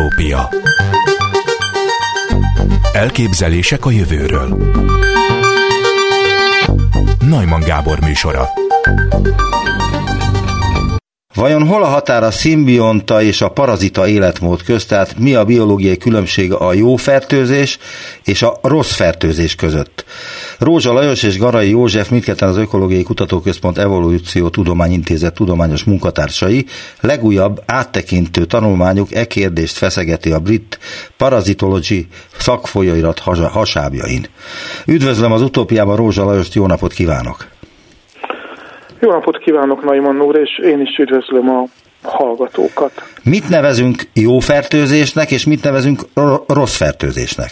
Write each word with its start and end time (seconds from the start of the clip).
Utópia. 0.00 0.48
Elképzelések 2.92 3.84
a 3.84 3.90
jövőről. 3.90 4.56
Najman 7.18 7.60
Gábor 7.60 8.00
műsora 8.00 8.48
Vajon 11.34 11.66
hol 11.66 11.82
a 11.82 11.86
határ 11.86 12.22
a 12.22 12.30
szimbionta 12.30 13.22
és 13.22 13.40
a 13.40 13.48
parazita 13.48 14.08
életmód 14.08 14.62
közt, 14.62 14.88
tehát 14.88 15.18
mi 15.18 15.34
a 15.34 15.44
biológiai 15.44 15.96
különbség 15.96 16.52
a 16.52 16.72
jó 16.72 16.96
fertőzés 16.96 17.78
és 18.24 18.42
a 18.42 18.58
rossz 18.62 18.94
fertőzés 18.94 19.54
között? 19.54 20.04
Rózsa 20.58 20.92
Lajos 20.92 21.22
és 21.22 21.38
Garai 21.38 21.68
József 21.68 22.08
mindketten 22.08 22.48
az 22.48 22.56
Ökológiai 22.56 23.02
Kutatóközpont 23.02 23.78
Evolúció 23.78 24.48
Tudományintézet 24.48 25.34
tudományos 25.34 25.84
munkatársai 25.84 26.66
legújabb 27.00 27.62
áttekintő 27.66 28.44
tanulmányuk 28.44 29.14
e 29.14 29.26
kérdést 29.26 29.76
feszegeti 29.76 30.32
a 30.32 30.38
brit 30.38 30.78
Parasitology 31.16 32.06
szakfolyóirat 32.38 33.18
hasábjain. 33.50 34.26
Üdvözlöm 34.86 35.32
az 35.32 35.42
utópiában 35.42 35.96
Rózsa 35.96 36.24
Lajost, 36.24 36.54
jó 36.54 36.66
napot 36.66 36.92
kívánok! 36.92 37.49
Jó 39.00 39.10
napot 39.10 39.38
kívánok, 39.38 39.84
Naiman 39.84 40.20
úr, 40.20 40.36
és 40.36 40.58
én 40.58 40.80
is 40.80 40.98
üdvözlöm 40.98 41.50
a 41.50 41.64
hallgatókat. 42.02 42.92
Mit 43.24 43.48
nevezünk 43.48 44.02
jó 44.14 44.38
fertőzésnek, 44.38 45.30
és 45.30 45.46
mit 45.46 45.62
nevezünk 45.62 46.00
rossz 46.46 46.76
fertőzésnek? 46.76 47.50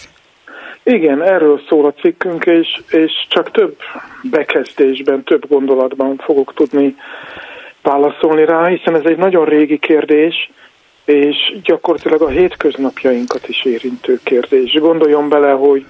Igen, 0.83 1.23
erről 1.23 1.61
szól 1.69 1.87
a 1.87 1.93
cikkünk, 2.01 2.45
és, 2.45 2.81
és 2.91 3.13
csak 3.29 3.51
több 3.51 3.77
bekezdésben, 4.23 5.23
több 5.23 5.49
gondolatban 5.49 6.17
fogok 6.17 6.55
tudni 6.55 6.97
válaszolni 7.83 8.45
rá, 8.45 8.67
hiszen 8.67 8.95
ez 8.95 9.05
egy 9.05 9.17
nagyon 9.17 9.45
régi 9.45 9.79
kérdés, 9.79 10.51
és 11.05 11.37
gyakorlatilag 11.63 12.23
a 12.23 12.29
hétköznapjainkat 12.29 13.49
is 13.49 13.65
érintő 13.65 14.21
kérdés. 14.23 14.73
Gondoljon 14.73 15.29
bele, 15.29 15.51
hogy, 15.51 15.85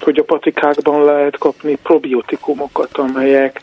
hogy 0.00 0.18
a 0.18 0.24
patikákban 0.24 1.04
lehet 1.04 1.38
kapni 1.38 1.78
probiotikumokat, 1.82 2.96
amelyek 2.96 3.62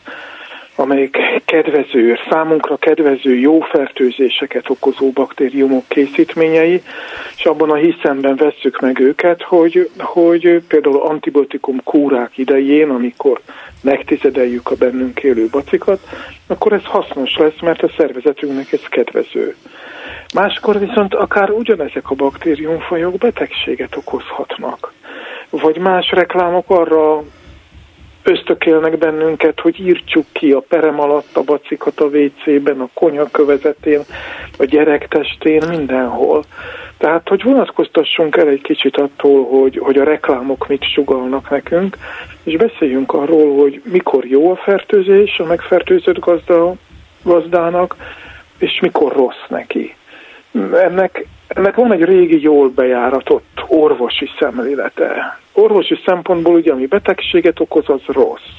amelyik 0.76 1.16
kedvező, 1.44 2.18
számunkra 2.30 2.76
kedvező 2.76 3.34
jó 3.34 3.60
fertőzéseket 3.60 4.70
okozó 4.70 5.10
baktériumok 5.10 5.84
készítményei, 5.88 6.82
és 7.36 7.44
abban 7.44 7.70
a 7.70 7.74
hiszemben 7.74 8.36
vesszük 8.36 8.80
meg 8.80 8.98
őket, 8.98 9.42
hogy, 9.42 9.90
hogy 9.98 10.62
például 10.68 11.00
antibiotikum 11.00 11.82
kúrák 11.82 12.38
idején, 12.38 12.88
amikor 12.88 13.40
megtizedeljük 13.82 14.70
a 14.70 14.74
bennünk 14.74 15.22
élő 15.22 15.48
bacikat, 15.50 16.00
akkor 16.46 16.72
ez 16.72 16.84
hasznos 16.84 17.36
lesz, 17.36 17.60
mert 17.60 17.82
a 17.82 17.90
szervezetünknek 17.96 18.72
ez 18.72 18.82
kedvező. 18.88 19.56
Máskor 20.34 20.78
viszont 20.78 21.14
akár 21.14 21.50
ugyanezek 21.50 22.10
a 22.10 22.14
baktériumfajok 22.14 23.16
betegséget 23.18 23.96
okozhatnak. 23.96 24.92
Vagy 25.50 25.78
más 25.78 26.10
reklámok 26.10 26.70
arra 26.70 27.22
ösztökélnek 28.22 28.98
bennünket, 28.98 29.60
hogy 29.60 29.80
írtsuk 29.80 30.26
ki 30.32 30.52
a 30.52 30.60
perem 30.60 31.00
alatt 31.00 31.36
a 31.36 31.42
bacikat 31.42 32.00
a 32.00 32.04
WC-ben, 32.04 32.80
a 32.80 32.88
konyha 32.94 33.28
kövezetén, 33.30 34.00
a 34.58 34.64
gyerek 34.64 35.08
testén, 35.08 35.62
mindenhol. 35.68 36.44
Tehát, 36.98 37.28
hogy 37.28 37.42
vonatkoztassunk 37.42 38.36
el 38.36 38.48
egy 38.48 38.60
kicsit 38.60 38.96
attól, 38.96 39.44
hogy, 39.44 39.78
hogy 39.78 39.96
a 39.96 40.04
reklámok 40.04 40.68
mit 40.68 40.84
sugalnak 40.92 41.50
nekünk, 41.50 41.96
és 42.42 42.56
beszéljünk 42.56 43.12
arról, 43.12 43.56
hogy 43.56 43.82
mikor 43.84 44.24
jó 44.24 44.50
a 44.50 44.56
fertőzés 44.56 45.38
a 45.38 45.44
megfertőzött 45.44 46.18
gazda, 46.18 46.74
gazdának, 47.22 47.96
és 48.58 48.80
mikor 48.80 49.12
rossz 49.12 49.44
neki. 49.48 49.94
Ennek, 50.72 51.26
ennek 51.54 51.74
van 51.74 51.92
egy 51.92 52.04
régi, 52.04 52.42
jól 52.42 52.68
bejáratott 52.68 53.64
orvosi 53.66 54.30
szemlélete. 54.38 55.38
Orvosi 55.52 55.98
szempontból 56.06 56.54
ugye, 56.54 56.72
ami 56.72 56.86
betegséget 56.86 57.60
okoz, 57.60 57.88
az 57.88 58.00
rossz. 58.06 58.50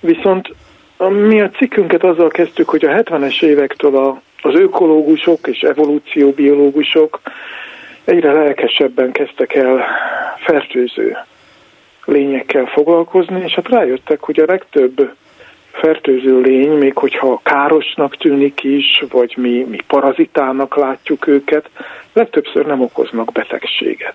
Viszont 0.00 0.54
mi 1.06 1.40
a 1.40 1.50
cikkünket 1.50 2.04
azzal 2.04 2.28
kezdtük, 2.28 2.68
hogy 2.68 2.84
a 2.84 3.02
70-es 3.02 3.42
évektől 3.42 3.96
a, 3.96 4.20
az 4.42 4.54
ökológusok 4.54 5.46
és 5.46 5.60
evolúcióbiológusok 5.60 7.20
egyre 8.04 8.32
lelkesebben 8.32 9.12
kezdtek 9.12 9.54
el 9.54 9.84
fertőző 10.36 11.16
lényekkel 12.04 12.66
foglalkozni, 12.66 13.42
és 13.44 13.52
hát 13.54 13.68
rájöttek, 13.68 14.20
hogy 14.20 14.40
a 14.40 14.44
legtöbb 14.46 15.10
fertőző 15.80 16.40
lény, 16.40 16.70
még 16.70 16.96
hogyha 16.96 17.40
károsnak 17.42 18.16
tűnik 18.16 18.62
is, 18.62 19.04
vagy 19.10 19.34
mi, 19.36 19.66
mi 19.68 19.78
parazitának 19.86 20.76
látjuk 20.76 21.26
őket, 21.26 21.70
legtöbbször 22.12 22.66
nem 22.66 22.80
okoznak 22.80 23.32
betegséget. 23.32 24.14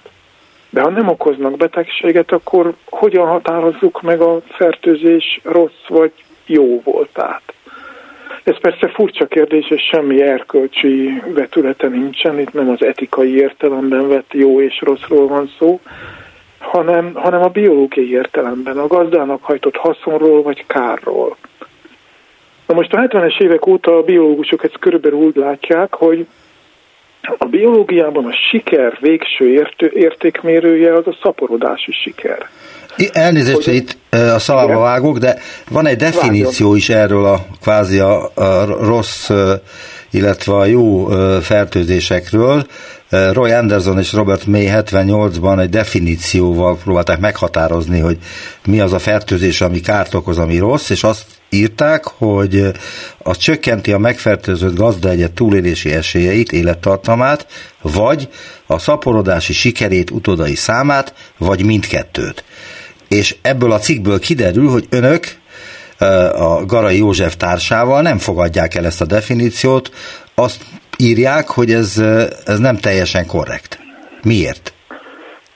De 0.70 0.82
ha 0.82 0.90
nem 0.90 1.08
okoznak 1.08 1.58
betegséget, 1.58 2.32
akkor 2.32 2.74
hogyan 2.90 3.28
határozzuk 3.28 4.02
meg 4.02 4.22
a 4.22 4.42
fertőzés 4.50 5.40
rossz 5.44 5.88
vagy 5.88 6.12
jó 6.46 6.82
voltát? 6.82 7.42
Ez 8.44 8.60
persze 8.60 8.88
furcsa 8.88 9.26
kérdés, 9.26 9.70
és 9.70 9.82
semmi 9.92 10.22
erkölcsi 10.22 11.22
vetülete 11.34 11.88
nincsen, 11.88 12.40
itt 12.40 12.54
nem 12.54 12.70
az 12.70 12.84
etikai 12.84 13.36
értelemben 13.36 14.08
vett 14.08 14.34
jó 14.34 14.62
és 14.62 14.82
rosszról 14.82 15.28
van 15.28 15.52
szó, 15.60 15.80
hanem, 16.64 17.14
hanem 17.14 17.42
a 17.42 17.48
biológiai 17.48 18.12
értelemben, 18.12 18.78
a 18.78 18.88
gazdának 18.88 19.44
hajtott 19.44 19.76
haszonról 19.76 20.42
vagy 20.42 20.66
kárról. 20.68 21.38
Na 22.68 22.74
most 22.74 22.94
a 22.94 22.98
70-es 22.98 23.42
évek 23.42 23.68
óta 23.68 23.98
a 23.98 24.04
biológusok 24.04 24.64
ezt 24.64 24.80
körülbelül 24.80 25.18
úgy 25.18 25.36
látják, 25.36 25.94
hogy 25.94 26.28
a 27.38 27.46
biológiában 27.46 28.26
a 28.26 28.36
siker 28.52 28.98
végső 29.02 29.50
értő, 29.50 29.92
értékmérője 29.94 30.94
az 30.94 31.08
a 31.08 31.18
szaporodási 31.22 31.92
siker. 31.92 32.48
Elnézést, 33.12 33.64
hogy 33.64 33.74
itt 33.74 33.98
a 34.10 34.40
szavába 34.40 34.80
vágok, 34.80 35.18
de 35.18 35.38
van 35.70 35.88
egy 35.88 35.96
definíció 35.96 36.70
Vágjon. 36.70 36.76
is 36.76 36.90
erről 36.90 37.26
a 37.26 37.46
kvázi 37.62 38.00
a, 38.00 38.32
a 38.36 38.66
rossz, 38.66 39.30
illetve 40.12 40.54
a 40.54 40.66
jó 40.66 41.08
fertőzésekről. 41.42 42.64
Roy 43.32 43.52
Anderson 43.52 44.00
és 44.00 44.14
Robert 44.14 44.46
May 44.46 44.70
78-ban 44.72 45.60
egy 45.60 45.70
definícióval 45.70 46.78
próbálták 46.78 47.20
meghatározni, 47.20 48.00
hogy 48.00 48.18
mi 48.66 48.80
az 48.80 48.94
a 48.94 49.00
fertőzés, 49.00 49.62
ami 49.62 49.80
kárt 49.80 50.14
okoz, 50.14 50.38
ami 50.38 50.58
rossz, 50.58 50.90
és 50.90 51.04
azt 51.04 51.26
írták, 51.50 52.06
hogy 52.06 52.72
az 53.18 53.38
csökkenti 53.38 53.92
a 53.92 53.98
megfertőzött 53.98 54.76
gazdaegyet 54.76 55.32
túlélési 55.32 55.92
esélyeit, 55.92 56.52
élettartamát, 56.52 57.48
vagy 57.82 58.30
a 58.68 58.80
szaporodási 58.80 59.54
sikerét, 59.54 60.12
utódai 60.12 60.56
számát, 60.56 61.14
vagy 61.38 61.66
mindkettőt. 61.66 62.44
És 63.08 63.36
ebből 63.42 63.72
a 63.72 63.80
cikkből 63.80 64.20
kiderül, 64.20 64.70
hogy 64.70 64.88
önök 64.90 65.42
a 66.36 66.66
Garai 66.66 66.98
József 66.98 67.36
társával 67.36 68.02
nem 68.02 68.18
fogadják 68.18 68.76
el 68.76 68.86
ezt 68.86 69.02
a 69.02 69.06
definíciót, 69.06 69.92
azt 70.36 70.64
írják, 70.98 71.48
hogy 71.48 71.72
ez, 71.72 71.98
ez 72.46 72.60
nem 72.60 72.78
teljesen 72.78 73.26
korrekt. 73.26 73.80
Miért? 74.24 74.74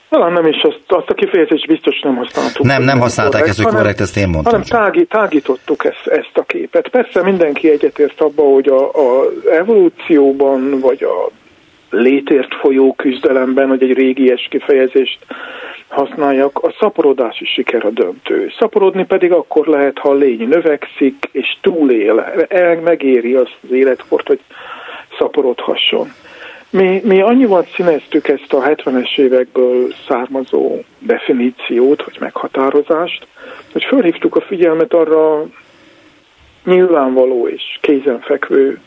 Talán 0.08 0.32
nem 0.32 0.46
is, 0.46 0.62
azt, 0.62 0.80
azt 0.86 1.08
a 1.08 1.14
kifejezést 1.14 1.66
biztos 1.66 2.00
nem 2.00 2.16
használtuk. 2.16 2.66
Nem, 2.66 2.82
nem 2.82 3.00
használták 3.00 3.46
ezt, 3.46 3.62
hogy 3.62 3.74
korrekt, 3.74 4.00
ezt 4.00 4.16
én 4.16 4.28
mondtam. 4.28 4.62
Hanem 4.62 4.84
tági, 4.84 5.04
tágítottuk 5.06 5.84
ezt, 5.84 6.06
ezt 6.06 6.32
a 6.34 6.42
képet. 6.42 6.88
Persze 6.88 7.22
mindenki 7.22 7.70
egyetért 7.70 8.20
abba, 8.20 8.42
hogy 8.42 8.68
a 8.68 8.90
evolúcióban, 9.50 10.80
vagy 10.80 11.02
a 11.02 11.30
létért 11.90 12.54
folyó 12.54 12.94
küzdelemben, 12.94 13.68
hogy 13.68 13.82
egy 13.82 13.92
régies 13.92 14.46
kifejezést 14.50 15.18
használjak, 15.88 16.58
a 16.58 16.74
szaporodási 16.80 17.44
siker 17.44 17.84
a 17.84 17.90
döntő. 17.90 18.52
Szaporodni 18.58 19.04
pedig 19.04 19.32
akkor 19.32 19.66
lehet, 19.66 19.98
ha 19.98 20.08
a 20.08 20.14
lény 20.14 20.48
növekszik 20.48 21.28
és 21.32 21.56
túlél, 21.60 22.34
megéri 22.84 23.34
azt 23.34 23.56
az 23.62 23.70
életkort, 23.70 24.26
hogy 24.26 24.40
szaporodhasson. 25.18 26.12
Mi, 26.70 27.00
mi 27.04 27.20
annyival 27.20 27.66
színeztük 27.74 28.28
ezt 28.28 28.52
a 28.52 28.62
70-es 28.62 29.18
évekből 29.18 29.92
származó 30.08 30.78
definíciót, 30.98 32.04
vagy 32.04 32.16
meghatározást, 32.20 33.26
hogy 33.72 33.84
felhívtuk 33.84 34.36
a 34.36 34.40
figyelmet 34.40 34.92
arra 34.92 35.46
nyilvánvaló 36.64 37.48
és 37.48 37.78
kézenfekvő 37.80 38.80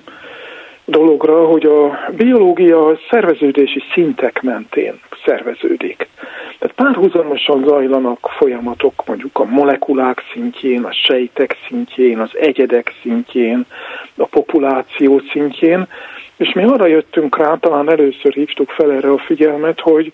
dologra, 0.86 1.46
hogy 1.46 1.66
a 1.66 2.00
biológia 2.16 3.00
szerveződési 3.10 3.84
szintek 3.94 4.42
mentén 4.42 5.00
szerveződik. 5.26 6.08
Tehát 6.60 6.76
párhuzamosan 6.76 7.64
zajlanak 7.68 8.30
folyamatok 8.38 9.04
mondjuk 9.06 9.40
a 9.40 9.46
molekulák 9.46 10.22
szintjén, 10.34 10.84
a 10.84 10.94
sejtek 10.94 11.58
szintjén, 11.68 12.20
az 12.20 12.30
egyedek 12.34 12.94
szintjén, 13.02 13.66
a 14.16 14.26
populáció 14.26 15.22
szintjén, 15.32 15.88
és 16.38 16.54
mi 16.54 16.64
arra 16.64 16.86
jöttünk 16.86 17.38
rá, 17.38 17.56
talán 17.56 17.90
először 17.90 18.34
hívtuk 18.34 18.70
fel 18.70 18.92
erre 18.92 19.12
a 19.12 19.18
figyelmet, 19.18 19.80
hogy, 19.80 20.14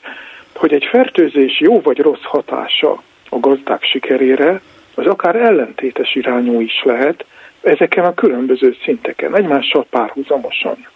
hogy 0.56 0.74
egy 0.74 0.86
fertőzés 0.86 1.60
jó 1.60 1.82
vagy 1.82 2.00
rossz 2.00 2.24
hatása 2.24 3.02
a 3.30 3.40
gazdák 3.40 3.84
sikerére, 3.84 4.62
az 4.96 5.06
akár 5.06 5.36
ellentétes 5.36 6.16
irányú 6.16 6.62
is 6.62 6.84
lehet, 6.84 7.26
ezeken 7.68 8.06
a 8.06 8.14
különböző 8.14 8.76
szinteken, 8.84 9.36
egymással 9.36 9.86
párhuzamosan. 9.90 10.88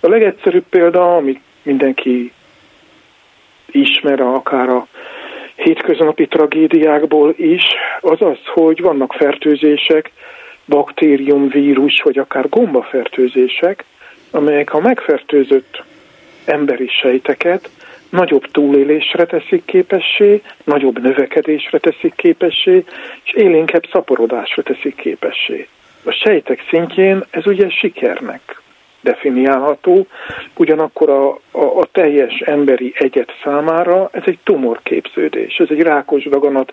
A 0.00 0.08
legegyszerűbb 0.08 0.64
példa, 0.70 1.16
amit 1.16 1.40
mindenki 1.62 2.32
ismer 3.66 4.20
akár 4.20 4.68
a 4.68 4.86
hétköznapi 5.54 6.26
tragédiákból 6.26 7.34
is, 7.36 7.62
az 8.00 8.22
az, 8.22 8.38
hogy 8.44 8.80
vannak 8.80 9.12
fertőzések, 9.12 10.10
baktérium, 10.66 11.48
vírus, 11.48 12.00
vagy 12.02 12.18
akár 12.18 12.48
gombafertőzések, 12.48 13.84
amelyek 14.30 14.74
a 14.74 14.80
megfertőzött 14.80 15.82
emberi 16.44 16.88
sejteket 16.88 17.70
nagyobb 18.10 18.46
túlélésre 18.50 19.24
teszik 19.24 19.64
képessé, 19.64 20.42
nagyobb 20.64 21.02
növekedésre 21.02 21.78
teszik 21.78 22.14
képessé, 22.14 22.84
és 23.24 23.32
élénkebb 23.32 23.84
szaporodásra 23.92 24.62
teszik 24.62 24.94
képessé. 24.94 25.68
A 26.04 26.10
sejtek 26.10 26.66
szintjén 26.70 27.24
ez 27.30 27.46
ugye 27.46 27.68
sikernek 27.68 28.62
definiálható, 29.04 30.06
ugyanakkor 30.56 31.10
a, 31.10 31.28
a, 31.50 31.80
a 31.80 31.86
teljes 31.92 32.38
emberi 32.38 32.92
egyet 32.96 33.32
számára 33.44 34.08
ez 34.12 34.22
egy 34.26 34.38
tumorképződés, 34.44 35.56
ez 35.56 35.66
egy 35.70 35.80
rákos 35.80 36.24
daganat 36.24 36.72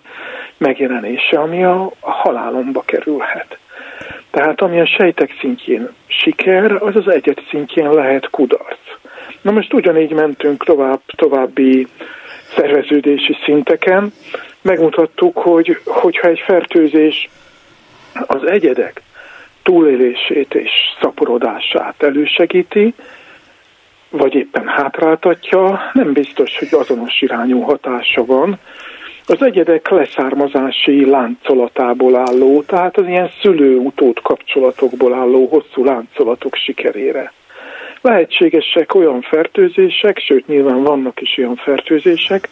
megjelenése, 0.57 1.39
ami 1.39 1.63
a, 1.63 1.91
a 1.99 2.11
halálomba 2.11 2.81
kerülhet. 2.81 3.57
Tehát 4.31 4.61
ami 4.61 4.79
a 4.79 4.85
sejtek 4.85 5.35
szintjén 5.39 5.89
siker, 6.07 6.71
az 6.71 6.95
az 6.95 7.07
egyet 7.07 7.43
szintjén 7.49 7.91
lehet 7.91 8.29
kudarc. 8.29 8.79
Na 9.41 9.51
most 9.51 9.73
ugyanígy 9.73 10.11
mentünk 10.11 10.63
tovább, 10.63 11.01
további 11.05 11.87
szerveződési 12.55 13.37
szinteken. 13.43 14.13
Megmutattuk, 14.61 15.37
hogy 15.37 15.79
hogyha 15.85 16.27
egy 16.27 16.39
fertőzés 16.39 17.29
az 18.27 18.45
egyedek 18.45 19.01
túlélését 19.63 20.53
és 20.53 20.71
szaporodását 21.01 22.03
elősegíti, 22.03 22.93
vagy 24.09 24.35
éppen 24.35 24.67
hátráltatja, 24.67 25.81
nem 25.93 26.13
biztos, 26.13 26.59
hogy 26.59 26.67
azonos 26.71 27.21
irányú 27.21 27.61
hatása 27.61 28.25
van. 28.25 28.59
Az 29.25 29.41
egyedek 29.41 29.89
leszármazási 29.89 31.05
láncolatából 31.05 32.15
álló, 32.15 32.61
tehát 32.61 32.97
az 32.97 33.07
ilyen 33.07 33.29
szülő-utód 33.41 34.21
kapcsolatokból 34.21 35.13
álló 35.13 35.47
hosszú 35.47 35.83
láncolatok 35.83 36.55
sikerére. 36.55 37.31
Lehetségesek 38.01 38.95
olyan 38.95 39.21
fertőzések, 39.21 40.17
sőt 40.19 40.47
nyilván 40.47 40.83
vannak 40.83 41.21
is 41.21 41.37
olyan 41.37 41.55
fertőzések, 41.55 42.49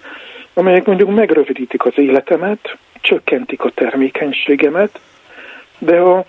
amelyek 0.53 0.85
mondjuk 0.85 1.15
megrövidítik 1.15 1.85
az 1.85 1.93
életemet, 1.95 2.77
csökkentik 3.01 3.63
a 3.63 3.69
termékenységemet, 3.69 4.99
de 5.79 5.99
a, 5.99 6.25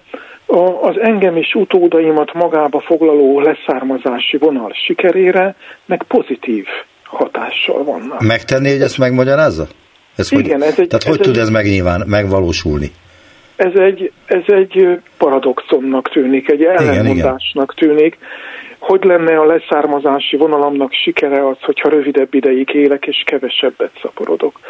a, 0.51 0.89
az 0.89 0.95
engem 1.01 1.37
és 1.37 1.55
utódaimat 1.55 2.33
magába 2.33 2.81
foglaló 2.81 3.41
leszármazási 3.41 4.37
vonal 4.37 4.73
sikerére 4.87 5.55
meg 5.87 6.03
pozitív 6.03 6.65
hatással 7.05 7.85
vannak. 7.85 8.21
Megtenni, 8.21 8.71
hogy 8.71 8.81
ezt 8.81 8.99
megmagyarázza? 8.99 9.67
Ez 10.17 10.33
Igen, 10.33 10.61
hogy, 10.61 10.69
ez 10.69 10.79
egy, 10.79 10.89
tehát 10.89 11.05
ez 11.05 11.11
hogy 11.11 11.19
egy, 11.21 11.27
tud 11.27 11.37
ez 11.37 11.51
megnyilván, 11.51 12.03
megvalósulni? 12.07 12.91
Ez 13.57 13.73
egy, 13.75 14.13
ez 14.27 14.43
egy 14.47 15.01
paradoxonnak 15.19 16.11
tűnik, 16.11 16.49
egy 16.49 16.63
ellenmondásnak 16.63 17.75
tűnik. 17.75 18.19
Hogy 18.81 19.05
lenne 19.05 19.39
a 19.39 19.45
leszármazási 19.45 20.37
vonalamnak 20.37 20.93
sikere 20.93 21.47
az, 21.47 21.57
hogyha 21.61 21.89
rövidebb 21.89 22.35
ideig 22.35 22.71
élek 22.73 23.07
és 23.07 23.23
kevesebbet 23.27 23.99
szaporodok? 24.03 24.61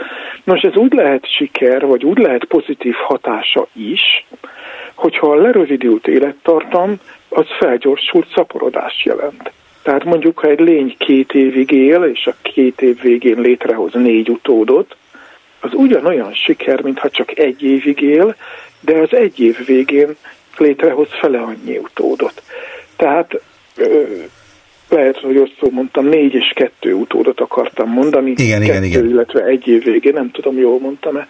Nos, 0.45 0.61
ez 0.61 0.77
úgy 0.77 0.93
lehet 0.93 1.27
siker, 1.37 1.87
vagy 1.87 2.05
úgy 2.05 2.19
lehet 2.19 2.45
pozitív 2.45 2.95
hatása 2.95 3.67
is, 3.73 4.27
hogyha 4.95 5.31
a 5.31 5.41
lerövidült 5.41 6.07
élettartam, 6.07 6.97
az 7.29 7.47
felgyorsult 7.59 8.27
szaporodást 8.35 9.05
jelent. 9.05 9.53
Tehát 9.83 10.05
mondjuk, 10.05 10.39
ha 10.39 10.49
egy 10.49 10.61
lény 10.61 10.95
két 10.99 11.33
évig 11.33 11.71
él, 11.71 12.03
és 12.03 12.27
a 12.27 12.35
két 12.43 12.81
év 12.83 13.01
végén 13.01 13.41
létrehoz 13.41 13.93
négy 13.93 14.29
utódot, 14.29 14.97
az 15.61 15.71
ugyanolyan 15.75 16.35
siker, 16.35 16.83
mintha 16.83 17.11
csak 17.11 17.39
egy 17.39 17.63
évig 17.63 18.01
él, 18.01 18.35
de 18.81 18.99
az 18.99 19.15
egy 19.15 19.41
év 19.41 19.67
végén 19.67 20.17
létrehoz 20.57 21.09
fele 21.11 21.41
annyi 21.41 21.79
utódot. 21.79 22.43
Tehát 22.97 23.41
lehet, 24.91 25.19
hogy 25.21 25.37
rosszul 25.37 25.71
mondtam, 25.71 26.07
négy 26.07 26.35
és 26.35 26.53
kettő 26.55 26.95
utódot 26.95 27.41
akartam 27.41 27.89
mondani. 27.89 28.31
Igen, 28.31 28.61
kettő, 28.61 28.65
igen, 28.65 28.85
igen. 28.85 29.09
Illetve 29.09 29.45
egy 29.45 29.69
év 29.69 29.85
végén, 29.85 30.13
nem 30.13 30.31
tudom, 30.31 30.59
jól 30.59 30.79
mondtam-e. 30.81 31.27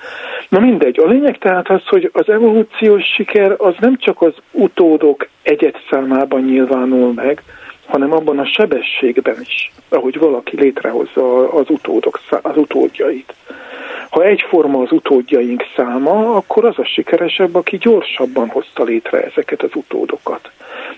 Na 0.48 0.58
mindegy, 0.58 0.98
a 0.98 1.06
lényeg 1.06 1.38
tehát 1.38 1.68
az, 1.70 1.82
hogy 1.86 2.10
az 2.12 2.28
evolúciós 2.28 3.04
siker 3.16 3.54
az 3.58 3.74
nem 3.78 3.96
csak 3.98 4.22
az 4.22 4.34
utódok 4.50 5.28
egyet 5.42 5.76
számában 5.90 6.44
nyilvánul 6.44 7.12
meg, 7.12 7.42
hanem 7.90 8.12
abban 8.12 8.38
a 8.38 8.46
sebességben 8.46 9.36
is, 9.40 9.72
ahogy 9.88 10.18
valaki 10.18 10.56
létrehozza 10.56 11.52
az 11.52 11.70
utódok, 11.70 12.20
az 12.42 12.56
utódjait. 12.56 13.34
Ha 14.10 14.24
egyforma 14.24 14.82
az 14.82 14.92
utódjaink 14.92 15.62
száma, 15.76 16.34
akkor 16.34 16.64
az 16.64 16.78
a 16.78 16.84
sikeresebb, 16.84 17.54
aki 17.54 17.76
gyorsabban 17.76 18.48
hozta 18.48 18.84
létre 18.84 19.22
ezeket 19.22 19.62
az 19.62 19.70
utódokat. 19.74 20.50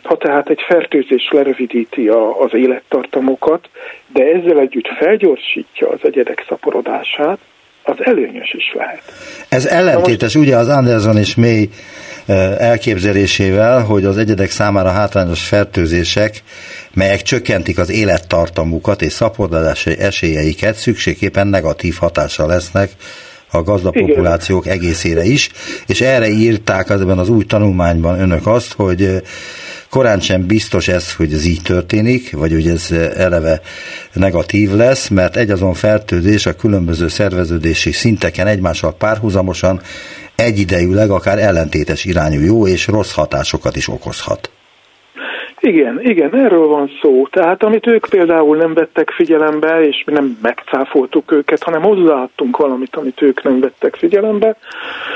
Ha 0.02 0.16
tehát 0.16 0.48
egy 0.48 0.60
fertőzés 0.66 1.28
lerövidíti 1.30 2.08
a, 2.08 2.40
az 2.40 2.54
élettartamokat, 2.54 3.68
de 4.12 4.24
ezzel 4.24 4.58
együtt 4.58 4.88
felgyorsítja 4.98 5.88
az 5.88 5.98
egyedek 6.02 6.44
szaporodását, 6.48 7.38
az 7.82 7.96
előnyös 7.98 8.54
is 8.54 8.72
lehet. 8.74 9.02
Ez 9.48 9.66
ellentétes, 9.66 10.34
ugye 10.34 10.56
az 10.56 10.68
Anderson 10.68 11.16
és 11.16 11.34
May 11.34 11.68
elképzelésével, 12.58 13.80
hogy 13.80 14.04
az 14.04 14.18
egyedek 14.18 14.50
számára 14.50 14.90
hátrányos 14.90 15.48
fertőzések, 15.48 16.42
melyek 16.94 17.22
csökkentik 17.22 17.78
az 17.78 17.90
élettartamukat 17.90 19.02
és 19.02 19.12
szaporodási 19.12 19.98
esélyeiket, 19.98 20.76
szükségképpen 20.76 21.46
negatív 21.46 21.96
hatással 21.96 22.46
lesznek 22.46 22.90
a 23.50 23.62
gazdapopulációk 23.62 24.66
egészére 24.66 25.24
is, 25.24 25.50
és 25.86 26.00
erre 26.00 26.28
írták 26.28 26.90
ebben 26.90 27.18
az 27.18 27.28
új 27.28 27.44
tanulmányban 27.44 28.20
önök 28.20 28.46
azt, 28.46 28.72
hogy 28.72 29.22
korán 29.90 30.20
sem 30.20 30.46
biztos 30.46 30.88
ez, 30.88 31.12
hogy 31.12 31.32
ez 31.32 31.44
így 31.44 31.62
történik, 31.62 32.32
vagy 32.32 32.52
hogy 32.52 32.68
ez 32.68 32.90
eleve 33.16 33.60
negatív 34.12 34.74
lesz, 34.74 35.08
mert 35.08 35.36
egy 35.36 35.50
azon 35.50 35.74
fertőzés 35.74 36.46
a 36.46 36.54
különböző 36.54 37.08
szerveződési 37.08 37.92
szinteken 37.92 38.46
egymással 38.46 38.94
párhuzamosan 38.94 39.80
egyidejűleg 40.34 41.10
akár 41.10 41.38
ellentétes 41.38 42.04
irányú 42.04 42.40
jó 42.40 42.66
és 42.66 42.86
rossz 42.86 43.12
hatásokat 43.12 43.76
is 43.76 43.88
okozhat. 43.88 44.50
Igen, 45.64 46.00
igen, 46.02 46.34
erről 46.34 46.66
van 46.66 46.90
szó. 47.02 47.26
Tehát 47.26 47.62
amit 47.62 47.86
ők 47.86 48.06
például 48.08 48.56
nem 48.56 48.74
vettek 48.74 49.10
figyelembe, 49.10 49.86
és 49.86 50.02
mi 50.06 50.12
nem 50.12 50.38
megcáfoltuk 50.42 51.32
őket, 51.32 51.62
hanem 51.62 51.82
hozzáadtunk 51.82 52.56
valamit, 52.56 52.96
amit 52.96 53.22
ők 53.22 53.42
nem 53.42 53.60
vettek 53.60 53.96
figyelembe, 53.96 54.56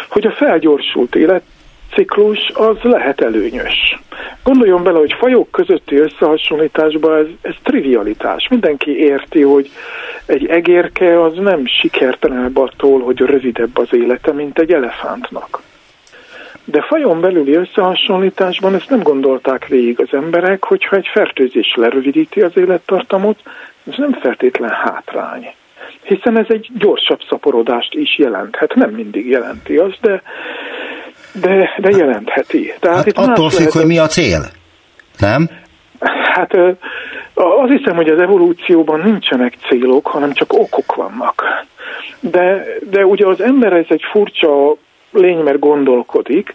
hogy 0.08 0.26
a 0.26 0.30
felgyorsult 0.30 1.14
életciklus 1.14 2.50
az 2.54 2.76
lehet 2.82 3.20
előnyös. 3.20 3.98
Gondoljon 4.42 4.82
bele, 4.82 4.98
hogy 4.98 5.12
fajok 5.18 5.50
közötti 5.50 5.96
összehasonlításban 5.96 7.18
ez, 7.18 7.26
ez 7.40 7.54
trivialitás. 7.62 8.48
Mindenki 8.50 8.98
érti, 8.98 9.42
hogy 9.42 9.70
egy 10.26 10.46
egérke 10.46 11.22
az 11.22 11.32
nem 11.34 11.66
sikertelenebb 11.66 12.56
attól, 12.56 13.00
hogy 13.00 13.18
rövidebb 13.18 13.78
az 13.78 13.88
élete, 13.90 14.32
mint 14.32 14.58
egy 14.58 14.72
elefántnak. 14.72 15.62
De 16.68 16.82
fajon 16.82 17.20
belüli 17.20 17.54
összehasonlításban 17.54 18.74
ezt 18.74 18.90
nem 18.90 19.02
gondolták 19.02 19.66
végig 19.66 20.00
az 20.00 20.08
emberek, 20.12 20.64
hogyha 20.64 20.96
egy 20.96 21.08
fertőzés 21.12 21.74
lerövidíti 21.76 22.40
az 22.40 22.52
élettartamot, 22.54 23.38
ez 23.90 23.94
nem 23.96 24.12
feltétlen 24.12 24.70
hátrány. 24.70 25.54
Hiszen 26.02 26.38
ez 26.38 26.46
egy 26.48 26.70
gyorsabb 26.78 27.20
szaporodást 27.28 27.94
is 27.94 28.18
jelenthet. 28.18 28.74
Nem 28.74 28.90
mindig 28.90 29.28
jelenti 29.28 29.76
azt, 29.76 30.00
de, 30.00 30.22
de, 31.32 31.74
de 31.78 31.90
jelentheti. 31.90 32.74
Tehát 32.80 32.96
hát 32.96 33.06
itt 33.06 33.16
attól 33.16 33.50
függ, 33.50 33.70
hogy 33.70 33.86
mi 33.86 33.98
a 33.98 34.06
cél, 34.06 34.40
nem? 35.18 35.50
Hát 36.32 36.54
az 37.34 37.68
hiszem, 37.68 37.96
hogy 37.96 38.08
az 38.08 38.20
evolúcióban 38.20 39.00
nincsenek 39.00 39.54
célok, 39.68 40.06
hanem 40.06 40.32
csak 40.32 40.52
okok 40.52 40.94
vannak. 40.94 41.42
De, 42.20 42.64
de 42.90 43.06
ugye 43.06 43.26
az 43.26 43.40
ember 43.40 43.72
ez 43.72 43.86
egy 43.88 44.02
furcsa 44.12 44.76
lény, 45.12 45.38
mert 45.38 45.58
gondolkodik, 45.58 46.54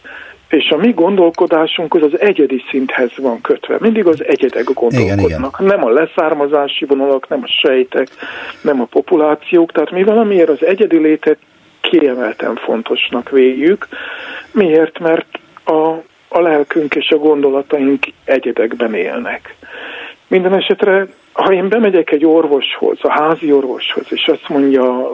és 0.51 0.69
a 0.69 0.77
mi 0.77 0.91
gondolkodásunk 0.91 1.93
az 1.93 2.01
az 2.01 2.19
egyedi 2.19 2.63
szinthez 2.69 3.11
van 3.17 3.41
kötve. 3.41 3.77
Mindig 3.79 4.05
az 4.05 4.23
egyedek 4.25 4.63
gondolkodnak. 4.63 5.19
Igen, 5.19 5.19
igen. 5.19 5.49
Nem 5.59 5.85
a 5.85 5.89
leszármazási 5.89 6.85
vonalak, 6.85 7.27
nem 7.27 7.39
a 7.43 7.47
sejtek, 7.61 8.07
nem 8.61 8.81
a 8.81 8.85
populációk. 8.85 9.71
Tehát 9.71 9.91
mi 9.91 10.03
valamiért 10.03 10.49
az 10.49 10.65
egyedi 10.65 10.97
létet 10.97 11.37
kiemelten 11.81 12.55
fontosnak 12.55 13.29
véljük. 13.29 13.87
Miért? 14.51 14.99
Mert 14.99 15.39
a, 15.63 15.87
a 16.27 16.41
lelkünk 16.41 16.95
és 16.95 17.09
a 17.09 17.17
gondolataink 17.17 18.05
egyedekben 18.23 18.93
élnek. 18.93 19.55
Minden 20.27 20.53
esetre, 20.53 21.07
ha 21.31 21.53
én 21.53 21.67
bemegyek 21.67 22.11
egy 22.11 22.25
orvoshoz, 22.25 22.97
a 23.01 23.11
házi 23.11 23.51
orvoshoz, 23.51 24.05
és 24.09 24.27
azt 24.27 24.49
mondja, 24.49 25.11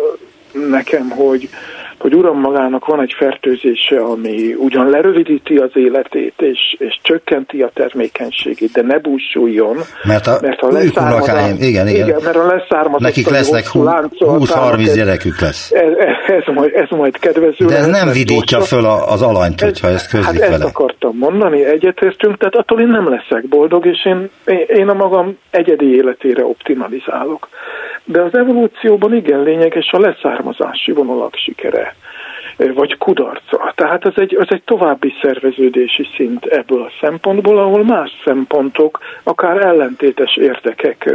nekem, 0.51 1.09
hogy 1.09 1.49
hogy 1.99 2.15
uram 2.15 2.39
magának 2.39 2.85
van 2.85 3.01
egy 3.01 3.13
fertőzése, 3.17 3.99
ami 3.99 4.53
ugyan 4.53 4.89
lerövidíti 4.89 5.55
az 5.55 5.71
életét, 5.73 6.33
és, 6.37 6.75
és 6.77 6.99
csökkenti 7.01 7.61
a 7.61 7.71
termékenységét, 7.73 8.71
de 8.71 8.81
ne 8.81 8.99
búsuljon. 8.99 9.77
Mert 10.03 10.27
a, 10.27 10.37
mert 10.41 10.61
a 10.61 10.67
leszármazás, 10.71 11.51
igen, 11.59 11.87
igen, 11.87 11.87
igen, 11.87 12.21
mert 12.23 12.35
a 12.35 12.45
leszármazás 12.45 13.01
Nekik 13.01 13.29
lesznek 13.29 13.63
20-30 13.73 14.91
gyerekük 14.95 15.39
lesz. 15.39 15.71
Ez, 15.71 15.91
ez, 16.27 16.53
majd, 16.53 16.71
ez 16.73 16.89
majd 16.89 17.19
kedvező. 17.19 17.65
De 17.65 17.75
ez 17.75 17.87
nem 17.87 18.09
vidítja 18.11 18.61
föl 18.61 18.85
az 18.85 19.21
alanyt, 19.21 19.61
hogyha 19.61 19.87
ezt 19.87 20.09
közlik 20.09 20.41
hát 20.41 20.49
vele. 20.49 20.65
ezt 20.65 20.75
akartam 20.75 21.17
mondani, 21.17 21.65
egyetértünk, 21.65 22.37
tehát 22.37 22.55
attól 22.55 22.81
én 22.81 22.87
nem 22.87 23.09
leszek 23.09 23.47
boldog, 23.47 23.85
és 23.85 24.05
én, 24.05 24.29
én 24.67 24.87
a 24.87 24.93
magam 24.93 25.37
egyedi 25.49 25.95
életére 25.95 26.45
optimalizálok. 26.45 27.49
De 28.05 28.21
az 28.21 28.33
evolúcióban 28.33 29.13
igen 29.13 29.43
lényeges 29.43 29.91
a 29.91 29.99
leszármazási 29.99 30.91
vonalak 30.91 31.35
sikere 31.35 31.86
vagy 32.57 32.97
kudarca. 32.97 33.73
Tehát 33.75 34.05
ez 34.05 34.13
egy, 34.15 34.37
ez 34.39 34.47
egy 34.49 34.63
további 34.65 35.13
szerveződési 35.21 36.07
szint 36.15 36.45
ebből 36.45 36.81
a 36.81 36.91
szempontból, 37.01 37.59
ahol 37.59 37.83
más 37.83 38.11
szempontok, 38.25 38.99
akár 39.23 39.65
ellentétes 39.65 40.37
érdekek 40.37 41.13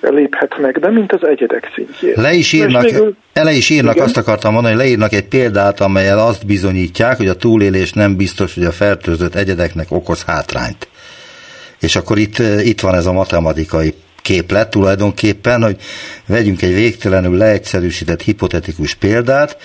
léphetnek 0.00 0.80
be, 0.80 0.90
mint 0.90 1.12
az 1.12 1.26
egyedek 1.26 1.72
szintjén. 1.74 2.12
Le 2.16 2.32
is 2.32 2.52
írnak, 2.52 2.82
végül, 2.82 3.14
ele 3.32 3.52
is 3.52 3.70
írnak 3.70 3.94
igen? 3.94 4.06
azt 4.06 4.16
akartam 4.16 4.52
mondani, 4.52 4.74
hogy 4.74 4.84
leírnak 4.84 5.12
egy 5.12 5.28
példát, 5.28 5.80
amelyel 5.80 6.18
azt 6.18 6.46
bizonyítják, 6.46 7.16
hogy 7.16 7.28
a 7.28 7.36
túlélés 7.36 7.92
nem 7.92 8.16
biztos, 8.16 8.54
hogy 8.54 8.64
a 8.64 8.72
fertőzött 8.72 9.34
egyedeknek 9.34 9.86
okoz 9.90 10.24
hátrányt. 10.24 10.88
És 11.80 11.96
akkor 11.96 12.18
itt, 12.18 12.38
itt 12.62 12.80
van 12.80 12.94
ez 12.94 13.06
a 13.06 13.12
matematikai 13.12 13.94
képlet 14.22 14.70
tulajdonképpen, 14.70 15.62
hogy 15.62 15.76
vegyünk 16.26 16.62
egy 16.62 16.74
végtelenül 16.74 17.36
leegyszerűsített 17.36 18.22
hipotetikus 18.22 18.94
példát, 18.94 19.56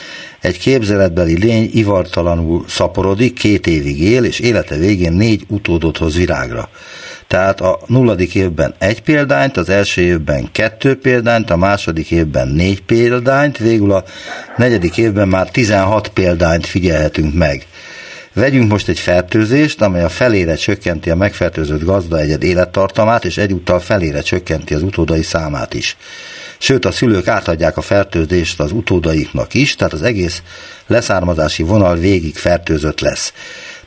egy 0.42 0.58
képzeletbeli 0.58 1.38
lény 1.38 1.70
ivartalanul 1.74 2.66
szaporodik, 2.68 3.34
két 3.34 3.68
évig 3.68 4.02
él, 4.02 4.24
és 4.24 4.40
élete 4.40 4.76
végén 4.76 5.14
négy 5.14 5.46
utódot 5.48 5.98
hoz 5.98 6.16
virágra. 6.16 6.70
Tehát 7.28 7.62
a 7.62 7.80
nulladik 7.88 8.36
évben 8.36 8.74
egy 8.78 9.02
példányt, 9.02 9.58
az 9.58 9.70
első 9.70 10.02
évben 10.02 10.50
kettő 10.52 10.96
példányt, 10.96 11.50
a 11.50 11.58
második 11.58 12.12
évben 12.12 12.48
négy 12.48 12.82
példányt, 12.82 13.58
végül 13.58 13.92
a 13.92 14.04
negyedik 14.58 14.98
évben 14.98 15.28
már 15.28 15.52
16 15.52 16.08
példányt 16.08 16.66
figyelhetünk 16.66 17.34
meg. 17.34 17.66
Vegyünk 18.34 18.72
most 18.72 18.88
egy 18.88 19.00
fertőzést, 19.00 19.82
amely 19.82 20.04
a 20.04 20.10
felére 20.10 20.56
csökkenti 20.56 21.10
a 21.10 21.16
megfertőzött 21.16 21.84
gazda 21.84 22.20
egyed 22.20 22.44
élettartamát, 22.44 23.26
és 23.26 23.38
egyúttal 23.38 23.80
felére 23.80 24.22
csökkenti 24.22 24.74
az 24.74 24.82
utódai 24.82 25.24
számát 25.24 25.74
is. 25.74 25.98
Sőt, 26.58 26.86
a 26.86 26.92
szülők 26.92 27.28
átadják 27.28 27.78
a 27.78 27.82
fertőzést 27.82 28.60
az 28.60 28.72
utódaiknak 28.72 29.54
is, 29.54 29.76
tehát 29.76 29.94
az 29.94 30.02
egész 30.02 30.42
leszármazási 30.88 31.64
vonal 31.64 31.96
végig 31.96 32.36
fertőzött 32.36 33.00
lesz. 33.00 33.34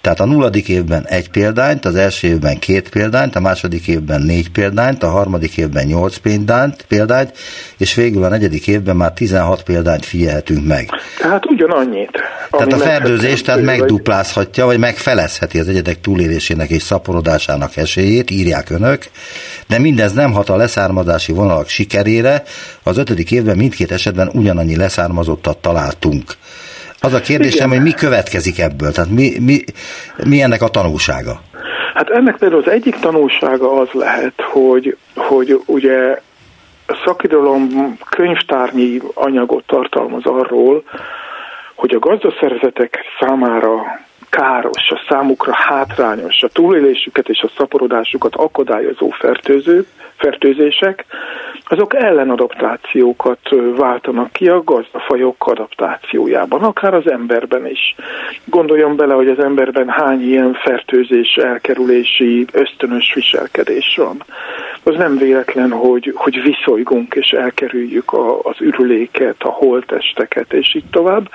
Tehát 0.00 0.20
a 0.20 0.24
nulladik 0.24 0.68
évben 0.68 1.06
egy 1.06 1.30
példányt, 1.30 1.84
az 1.84 1.94
első 1.94 2.28
évben 2.28 2.58
két 2.58 2.88
példányt, 2.88 3.36
a 3.36 3.40
második 3.40 3.88
évben 3.88 4.22
négy 4.22 4.50
példányt, 4.50 5.02
a 5.02 5.08
harmadik 5.10 5.56
évben 5.56 5.86
nyolc 5.86 6.16
példányt, 6.16 6.84
példányt 6.88 7.32
és 7.76 7.94
végül 7.94 8.24
a 8.24 8.28
negyedik 8.28 8.66
évben 8.66 8.96
már 8.96 9.12
16 9.12 9.62
példányt 9.62 10.04
figyelhetünk 10.04 10.66
meg. 10.66 10.88
Tehát 11.18 11.46
ugyanannyit. 11.46 12.10
Tehát 12.50 12.72
a 12.72 12.76
ferdőzés 12.76 13.42
tehát 13.42 13.62
megduplázhatja, 13.62 14.64
vagy 14.64 14.78
megfelezheti 14.78 15.58
az 15.58 15.68
egyedek 15.68 16.00
túlélésének 16.00 16.70
és 16.70 16.82
szaporodásának 16.82 17.76
esélyét, 17.76 18.30
írják 18.30 18.70
önök, 18.70 19.04
de 19.66 19.78
mindez 19.78 20.12
nem 20.12 20.32
hat 20.32 20.48
a 20.48 20.56
leszármazási 20.56 21.32
vonalak 21.32 21.68
sikerére, 21.68 22.42
az 22.82 22.98
ötödik 22.98 23.30
évben 23.30 23.56
mindkét 23.56 23.92
esetben 23.92 24.30
ugyanannyi 24.32 24.76
leszármazottat 24.76 25.58
találtunk. 25.58 26.36
Az 27.06 27.12
a 27.12 27.20
kérdésem, 27.20 27.66
Igen. 27.66 27.78
hogy 27.78 27.86
mi 27.86 27.94
következik 27.94 28.58
ebből, 28.58 28.92
tehát 28.92 29.10
mi, 29.10 29.38
mi, 29.40 29.58
mi 30.24 30.42
ennek 30.42 30.62
a 30.62 30.68
tanulsága? 30.68 31.40
Hát 31.94 32.10
ennek 32.10 32.36
például 32.36 32.62
az 32.62 32.70
egyik 32.70 32.98
tanulsága 32.98 33.72
az 33.72 33.88
lehet, 33.92 34.32
hogy, 34.52 34.96
hogy 35.14 35.60
ugye 35.66 36.20
a 36.86 37.02
szakidalom 37.04 37.96
könyvtárnyi 38.10 39.00
anyagot 39.14 39.66
tartalmaz 39.66 40.24
arról, 40.24 40.82
hogy 41.74 41.94
a 41.94 41.98
gazdaszervezetek 41.98 42.98
számára 43.20 43.82
káros, 44.30 44.90
a 44.90 45.04
számukra 45.08 45.52
hátrányos, 45.54 46.42
a 46.42 46.48
túlélésüket 46.48 47.28
és 47.28 47.40
a 47.40 47.50
szaporodásukat 47.56 48.34
akadályozó 48.34 49.10
fertőzők, 49.10 49.86
fertőzések, 50.16 51.04
azok 51.68 51.94
ellenadaptációkat 51.94 53.38
váltanak 53.76 54.32
ki 54.32 54.48
a 54.48 54.62
gazdafajok 54.64 55.46
adaptációjában, 55.46 56.62
akár 56.62 56.94
az 56.94 57.10
emberben 57.10 57.66
is. 57.66 57.94
Gondoljon 58.44 58.96
bele, 58.96 59.14
hogy 59.14 59.28
az 59.28 59.38
emberben 59.38 59.88
hány 59.88 60.22
ilyen 60.22 60.54
fertőzés, 60.54 61.34
elkerülési, 61.34 62.46
ösztönös 62.52 63.14
viselkedés 63.14 63.94
van. 63.96 64.22
Az 64.82 64.94
nem 64.96 65.16
véletlen, 65.16 65.70
hogy, 65.70 66.12
hogy 66.14 66.42
viszolygunk 66.42 67.14
és 67.14 67.30
elkerüljük 67.30 68.12
a, 68.12 68.38
az 68.42 68.56
ürüléket, 68.60 69.36
a 69.38 69.48
holtesteket, 69.48 70.52
és 70.52 70.74
így 70.74 70.90
tovább. 70.90 71.30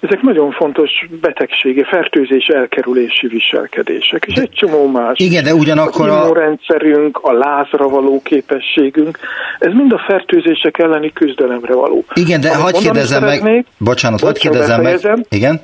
Ezek 0.00 0.22
nagyon 0.22 0.50
fontos 0.50 0.90
betegsége, 1.20 1.84
fertőzés 2.22 2.46
elkerülési 2.46 3.26
viselkedések, 3.26 4.24
és 4.26 4.34
egy 4.34 4.50
csomó 4.50 4.86
más. 4.86 5.18
Igen, 5.18 5.44
de 5.44 5.54
ugyanakkor 5.54 6.08
a... 6.08 6.34
rendszerünk, 6.34 7.18
a 7.22 7.32
lázra 7.32 7.88
való 7.88 8.20
képességünk, 8.22 9.18
ez 9.58 9.72
mind 9.72 9.92
a 9.92 10.02
fertőzések 10.06 10.78
elleni 10.78 11.12
küzdelemre 11.12 11.74
való. 11.74 12.04
Igen, 12.14 12.40
de 12.40 12.56
hagyd 12.56 12.76
kérdezem 12.78 13.24
meg, 13.24 13.64
bocsánat, 13.78 14.20
hagyd 14.20 14.38
kérdezem 14.38 14.82
meg, 14.82 15.00
igen? 15.28 15.60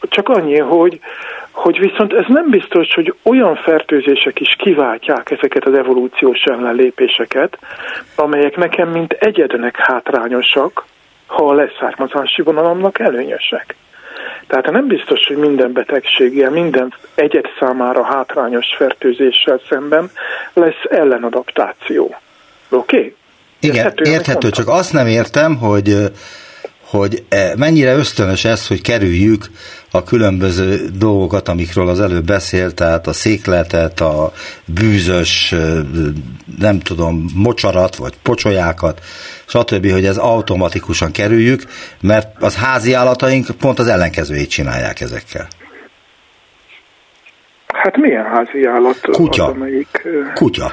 Csak 0.00 0.28
annyi, 0.28 0.58
hogy, 0.58 1.00
hogy 1.50 1.78
viszont 1.78 2.12
ez 2.12 2.24
nem 2.28 2.50
biztos, 2.50 2.94
hogy 2.94 3.14
olyan 3.22 3.56
fertőzések 3.56 4.40
is 4.40 4.56
kiváltják 4.58 5.30
ezeket 5.30 5.64
az 5.64 5.74
evolúciós 5.74 6.42
ellenlépéseket, 6.42 7.58
amelyek 8.16 8.56
nekem 8.56 8.88
mint 8.88 9.12
egyednek 9.12 9.76
hátrányosak, 9.76 10.84
ha 11.26 11.44
a 11.44 11.54
leszármazási 11.54 12.42
vonalamnak 12.42 12.98
előnyösek. 12.98 13.76
Tehát 14.46 14.70
nem 14.70 14.86
biztos, 14.86 15.26
hogy 15.26 15.36
minden 15.36 15.72
betegséggel, 15.72 16.50
minden 16.50 16.94
egyed 17.14 17.44
számára 17.58 18.04
hátrányos 18.04 18.66
fertőzéssel 18.76 19.60
szemben 19.68 20.10
lesz 20.52 20.82
ellenadaptáció. 20.90 22.16
Oké? 22.68 22.96
Okay? 22.96 23.14
Igen, 23.60 23.92
érthető 24.02 24.50
csak 24.50 24.68
azt 24.68 24.92
nem 24.92 25.06
értem, 25.06 25.56
hogy 25.56 25.96
hogy 26.90 27.24
e, 27.28 27.52
mennyire 27.56 27.94
ösztönös 27.94 28.44
ez, 28.44 28.66
hogy 28.66 28.82
kerüljük 28.82 29.44
a 29.90 30.02
különböző 30.02 30.88
dolgokat, 30.98 31.48
amikről 31.48 31.88
az 31.88 32.00
előbb 32.00 32.24
beszélt, 32.24 32.74
tehát 32.74 33.06
a 33.06 33.12
székletet, 33.12 34.00
a 34.00 34.32
bűzös, 34.64 35.54
nem 36.58 36.80
tudom, 36.80 37.24
mocsarat, 37.34 37.96
vagy 37.96 38.14
pocsolyákat, 38.22 39.00
stb., 39.46 39.90
hogy 39.90 40.04
ez 40.04 40.16
automatikusan 40.16 41.12
kerüljük, 41.12 41.62
mert 42.00 42.42
az 42.42 42.56
házi 42.56 42.92
állataink 42.92 43.46
pont 43.60 43.78
az 43.78 43.86
ellenkezőjét 43.86 44.50
csinálják 44.50 45.00
ezekkel. 45.00 45.46
Hát 47.66 47.96
milyen 47.96 48.24
házi 48.24 48.66
állat? 48.66 49.00
Kutya. 49.00 49.44
Az, 49.44 49.50
amelyik... 49.50 50.08
Kutya. 50.34 50.72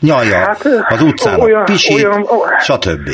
Nyalja 0.00 0.36
hát, 0.36 0.64
az 0.88 1.02
utcán, 1.02 1.40
olyan, 1.40 1.64
pisi, 1.64 1.94
olyan, 1.94 2.26
stb. 2.60 3.10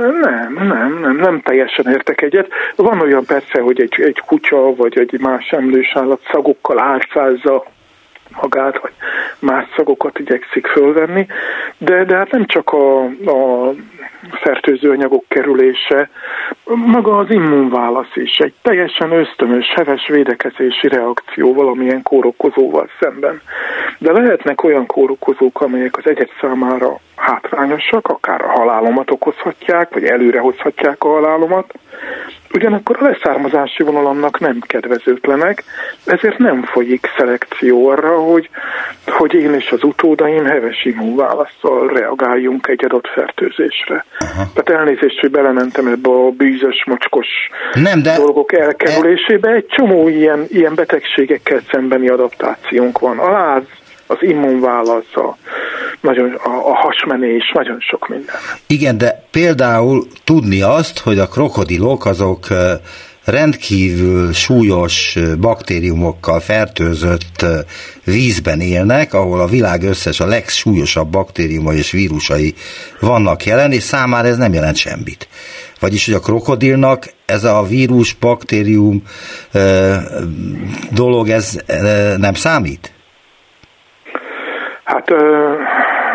Nem, 0.00 0.52
nem, 0.52 0.98
nem, 1.00 1.16
nem 1.16 1.40
teljesen 1.40 1.88
értek 1.88 2.22
egyet. 2.22 2.48
Van 2.76 3.00
olyan 3.00 3.24
persze, 3.24 3.60
hogy 3.60 3.80
egy, 3.80 4.00
egy 4.00 4.22
kutya 4.26 4.74
vagy 4.74 4.98
egy 4.98 5.20
más 5.20 5.50
emlős 5.50 5.92
állat 5.94 6.20
szagokkal 6.30 6.78
álcázza 6.78 7.64
magát, 8.40 8.80
vagy 8.80 8.92
más 9.38 9.64
szagokat 9.76 10.18
igyekszik 10.18 10.66
fölvenni, 10.66 11.26
de, 11.78 12.04
de 12.04 12.16
hát 12.16 12.30
nem 12.30 12.46
csak 12.46 12.72
a, 12.72 13.04
a 13.04 13.72
fertőző 14.30 14.90
anyagok 14.90 15.24
kerülése, 15.28 16.10
maga 16.64 17.18
az 17.18 17.30
immunválasz 17.30 18.14
is 18.16 18.36
egy 18.38 18.54
teljesen 18.62 19.12
ösztönös, 19.12 19.66
heves 19.74 20.08
védekezési 20.08 20.88
reakció 20.88 21.54
valamilyen 21.54 22.02
kórokozóval 22.02 22.88
szemben. 23.00 23.40
De 23.98 24.12
lehetnek 24.12 24.64
olyan 24.64 24.86
kórokozók, 24.86 25.60
amelyek 25.60 25.96
az 25.96 26.06
egyet 26.06 26.30
számára 26.40 26.98
hátrányosak, 27.16 28.08
akár 28.08 28.42
a 28.42 28.50
halálomat 28.50 29.10
okozhatják, 29.10 29.92
vagy 29.94 30.04
előrehozhatják 30.04 31.04
a 31.04 31.08
halálomat, 31.08 31.74
ugyanakkor 32.54 32.96
a 33.00 33.04
leszármazási 33.04 33.82
vonalamnak 33.82 34.40
nem 34.40 34.58
kedvezőtlenek, 34.60 35.64
ezért 36.04 36.38
nem 36.38 36.62
folyik 36.62 37.06
szelekció 37.16 37.88
arra, 37.88 38.19
hogy, 38.20 38.50
hogy 39.06 39.34
én 39.34 39.54
és 39.54 39.70
az 39.70 39.82
utódaim 39.82 40.44
heves 40.44 40.84
immunválaszsal 40.84 41.88
reagáljunk 41.88 42.66
egy 42.68 42.84
adott 42.84 43.06
fertőzésre. 43.06 44.04
Aha. 44.18 44.50
Tehát 44.54 44.80
elnézést, 44.80 45.20
hogy 45.20 45.30
belementem 45.30 45.86
ebbe 45.86 46.10
a 46.10 46.30
bűzös, 46.30 46.84
mocskos 46.86 47.26
nem, 47.72 48.02
de 48.02 48.16
dolgok 48.16 48.52
elkerülésébe. 48.52 49.50
Egy 49.50 49.66
csomó 49.66 50.08
ilyen, 50.08 50.44
ilyen 50.48 50.74
betegségekkel 50.74 51.60
szembeni 51.70 52.08
adaptációnk 52.08 52.98
van. 52.98 53.18
A 53.18 53.30
láz, 53.30 53.62
az 54.06 54.16
immunválasz, 54.20 55.16
a, 55.16 55.36
nagyon, 56.00 56.34
a, 56.34 56.68
a 56.68 56.74
hasmenés, 56.74 57.52
nagyon 57.54 57.80
sok 57.80 58.08
minden. 58.08 58.34
Igen, 58.66 58.98
de 58.98 59.24
például 59.30 60.06
tudni 60.24 60.62
azt, 60.62 60.98
hogy 60.98 61.18
a 61.18 61.26
krokodilok 61.26 62.06
azok 62.06 62.46
rendkívül 63.24 64.32
súlyos 64.32 65.18
baktériumokkal 65.40 66.40
fertőzött 66.40 67.46
vízben 68.04 68.60
élnek, 68.60 69.14
ahol 69.14 69.40
a 69.40 69.46
világ 69.46 69.82
összes 69.82 70.20
a 70.20 70.26
legsúlyosabb 70.26 71.10
baktériuma 71.10 71.72
és 71.72 71.90
vírusai 71.90 72.54
vannak 73.00 73.44
jelen, 73.44 73.72
és 73.72 73.82
számára 73.82 74.28
ez 74.28 74.36
nem 74.36 74.52
jelent 74.52 74.76
semmit. 74.76 75.28
Vagyis, 75.80 76.04
hogy 76.04 76.14
a 76.14 76.20
krokodilnak 76.20 77.04
ez 77.26 77.44
a 77.44 77.62
vírus, 77.62 78.12
baktérium 78.12 79.02
dolog, 80.90 81.28
ez 81.28 81.58
nem 82.16 82.34
számít? 82.34 82.92
Hát 84.84 85.12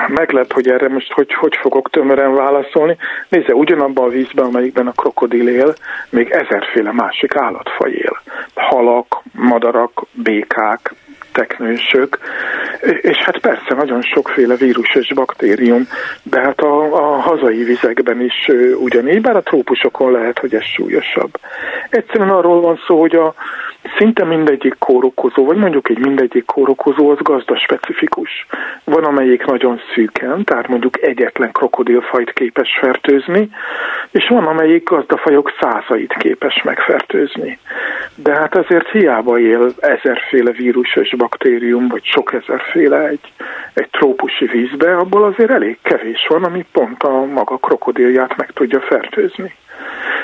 meglep, 0.08 0.54
hogy 0.54 0.70
erre 0.70 0.88
most 0.88 1.12
hogy, 1.12 1.34
hogy 1.34 1.56
fogok 1.56 1.90
tömören 1.90 2.34
válaszolni. 2.34 2.98
Nézze, 3.30 3.54
ugyanabban 3.54 4.06
a 4.06 4.10
vízben, 4.10 4.46
amelyikben 4.46 4.88
a 4.88 4.92
krokodil 4.92 5.48
él, 5.50 5.74
még 6.10 6.30
ezerféle 6.30 6.92
másik 6.92 7.36
állatfaj 7.36 7.92
él. 7.92 8.22
Halak, 8.56 9.22
madarak, 9.32 10.02
békák, 10.12 10.94
teknősök, 11.36 12.18
és 13.02 13.18
hát 13.18 13.38
persze 13.38 13.76
nagyon 13.76 14.02
sokféle 14.02 14.56
vírus 14.56 14.96
és 14.96 15.14
baktérium, 15.14 15.88
de 16.24 16.40
hát 16.40 16.60
a, 16.60 16.94
a 16.94 17.20
hazai 17.20 17.64
vizekben 17.64 18.22
is 18.22 18.50
ugyanígy, 18.80 19.22
bár 19.22 19.36
a 19.36 19.42
trópusokon 19.42 20.12
lehet, 20.12 20.40
hogy 20.40 20.54
ez 20.56 20.64
súlyosabb. 20.64 21.32
Egyszerűen 21.90 22.30
arról 22.30 22.62
van 22.62 22.80
szó, 22.88 23.00
hogy 23.00 23.16
a 23.16 23.34
szinte 23.98 24.26
mindegyik 24.26 24.76
kórokozó, 24.80 25.46
vagy 25.46 25.58
mondjuk 25.58 25.90
egy 25.90 26.00
mindegyik 26.00 26.46
kórokozó 26.46 27.10
az 27.10 27.18
gazda 27.22 27.58
specifikus. 27.58 28.48
Van 28.84 29.04
amelyik 29.04 29.46
nagyon 29.46 29.82
szűken, 29.94 30.44
tehát 30.44 30.68
mondjuk 30.68 31.02
egyetlen 31.02 31.52
krokodilfajt 31.52 32.34
képes 32.34 32.78
fertőzni, 32.80 33.50
és 34.12 34.28
van 34.28 34.46
amelyik 34.46 34.90
gazdafajok 34.90 35.52
százait 35.60 36.14
képes 36.18 36.62
megfertőzni. 36.64 37.60
De 38.16 38.34
hát 38.34 38.56
azért 38.56 38.90
hiába 38.90 39.40
él 39.40 39.74
ezerféle 39.80 40.52
vírus 40.52 40.96
és 40.96 41.16
baktérium, 41.26 41.88
vagy 41.88 42.04
sok 42.04 42.34
ezerféle 42.34 43.08
egy, 43.08 43.34
egy 43.74 43.90
trópusi 43.90 44.46
vízbe, 44.46 44.98
abból 44.98 45.24
azért 45.24 45.52
elég 45.52 45.78
kevés 45.82 46.28
van, 46.28 46.44
ami 46.44 46.66
pont 46.72 47.04
a 47.04 47.26
maga 47.26 47.58
krokodilját 47.58 48.38
meg 48.38 48.52
tudja 48.52 48.82
fertőzni. 48.82 49.54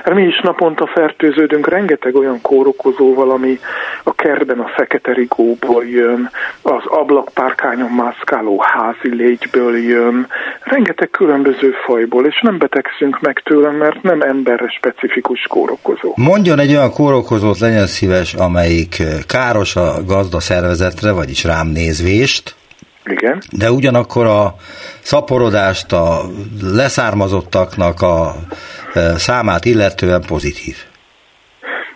Hát 0.04 0.14
mi 0.14 0.24
is 0.24 0.40
naponta 0.44 0.88
fertőződünk 0.88 1.68
rengeteg 1.68 2.16
olyan 2.16 2.42
kórokozóval, 2.42 3.32
ami 3.32 3.60
a 4.04 4.14
kertben 4.14 4.60
a 4.60 4.68
fekete 4.76 5.14
rigóból 5.14 5.86
jön, 5.86 6.30
az 6.62 6.86
ablakpárkányon 6.86 7.90
mászkáló 7.90 8.62
házi 8.62 9.16
légyből 9.16 9.78
jön, 9.78 10.28
rengeteg 10.64 11.10
különböző 11.10 11.72
fajból, 11.86 12.26
és 12.26 12.40
nem 12.42 12.58
betegszünk 12.58 13.20
meg 13.20 13.42
tőle, 13.44 13.72
mert 13.72 14.02
nem 14.02 14.22
emberre 14.22 14.68
specifikus 14.68 15.42
kórokozó. 15.50 16.14
Mondjon 16.16 16.60
egy 16.60 16.72
olyan 16.72 16.92
kórokozót, 16.92 17.60
legyen 17.60 17.88
szíves, 17.88 18.34
amelyik 18.34 19.04
káros 19.28 19.76
a 19.76 19.94
gazda 20.08 20.40
szervezetre, 20.40 21.12
vagyis 21.12 21.44
rám 21.44 21.68
nézvést, 21.68 22.56
igen. 23.06 23.42
De 23.52 23.72
ugyanakkor 23.72 24.26
a 24.26 24.56
szaporodást 25.02 25.92
a 25.92 26.22
leszármazottaknak 26.62 28.02
a 28.02 28.36
számát 29.16 29.66
illetően 29.66 30.22
pozitív. 30.28 30.76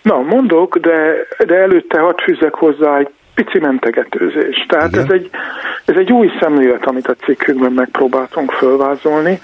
Na, 0.02 0.20
mondok, 0.20 0.78
de, 0.78 1.26
de 1.46 1.54
előtte 1.54 2.00
hadd 2.00 2.20
fűzek 2.22 2.54
hozzá 2.54 2.98
egy 2.98 3.08
pici 3.34 3.58
mentegetőzés. 3.58 4.66
Tehát 4.68 4.96
ez 4.96 5.10
egy, 5.10 5.30
ez 5.84 5.96
egy 5.96 6.12
új 6.12 6.30
szemlélet, 6.40 6.86
amit 6.86 7.06
a 7.06 7.14
cikkünkben 7.14 7.72
megpróbáltunk 7.72 8.50
fölvázolni, 8.50 9.40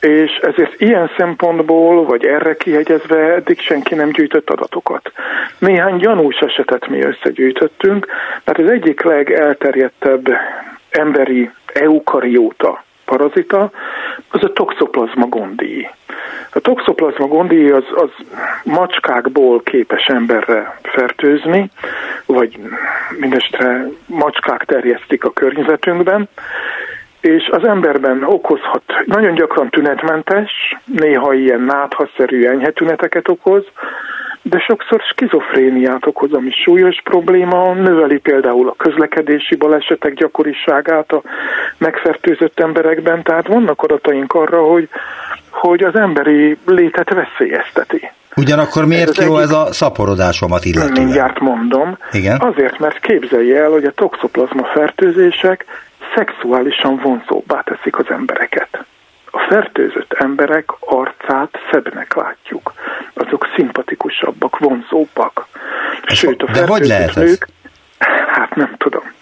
és 0.00 0.30
ezért 0.42 0.80
ilyen 0.80 1.10
szempontból, 1.16 2.04
vagy 2.04 2.26
erre 2.26 2.56
kihegyezve 2.56 3.34
eddig 3.34 3.60
senki 3.60 3.94
nem 3.94 4.10
gyűjtött 4.10 4.50
adatokat. 4.50 5.12
Néhány 5.58 5.96
gyanús 5.96 6.36
esetet 6.36 6.88
mi 6.88 7.02
összegyűjtöttünk, 7.02 8.06
mert 8.44 8.58
az 8.58 8.70
egyik 8.70 9.02
legelterjedtebb 9.02 10.28
emberi 10.90 11.50
eukarióta 11.72 12.84
parazita, 13.04 13.70
az 14.30 14.44
a 14.44 14.52
toxoplazma 14.52 15.26
gondii. 15.26 15.88
A 16.52 16.58
toxoplazma 16.60 17.26
gondii 17.26 17.70
az, 17.70 17.84
az 17.94 18.10
macskákból 18.64 19.62
képes 19.62 20.06
emberre 20.06 20.78
fertőzni, 20.82 21.70
vagy 22.26 22.58
mindestre 23.18 23.88
macskák 24.06 24.64
terjesztik 24.64 25.24
a 25.24 25.32
környezetünkben, 25.32 26.28
és 27.20 27.48
az 27.50 27.66
emberben 27.66 28.22
okozhat 28.24 28.82
nagyon 29.04 29.34
gyakran 29.34 29.68
tünetmentes, 29.68 30.76
néha 30.84 31.32
ilyen 31.32 31.60
náthaszerű 31.60 32.46
enyhe 32.46 32.70
tüneteket 32.70 33.28
okoz, 33.28 33.64
de 34.42 34.58
sokszor 34.58 35.00
skizofréniát 35.00 36.06
okoz, 36.06 36.32
ami 36.32 36.50
súlyos 36.50 37.00
probléma, 37.04 37.74
növeli 37.74 38.18
például 38.18 38.68
a 38.68 38.74
közlekedési 38.76 39.56
balesetek 39.56 40.14
gyakoriságát 40.14 41.12
a 41.12 41.22
megfertőzött 41.78 42.60
emberekben, 42.60 43.22
tehát 43.22 43.46
vannak 43.46 43.82
adataink 43.82 44.32
arra, 44.32 44.62
hogy, 44.62 44.88
hogy 45.50 45.82
az 45.84 45.94
emberi 45.94 46.58
létet 46.66 47.14
veszélyezteti. 47.14 48.10
Ugyanakkor 48.36 48.86
miért 48.86 49.18
ez 49.18 49.24
jó 49.24 49.38
ez 49.38 49.50
a 49.50 49.72
szaporodásomat 49.72 50.64
illetően? 50.64 50.92
Mindjárt 50.92 51.40
mondom. 51.40 51.98
Igen? 52.12 52.36
Azért, 52.40 52.78
mert 52.78 52.98
képzelje 53.00 53.62
el, 53.62 53.70
hogy 53.70 53.84
a 53.84 53.92
toxoplazma 53.92 54.64
fertőzések 54.64 55.64
szexuálisan 56.14 57.00
vonzóbbá 57.02 57.60
teszik 57.60 57.98
az 57.98 58.06
embereket 58.08 58.86
a 59.30 59.46
fertőzött 59.48 60.12
emberek 60.12 60.70
arcát 60.80 61.50
szebbnek 61.70 62.14
látjuk. 62.14 62.72
Azok 63.28 63.48
szimpatikusabbak, 63.56 64.58
vonzóbbak. 64.58 65.46
Sőt, 66.06 66.42
a 66.42 66.52
De 66.52 66.66
hogy 66.66 66.86
lehet 66.86 67.08
ez? 67.08 67.14
nők, 67.16 67.46
hát 68.32 68.54
nem 68.54 68.74
tudom. 68.78 69.12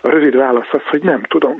A 0.00 0.08
rövid 0.08 0.36
válasz 0.36 0.72
az, 0.72 0.82
hogy 0.90 1.02
nem 1.02 1.22
tudom. 1.22 1.56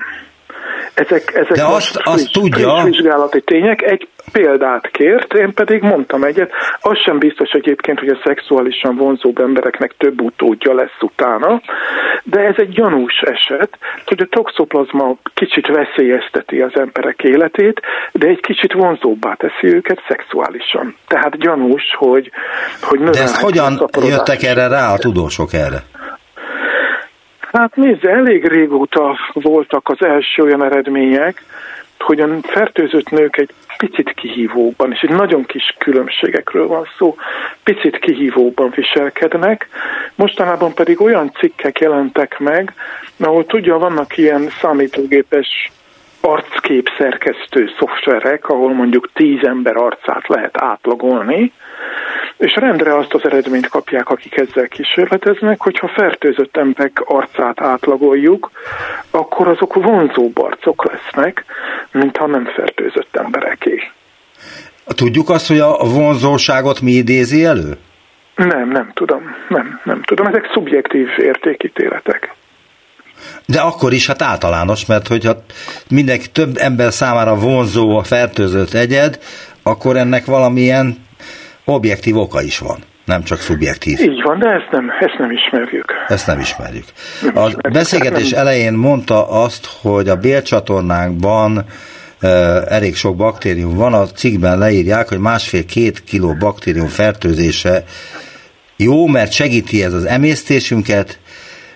Ezek, 0.95 1.35
ezek 1.35 1.57
De 1.57 1.65
azt, 1.65 1.87
friss, 1.87 2.15
azt 2.15 2.33
tudja... 2.33 2.77
Friss 2.77 2.97
vizsgálati 2.97 3.43
tények. 3.43 3.83
Egy 3.83 4.09
példát 4.33 4.91
kért, 4.91 5.33
én 5.33 5.55
pedig 5.55 5.83
mondtam 5.83 6.25
egyet. 6.25 6.51
Az 6.81 6.99
sem 7.05 7.19
biztos 7.19 7.51
egyébként, 7.51 7.99
hogy 7.99 8.09
a 8.09 8.21
szexuálisan 8.25 8.97
vonzóbb 8.97 9.39
embereknek 9.39 9.95
több 9.99 10.21
utódja 10.21 10.75
lesz 10.75 11.01
utána, 11.01 11.63
de 12.25 12.41
ez 12.41 12.55
egy 12.57 12.69
gyanús 12.69 13.21
eset, 13.21 13.79
hogy 14.07 14.21
a 14.21 14.27
toxoplazma 14.31 15.17
kicsit 15.35 15.67
veszélyezteti 15.67 16.61
az 16.61 16.73
emberek 16.75 17.23
életét, 17.23 17.81
de 18.13 18.27
egy 18.27 18.41
kicsit 18.41 18.73
vonzóbbá 18.73 19.35
teszi 19.35 19.75
őket 19.75 20.03
szexuálisan. 20.09 20.97
Tehát 21.07 21.39
gyanús, 21.39 21.95
hogy, 21.99 22.31
hogy 22.81 23.01
De 23.01 23.23
ezt 23.23 23.41
hogyan 23.41 23.89
jöttek 24.03 24.43
erre 24.43 24.69
rá 24.69 24.93
a 24.93 24.99
tudósok 24.99 25.53
erre? 25.53 25.83
Hát 27.55 27.77
nézze, 27.77 28.11
elég 28.11 28.47
régóta 28.47 29.19
voltak 29.33 29.89
az 29.89 30.05
első 30.05 30.43
olyan 30.43 30.65
eredmények, 30.65 31.45
hogy 31.99 32.21
a 32.21 32.29
fertőzött 32.43 33.11
nők 33.11 33.37
egy 33.37 33.51
picit 33.79 34.13
kihívóban, 34.15 34.93
és 34.93 35.01
egy 35.01 35.11
nagyon 35.11 35.45
kis 35.45 35.75
különbségekről 35.79 36.67
van 36.67 36.87
szó, 36.99 37.17
picit 37.65 37.99
kihívóban 37.99 38.73
viselkednek, 38.75 39.69
mostanában 40.15 40.75
pedig 40.75 41.01
olyan 41.01 41.33
cikkek 41.39 41.79
jelentek 41.79 42.39
meg, 42.39 42.75
ahol 43.19 43.47
tudja, 43.47 43.79
vannak 43.79 44.17
ilyen 44.17 44.49
számítógépes 44.61 45.71
arckép 46.21 46.91
szerkesztő 46.99 47.71
szoftverek, 47.79 48.49
ahol 48.49 48.73
mondjuk 48.73 49.11
tíz 49.13 49.45
ember 49.45 49.77
arcát 49.77 50.29
lehet 50.29 50.63
átlagolni, 50.63 51.53
és 52.37 52.55
rendre 52.55 52.97
azt 52.97 53.15
az 53.15 53.25
eredményt 53.25 53.69
kapják, 53.69 54.09
akik 54.09 54.37
ezzel 54.37 54.69
kísérleteznek, 54.69 55.61
hogyha 55.61 55.89
fertőzött 55.89 56.57
emberek 56.57 57.01
arcát 57.05 57.61
átlagoljuk, 57.61 58.51
akkor 59.11 59.49
azok 59.49 59.75
vonzóbb 59.75 60.39
arcok 60.39 60.85
lesznek, 60.93 61.45
mint 61.93 62.17
ha 62.17 62.27
nem 62.27 62.45
fertőzött 62.45 63.17
embereké. 63.17 63.91
Tudjuk 64.87 65.29
azt, 65.29 65.49
hogy 65.49 65.59
a 65.59 65.77
vonzóságot 65.77 66.81
mi 66.81 66.91
idézi 66.91 67.45
elő? 67.45 67.77
Nem, 68.35 68.69
nem 68.69 68.91
tudom. 68.95 69.23
Nem, 69.49 69.81
nem 69.85 70.03
tudom. 70.03 70.27
Ezek 70.27 70.51
szubjektív 70.53 71.09
értékítéletek. 71.17 72.35
De 73.47 73.61
akkor 73.61 73.93
is 73.93 74.07
hát 74.07 74.23
általános, 74.23 74.87
mert 74.87 75.07
hogyha 75.07 75.45
mindenki 75.91 76.31
több 76.31 76.57
ember 76.57 76.93
számára 76.93 77.35
vonzó 77.35 77.99
a 77.99 78.03
fertőzött 78.03 78.73
egyed, 78.73 79.19
akkor 79.63 79.97
ennek 79.97 80.25
valamilyen 80.25 81.04
objektív 81.65 82.17
oka 82.17 82.43
is 82.43 82.59
van, 82.59 82.79
nem 83.05 83.23
csak 83.23 83.39
szubjektív. 83.39 84.01
Így 84.01 84.23
van, 84.23 84.39
de 84.39 84.49
ezt 84.49 84.71
nem, 84.71 84.91
ezt 85.01 85.19
nem 85.19 85.31
ismerjük. 85.31 85.93
Ezt 86.09 86.27
nem 86.27 86.41
ismerjük. 86.41 86.85
Nem 87.23 87.37
a 87.37 87.47
ismerjük. 87.47 87.73
beszélgetés 87.73 88.31
nem... 88.31 88.41
elején 88.41 88.73
mondta 88.73 89.29
azt, 89.29 89.67
hogy 89.81 90.09
a 90.09 90.17
bélcsatornánkban 90.17 91.65
elég 92.69 92.97
sok 92.97 93.17
baktérium 93.17 93.77
van, 93.77 93.95
a 93.95 94.07
cikkben 94.07 94.59
leírják, 94.59 95.09
hogy 95.09 95.19
másfél-két 95.19 96.05
kiló 96.05 96.35
baktérium 96.35 96.89
fertőzése 96.89 97.85
jó, 98.77 99.07
mert 99.07 99.33
segíti 99.33 99.85
ez 99.85 99.93
az 99.93 100.05
emésztésünket, 100.05 101.19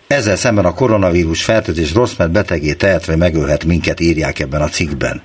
ezzel 0.07 0.37
szemben 0.37 0.65
a 0.65 0.75
koronavírus 0.75 1.45
fertőzés 1.45 1.95
rossz, 1.95 2.17
mert 2.17 2.31
betegé 2.31 2.73
tehetve 2.73 3.17
megölhet 3.17 3.65
minket, 3.65 4.01
írják 4.01 4.39
ebben 4.39 4.61
a 4.61 4.69
cikkben. 4.69 5.23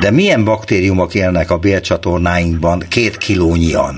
De 0.00 0.10
milyen 0.10 0.44
baktériumok 0.44 1.14
élnek 1.14 1.50
a 1.50 1.58
bélcsatornáinkban 1.58 2.82
két 2.90 3.16
kilónyian? 3.16 3.94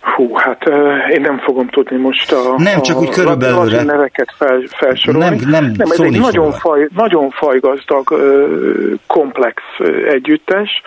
Hú, 0.00 0.34
hát 0.34 0.62
én 1.10 1.20
nem 1.20 1.38
fogom 1.38 1.68
tudni 1.68 1.96
most 1.96 2.32
a, 2.32 2.54
nem, 2.56 2.82
csak 2.82 3.00
úgy 3.00 3.08
körülbelül 3.08 3.74
a 3.74 3.82
neveket 3.82 4.34
fel, 4.38 4.62
felsorolni. 4.70 5.28
Nem, 5.28 5.50
nem, 5.50 5.72
nem 5.76 5.90
ez 5.90 6.00
egy 6.00 6.20
nagyon, 6.20 6.52
faj, 6.52 6.88
nagyon 6.94 7.30
fajgazdag, 7.30 8.20
komplex 9.06 9.62
együttes, 10.08 10.82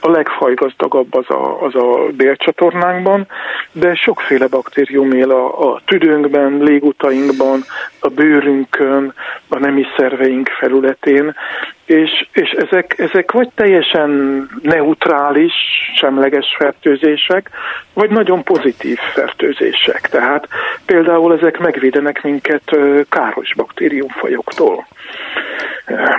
a 0.00 0.10
legfajgazdagabb 0.10 1.14
az 1.14 1.30
a, 1.30 1.62
az 1.62 1.74
a 1.74 2.12
bélcsatornánkban, 2.16 3.26
de 3.72 3.94
sokféle 3.94 4.46
baktérium 4.46 5.12
él 5.12 5.30
a, 5.30 5.72
a 5.72 5.80
tüdőnkben, 5.84 6.58
légutainkban, 6.58 7.64
a 8.00 8.08
bőrünkön, 8.08 9.14
a 9.48 9.58
nemi 9.58 9.84
szerveink 9.96 10.48
felületén, 10.48 11.34
és, 11.92 12.28
és 12.32 12.50
ezek, 12.50 12.98
ezek 12.98 13.32
vagy 13.32 13.48
teljesen 13.54 14.10
neutrális, 14.62 15.52
semleges 15.96 16.54
fertőzések, 16.58 17.50
vagy 17.94 18.10
nagyon 18.10 18.42
pozitív 18.42 18.98
fertőzések. 18.98 20.08
Tehát 20.10 20.48
például 20.86 21.38
ezek 21.38 21.58
megvédenek 21.58 22.22
minket 22.22 22.62
káros 23.08 23.54
baktériumfajoktól. 23.56 24.86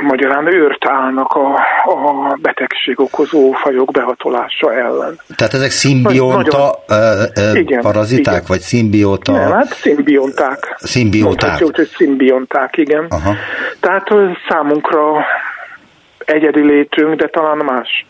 Magyarán 0.01 0.53
őrt 0.53 0.86
állnak 0.88 1.33
a, 1.33 1.53
a 1.83 2.38
betegség 2.41 2.99
okozó 2.99 3.51
fajok 3.51 3.91
behatolása 3.91 4.73
ellen. 4.73 5.19
Tehát 5.36 5.53
ezek 5.53 5.69
szimbióta 5.69 6.83
igen, 7.53 7.81
paraziták, 7.81 8.33
igen. 8.33 8.45
vagy 8.47 8.59
szimbióta? 8.59 9.31
Nem, 9.31 9.51
hát 9.51 9.73
szimbionták. 9.73 10.75
Szimbionták. 10.77 11.39
Mondhatjuk, 11.39 11.75
hogy 11.75 11.88
szimbionták, 11.88 12.77
igen. 12.77 13.05
Aha. 13.09 13.36
Tehát 13.79 14.07
számunkra 14.49 15.25
egyedi 16.25 16.62
létünk, 16.62 17.15
de 17.15 17.27
talán 17.27 17.57
más, 17.57 18.05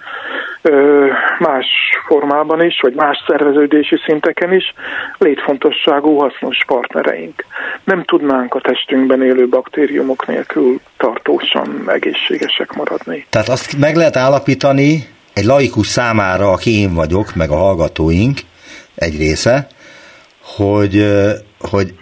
más 1.39 1.65
formában 2.07 2.65
is, 2.65 2.79
vagy 2.81 2.93
más 2.93 3.23
szerveződési 3.27 3.95
szinteken 4.05 4.53
is 4.53 4.73
létfontosságú 5.17 6.17
hasznos 6.17 6.57
partnereink. 6.67 7.45
Nem 7.83 8.03
tudnánk 8.03 8.53
a 8.53 8.61
testünkben 8.61 9.23
élő 9.23 9.47
baktériumok 9.47 10.27
nélkül 10.27 10.79
tartósan 10.97 11.83
egészségesek 11.87 12.73
maradni. 12.73 13.25
Tehát 13.29 13.49
azt 13.49 13.77
meg 13.77 13.95
lehet 13.95 14.15
állapítani 14.15 15.07
egy 15.33 15.45
laikus 15.45 15.87
számára, 15.87 16.51
aki 16.51 16.79
én 16.79 16.93
vagyok, 16.93 17.35
meg 17.35 17.49
a 17.49 17.55
hallgatóink 17.55 18.39
egy 18.95 19.17
része, 19.17 19.67
hogy, 20.41 21.05
hogy 21.59 21.93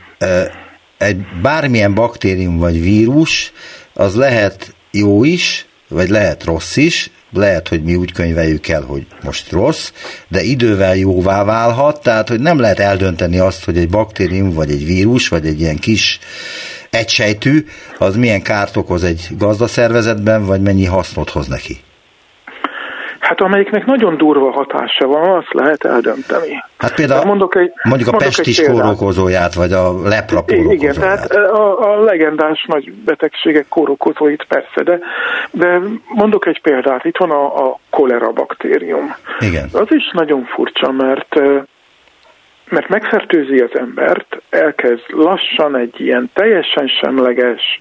egy 0.98 1.18
bármilyen 1.42 1.94
baktérium 1.94 2.58
vagy 2.58 2.82
vírus, 2.82 3.54
az 3.94 4.16
lehet 4.16 4.76
jó 4.92 5.24
is, 5.24 5.66
vagy 5.92 6.10
lehet 6.10 6.44
rossz 6.44 6.76
is, 6.76 7.12
lehet, 7.34 7.68
hogy 7.68 7.84
mi 7.84 7.96
úgy 7.96 8.12
könyveljük 8.12 8.68
el, 8.68 8.82
hogy 8.82 9.06
most 9.24 9.52
rossz, 9.52 9.92
de 10.28 10.42
idővel 10.42 10.96
jóvá 10.96 11.44
válhat, 11.44 12.04
tehát 12.04 12.30
hogy 12.30 12.40
nem 12.40 12.60
lehet 12.60 12.80
eldönteni 12.80 13.38
azt, 13.38 13.64
hogy 13.64 13.78
egy 13.78 13.90
baktérium, 13.90 14.54
vagy 14.54 14.72
egy 14.72 14.86
vírus, 14.86 15.28
vagy 15.28 15.46
egy 15.46 15.60
ilyen 15.60 15.78
kis 15.78 16.20
egysejtű, 16.90 17.66
az 17.98 18.16
milyen 18.16 18.42
kárt 18.42 18.78
okoz 18.78 19.04
egy 19.04 19.28
gazdaszervezetben, 19.38 20.46
vagy 20.46 20.62
mennyi 20.62 20.86
hasznot 20.86 21.30
hoz 21.30 21.48
neki. 21.48 21.82
Hát 23.22 23.42
amelyiknek 23.42 23.86
nagyon 23.86 24.18
durva 24.18 24.52
hatása 24.52 25.08
van, 25.08 25.30
azt 25.30 25.54
lehet 25.54 25.86
eldönteni. 25.86 26.64
Hát 26.78 26.96
például 26.96 27.26
mondok 27.26 27.56
egy, 27.56 27.72
mondjuk 27.84 28.08
a 28.08 28.12
mondok 28.12 28.30
pestis 28.30 28.62
kórokozóját, 28.64 29.54
vagy 29.54 29.72
a 29.72 30.02
lepra 30.04 30.42
kórokozóját. 30.42 30.82
Igen, 30.82 30.94
tehát 30.94 31.32
a, 31.32 31.92
a 31.92 32.00
legendás 32.00 32.66
nagy 32.68 32.92
betegségek 32.94 33.66
kórokozóit 33.70 34.46
persze, 34.48 34.84
de, 34.84 35.00
de 35.52 35.80
mondok 36.08 36.46
egy 36.46 36.62
példát, 36.62 37.06
itt 37.06 37.18
van 37.18 37.32
a, 37.32 37.70
a 37.70 37.80
kolera 37.90 38.32
baktérium. 38.32 39.16
Igen. 39.40 39.70
Az 39.72 39.88
is 39.90 40.12
nagyon 40.14 40.46
furcsa, 40.46 40.92
mert 40.92 41.40
mert 42.70 42.90
megfertőzi 42.90 43.60
az 43.60 43.70
embert, 43.74 44.42
elkezd 44.50 45.04
lassan 45.08 45.76
egy 45.76 46.00
ilyen 46.00 46.30
teljesen 46.34 46.88
semleges, 46.88 47.80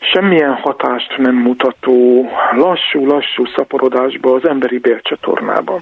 semmilyen 0.00 0.54
hatást 0.54 1.16
nem 1.16 1.34
mutató, 1.34 2.28
lassú-lassú 2.52 3.46
szaporodásba 3.56 4.34
az 4.34 4.48
emberi 4.48 4.78
bélcsatornában. 4.78 5.80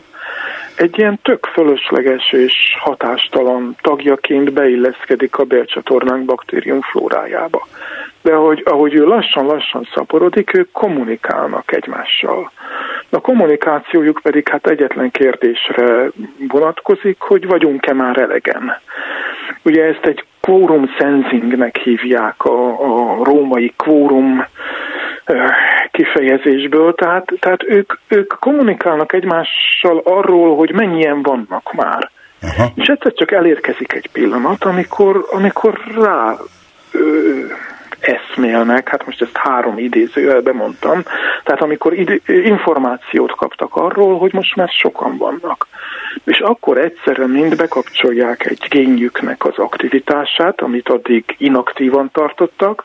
Egy 0.77 0.99
ilyen 0.99 1.19
tök 1.23 1.47
fölösleges 1.47 2.33
és 2.33 2.55
hatástalan 2.79 3.77
tagjaként 3.81 4.53
beilleszkedik 4.53 5.37
a 5.37 5.45
bélcsatornánk 5.45 6.25
baktérium 6.25 6.81
flórájába. 6.81 7.67
De 8.23 8.33
ahogy, 8.33 8.63
ahogy 8.65 8.95
ő 8.95 9.05
lassan-lassan 9.05 9.89
szaporodik, 9.95 10.57
ők 10.57 10.73
kommunikálnak 10.73 11.73
egymással. 11.73 12.51
A 13.11 13.21
kommunikációjuk 13.21 14.21
pedig 14.23 14.49
hát 14.49 14.67
egyetlen 14.67 15.11
kérdésre 15.11 16.11
vonatkozik, 16.49 17.21
hogy 17.21 17.47
vagyunk-e 17.47 17.93
már 17.93 18.19
elegen. 18.19 18.81
Ugye 19.63 19.85
ezt 19.85 20.05
egy 20.07 20.25
quorum 20.45 20.89
sensingnek 20.99 21.77
hívják 21.77 22.45
a, 22.45 22.69
a 22.69 23.25
római 23.25 23.73
quorum 23.77 24.45
kifejezésből, 25.91 26.95
tehát, 26.95 27.33
tehát 27.41 27.63
ők, 27.63 27.93
ők 28.09 28.35
kommunikálnak 28.41 29.13
egymással 29.13 30.03
arról, 30.05 30.57
hogy 30.57 30.73
mennyien 30.73 31.23
vannak 31.23 31.73
már. 31.73 32.11
Aha. 32.43 32.71
És 32.75 32.87
egyszer 32.87 33.13
csak 33.13 33.33
elérkezik 33.33 33.93
egy 33.93 34.09
pillanat, 34.13 34.65
amikor, 34.65 35.25
amikor 35.31 35.81
rá 35.95 36.35
ö, 36.93 37.01
eszmélnek, 38.05 38.89
hát 38.89 39.07
most 39.07 39.23
ezt 39.23 39.37
három 39.37 39.79
idézőjelbe 39.79 40.53
mondtam, 40.53 41.03
tehát 41.45 41.63
amikor 41.63 41.99
id- 41.99 42.29
információt 42.29 43.33
kaptak 43.37 43.77
arról, 43.77 44.19
hogy 44.19 44.33
most 44.33 44.57
már 44.57 44.69
sokan 44.69 45.17
vannak. 45.17 45.67
És 46.25 46.39
akkor 46.39 46.79
egyszerre 46.79 47.27
mind 47.27 47.57
bekapcsolják 47.57 48.47
egy 48.47 48.67
génjüknek 48.69 49.45
az 49.45 49.57
aktivitását, 49.57 50.61
amit 50.61 50.89
addig 50.89 51.25
inaktívan 51.39 52.11
tartottak, 52.13 52.85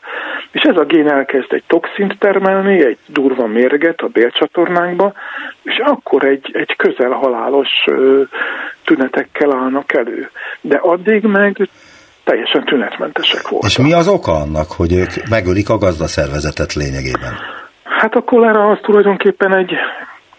és 0.50 0.62
ez 0.62 0.76
a 0.76 0.84
gén 0.84 1.08
elkezd 1.08 1.52
egy 1.52 1.64
toxint 1.66 2.18
termelni, 2.18 2.84
egy 2.84 2.98
durva 3.06 3.46
mérget 3.46 4.00
a 4.00 4.08
bélcsatornánkba, 4.08 5.12
és 5.62 5.78
akkor 5.84 6.24
egy, 6.24 6.50
egy 6.52 6.76
közel 6.76 7.10
halálos 7.10 7.68
ö, 7.86 8.22
tünetekkel 8.84 9.52
állnak 9.52 9.92
elő. 9.92 10.30
De 10.60 10.76
addig 10.76 11.22
meg 11.22 11.68
teljesen 12.30 12.64
tünetmentesek 12.64 13.48
voltak. 13.48 13.70
És 13.70 13.78
mi 13.78 13.92
az 13.92 14.08
oka 14.08 14.32
annak, 14.32 14.68
hogy 14.76 14.92
ők 14.92 15.12
megölik 15.30 15.68
a 15.70 15.78
gazdaszervezetet 15.78 16.72
lényegében? 16.74 17.32
Hát 17.84 18.14
a 18.14 18.20
kolera 18.20 18.70
az 18.70 18.78
tulajdonképpen 18.82 19.56
egy 19.56 19.72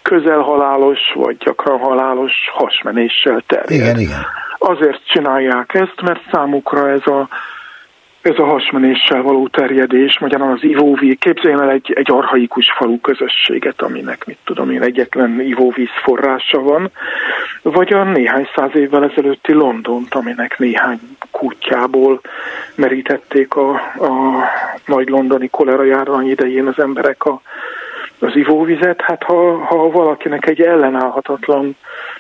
közel 0.02 0.40
halálos, 0.40 1.00
vagy 1.14 1.38
gyakran 1.38 1.80
halálos 1.80 2.34
hasmenéssel 2.54 3.44
terjed. 3.48 3.72
Igen, 3.72 4.00
igen. 4.00 4.26
Azért 4.58 5.02
csinálják 5.06 5.74
ezt, 5.74 6.02
mert 6.02 6.22
számukra 6.32 6.90
ez 6.90 7.06
a 7.06 7.28
ez 8.22 8.38
a 8.38 8.46
hasmenéssel 8.46 9.22
való 9.22 9.48
terjedés, 9.48 10.20
magyarán 10.20 10.52
az 10.52 10.64
ivóvíz, 10.64 11.16
képzeljen 11.20 11.62
el 11.62 11.70
egy, 11.70 11.94
egy 11.96 12.12
arhaikus 12.12 12.72
falu 12.78 13.00
közösséget, 13.00 13.82
aminek, 13.82 14.26
mit 14.26 14.38
tudom 14.44 14.72
én, 14.72 14.82
egyetlen 14.82 15.42
ivóvíz 15.42 15.90
forrása 16.04 16.60
van, 16.60 16.92
vagy 17.62 17.94
a 17.94 18.04
néhány 18.04 18.48
száz 18.56 18.76
évvel 18.76 19.04
ezelőtti 19.04 19.54
Londont, 19.54 20.14
aminek 20.14 20.60
néhány 20.60 21.00
kutyából 21.42 22.22
merítették 22.76 23.56
a, 23.56 23.70
a 24.08 24.12
nagy 24.86 25.10
londoni 25.10 25.48
kolera 25.50 25.84
járvány 25.84 26.30
idején 26.30 26.68
az 26.68 26.80
emberek 26.80 27.24
a, 27.24 27.42
az 28.20 28.36
ivóvizet, 28.36 29.02
hát 29.02 29.24
ha, 29.24 29.58
ha 29.58 29.90
valakinek 29.90 30.48
egy 30.48 30.62
ellenállhatatlan 30.62 31.76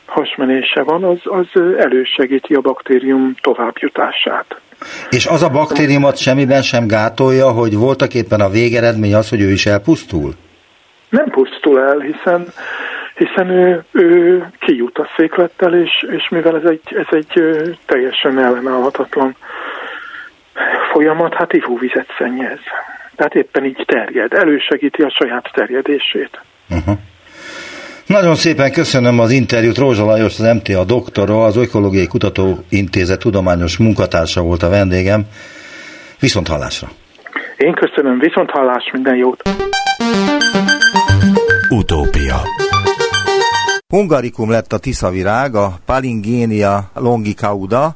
hasmenése 0.06 0.84
van, 0.84 1.04
az, 1.04 1.20
az 1.24 1.62
elősegíti 1.78 2.54
a 2.54 2.62
baktérium 2.62 3.36
továbbjutását. 3.42 4.62
És 5.10 5.26
az 5.26 5.44
a 5.44 5.50
baktériumot 5.50 6.18
semmiben 6.18 6.62
sem 6.62 6.88
gátolja, 6.88 7.50
hogy 7.52 7.76
voltak 7.78 8.14
éppen 8.14 8.40
a 8.40 8.50
végeredmény 8.50 9.16
az, 9.16 9.30
hogy 9.30 9.42
ő 9.42 9.52
is 9.52 9.66
elpusztul? 9.66 10.32
Nem 11.10 11.30
pusztul 11.30 11.80
el, 11.80 12.00
hiszen 12.00 12.48
hiszen 13.28 13.50
ő, 13.50 13.84
ő 13.92 14.46
kijut 14.60 14.98
a 14.98 15.08
széklettel, 15.18 15.74
és, 15.74 16.06
és 16.18 16.30
mivel 16.30 16.56
ez 16.56 16.70
egy, 16.70 16.82
ez 16.86 17.08
egy 17.10 17.42
teljesen 17.86 18.40
ellenállhatatlan 18.40 19.36
folyamat, 20.92 21.34
hát 21.34 21.54
ivóvizet 21.54 22.08
szennyez. 22.18 22.60
Tehát 23.16 23.36
éppen 23.36 23.66
így 23.66 23.84
terjed, 23.86 24.34
elősegíti 24.34 25.02
a 25.02 25.10
saját 25.10 25.50
terjedését. 25.54 26.42
Uh-huh. 26.70 26.98
Nagyon 28.06 28.36
szépen 28.36 28.72
köszönöm 28.72 29.20
az 29.20 29.32
interjút. 29.32 29.78
Rózsa 29.78 30.06
Lajos, 30.06 30.40
az 30.40 30.54
MTA 30.54 30.84
doktora, 30.84 31.44
az 31.44 31.58
Ökológiai 31.58 32.08
Kutatóintézet 32.08 33.20
tudományos 33.20 33.78
munkatársa 33.78 34.42
volt 34.42 34.64
a 34.64 34.70
vendégem. 34.70 35.22
Viszont 36.20 36.48
hallásra! 36.48 36.88
Én 37.58 37.74
köszönöm, 37.74 38.20
viszont 38.20 38.50
hallás, 38.50 38.90
minden 38.94 39.16
jót! 39.16 39.42
Utópia 41.70 42.36
Hungarikum 43.92 44.50
lett 44.50 44.74
a 44.74 44.78
tiszavirág, 44.78 45.56
a 45.56 45.80
Palingénia 45.86 46.90
longicauda, 46.94 47.96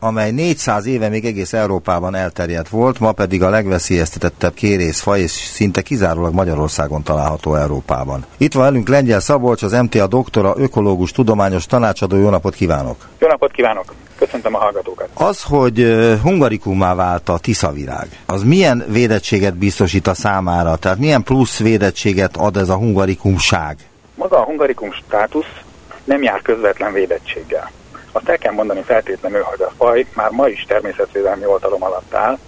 amely 0.00 0.30
400 0.30 0.86
éve 0.86 1.08
még 1.08 1.24
egész 1.24 1.52
Európában 1.52 2.14
elterjedt 2.14 2.68
volt, 2.68 2.98
ma 3.00 3.12
pedig 3.12 3.42
a 3.42 3.48
legveszélyeztetettebb 3.48 4.54
kérészfaj, 4.54 5.20
és 5.20 5.30
szinte 5.30 5.82
kizárólag 5.82 6.34
Magyarországon 6.34 7.02
található 7.02 7.54
Európában. 7.54 8.24
Itt 8.36 8.52
van 8.52 8.64
velünk 8.64 8.88
Lengyel 8.88 9.20
Szabolcs, 9.20 9.62
az 9.62 9.72
MTA 9.72 10.06
doktora, 10.06 10.54
ökológus, 10.56 11.12
tudományos 11.12 11.66
tanácsadó. 11.66 12.16
Jó 12.16 12.28
napot 12.28 12.54
kívánok! 12.54 13.08
Jó 13.18 13.28
napot 13.28 13.52
kívánok! 13.52 13.94
Köszöntöm 14.18 14.54
a 14.54 14.58
hallgatókat! 14.58 15.08
Az, 15.14 15.42
hogy 15.42 15.96
hungarikummá 16.22 16.94
vált 16.94 17.28
a 17.28 17.38
tiszavirág, 17.38 18.08
az 18.26 18.42
milyen 18.42 18.84
védettséget 18.88 19.56
biztosít 19.56 20.06
a 20.06 20.14
számára? 20.14 20.76
Tehát 20.76 20.98
milyen 20.98 21.22
plusz 21.22 21.58
védettséget 21.58 22.36
ad 22.36 22.56
ez 22.56 22.68
a 22.68 22.76
hungarikumság? 22.76 23.76
Maga 24.18 24.36
a 24.36 24.44
hungarikum 24.44 24.92
státusz 24.92 25.60
nem 26.04 26.22
jár 26.22 26.42
közvetlen 26.42 26.92
védettséggel. 26.92 27.70
Azt 28.12 28.28
el 28.28 28.38
kell 28.38 28.52
mondani 28.52 28.82
feltétlenül, 28.82 29.42
hogy 29.42 29.62
a 29.62 29.72
faj 29.76 30.06
már 30.14 30.30
ma 30.30 30.48
is 30.48 30.64
természetvédelmi 30.68 31.46
oltalom 31.46 31.82
alatt 31.82 32.14
áll, 32.14 32.38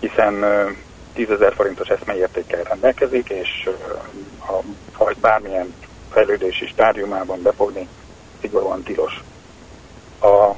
hiszen 0.00 0.44
10 1.14 1.30
ezer 1.30 1.54
forintos 1.54 1.88
eszmeértékkel 1.88 2.62
rendelkezik, 2.62 3.28
és 3.28 3.70
a 4.48 4.52
faj 4.96 5.14
bármilyen 5.20 5.74
fejlődési 6.10 6.66
stádiumában 6.66 7.42
befogni 7.42 7.88
szigorúan 8.40 8.82
tilos. 8.82 9.22
A 10.20 10.50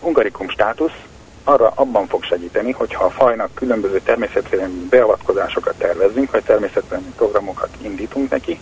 hungarikum 0.00 0.48
státusz 0.48 0.96
arra 1.44 1.72
abban 1.74 2.06
fog 2.06 2.24
segíteni, 2.24 2.70
hogyha 2.70 3.04
a 3.04 3.10
fajnak 3.10 3.54
különböző 3.54 4.00
természetvédelmi 4.00 4.86
beavatkozásokat 4.90 5.74
tervezünk, 5.78 6.30
vagy 6.30 6.44
természetvédelmi 6.44 7.12
programokat 7.16 7.70
indítunk 7.82 8.30
neki, 8.30 8.60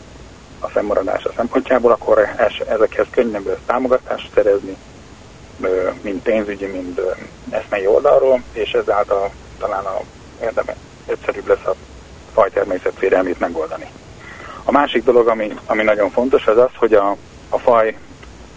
a 0.61 0.69
fennmaradása 0.69 1.33
szempontjából, 1.37 1.91
akkor 1.93 2.29
ezekhez 2.69 3.07
könnyebb 3.11 3.59
támogatást 3.67 4.31
szerezni, 4.35 4.77
mind 6.03 6.23
pénzügyi, 6.23 6.67
mind 6.67 7.01
eszmei 7.51 7.87
oldalról, 7.87 8.43
és 8.53 8.73
ezáltal 8.73 9.31
talán 9.59 9.85
a 9.85 10.01
érdeme, 10.43 10.77
egyszerűbb 11.07 11.47
lesz 11.47 11.67
a 11.67 11.75
faj 12.33 12.51
természetvédelmét 12.51 13.39
megoldani. 13.39 13.91
A 14.65 14.73
másik 14.73 15.05
dolog, 15.05 15.29
ami, 15.29 15.55
ami 15.67 15.83
nagyon 15.83 16.11
fontos, 16.11 16.47
az 16.47 16.59
az, 16.59 16.71
hogy 16.77 16.95
a, 16.95 17.17
a 17.49 17.59
faj 17.59 17.97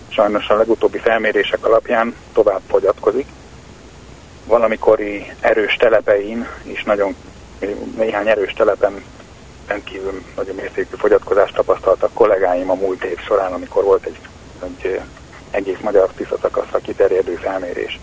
sajnos 0.08 0.48
a 0.50 0.56
legutóbbi 0.56 0.98
felmérések 0.98 1.66
alapján 1.66 2.16
tovább 2.34 2.62
fogyatkozik. 2.68 3.28
Valamikori 4.46 5.34
erős 5.40 5.76
telepein 5.76 6.48
is 6.64 6.84
nagyon 6.84 7.16
néhány 7.98 8.28
erős 8.28 8.54
telepen 8.54 9.04
rendkívül 9.70 10.24
nagyon 10.36 10.56
mértékű 10.56 10.96
fogyatkozást 10.98 11.56
tapasztaltak 11.56 12.14
kollégáim 12.14 12.70
a 12.70 12.74
múlt 12.74 13.04
év 13.04 13.20
során, 13.20 13.54
amikor 13.54 13.84
volt 13.84 14.06
egy, 14.06 14.20
egy 14.64 15.02
egész 15.52 15.80
magyar 15.82 16.10
tisztaszakaszra 16.16 16.80
kiterjedő 16.80 17.36
felmérés. 17.36 18.00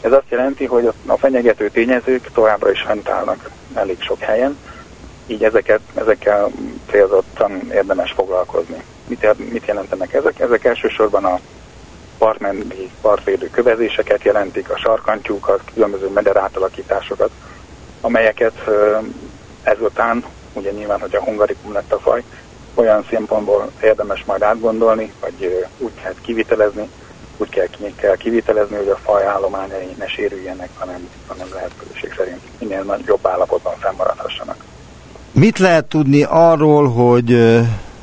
Ez 0.00 0.12
azt 0.12 0.30
jelenti, 0.30 0.64
hogy 0.64 0.92
a 1.06 1.16
fenyegető 1.16 1.70
tényezők 1.70 2.30
továbbra 2.32 2.70
is 2.70 2.82
fent 2.82 3.08
állnak 3.08 3.50
elég 3.74 4.02
sok 4.02 4.20
helyen, 4.20 4.58
így 5.26 5.44
ezeket, 5.44 5.80
ezekkel 5.94 6.50
célzottan 6.90 7.70
érdemes 7.72 8.12
foglalkozni. 8.12 8.82
Mit, 9.06 9.52
mit 9.52 9.66
jelentenek 9.66 10.12
ezek? 10.12 10.40
Ezek 10.40 10.64
elsősorban 10.64 11.24
a 11.24 11.40
partmenti 12.18 12.90
partvédő 13.00 13.50
kövezéseket 13.50 14.22
jelentik, 14.22 14.70
a 14.70 14.78
sarkantyúkat, 14.78 15.60
különböző 15.74 16.08
meder 16.08 16.36
átalakításokat, 16.36 17.30
amelyeket 18.00 18.68
ezután 19.62 20.24
ugye 20.52 20.70
nyilván, 20.70 21.00
hogy 21.00 21.14
a 21.14 21.22
hungarikum 21.22 21.72
lett 21.72 21.92
a 21.92 21.98
faj, 21.98 22.22
olyan 22.74 23.06
szempontból 23.10 23.70
érdemes 23.82 24.24
majd 24.24 24.42
átgondolni, 24.42 25.12
vagy 25.20 25.66
úgy 25.78 25.92
kell 26.02 26.14
kivitelezni, 26.22 26.88
úgy 27.36 27.48
kell, 27.48 27.66
kell 27.96 28.16
kivitelezni, 28.16 28.76
hogy 28.76 28.88
a 28.88 28.96
faj 28.96 29.24
állományai 29.24 29.94
ne 29.98 30.06
sérüljenek, 30.06 30.68
hanem, 30.74 31.08
hanem 31.26 31.46
lehetőség 31.54 32.14
szerint 32.16 32.40
minél 32.58 32.82
nagyobb 32.82 33.26
állapotban 33.26 33.74
fennmaradhassanak. 33.78 34.64
Mit 35.32 35.58
lehet 35.58 35.84
tudni 35.84 36.22
arról, 36.28 36.88
hogy 36.88 37.60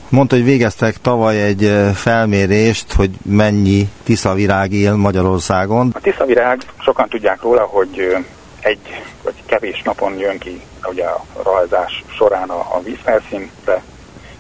mondta, 0.10 0.36
hogy 0.36 0.46
végeztek 0.46 0.98
tavaly 1.02 1.44
egy 1.44 1.72
felmérést, 1.94 2.94
hogy 2.94 3.10
mennyi 3.26 3.90
tiszavirág 4.04 4.72
él 4.72 4.96
Magyarországon? 4.96 5.92
A 5.94 6.00
tiszavirág, 6.00 6.60
sokan 6.78 7.10
tudják 7.10 7.42
róla, 7.42 7.62
hogy 7.62 8.16
egy 8.66 9.04
vagy 9.24 9.34
kevés 9.46 9.82
napon 9.82 10.18
jön 10.18 10.38
ki 10.38 10.62
ugye 10.90 11.06
a 11.06 11.24
rajzás 11.44 12.04
során 12.18 12.50
a, 12.50 12.76
a 12.76 12.82
vízfelszínre, 12.84 13.84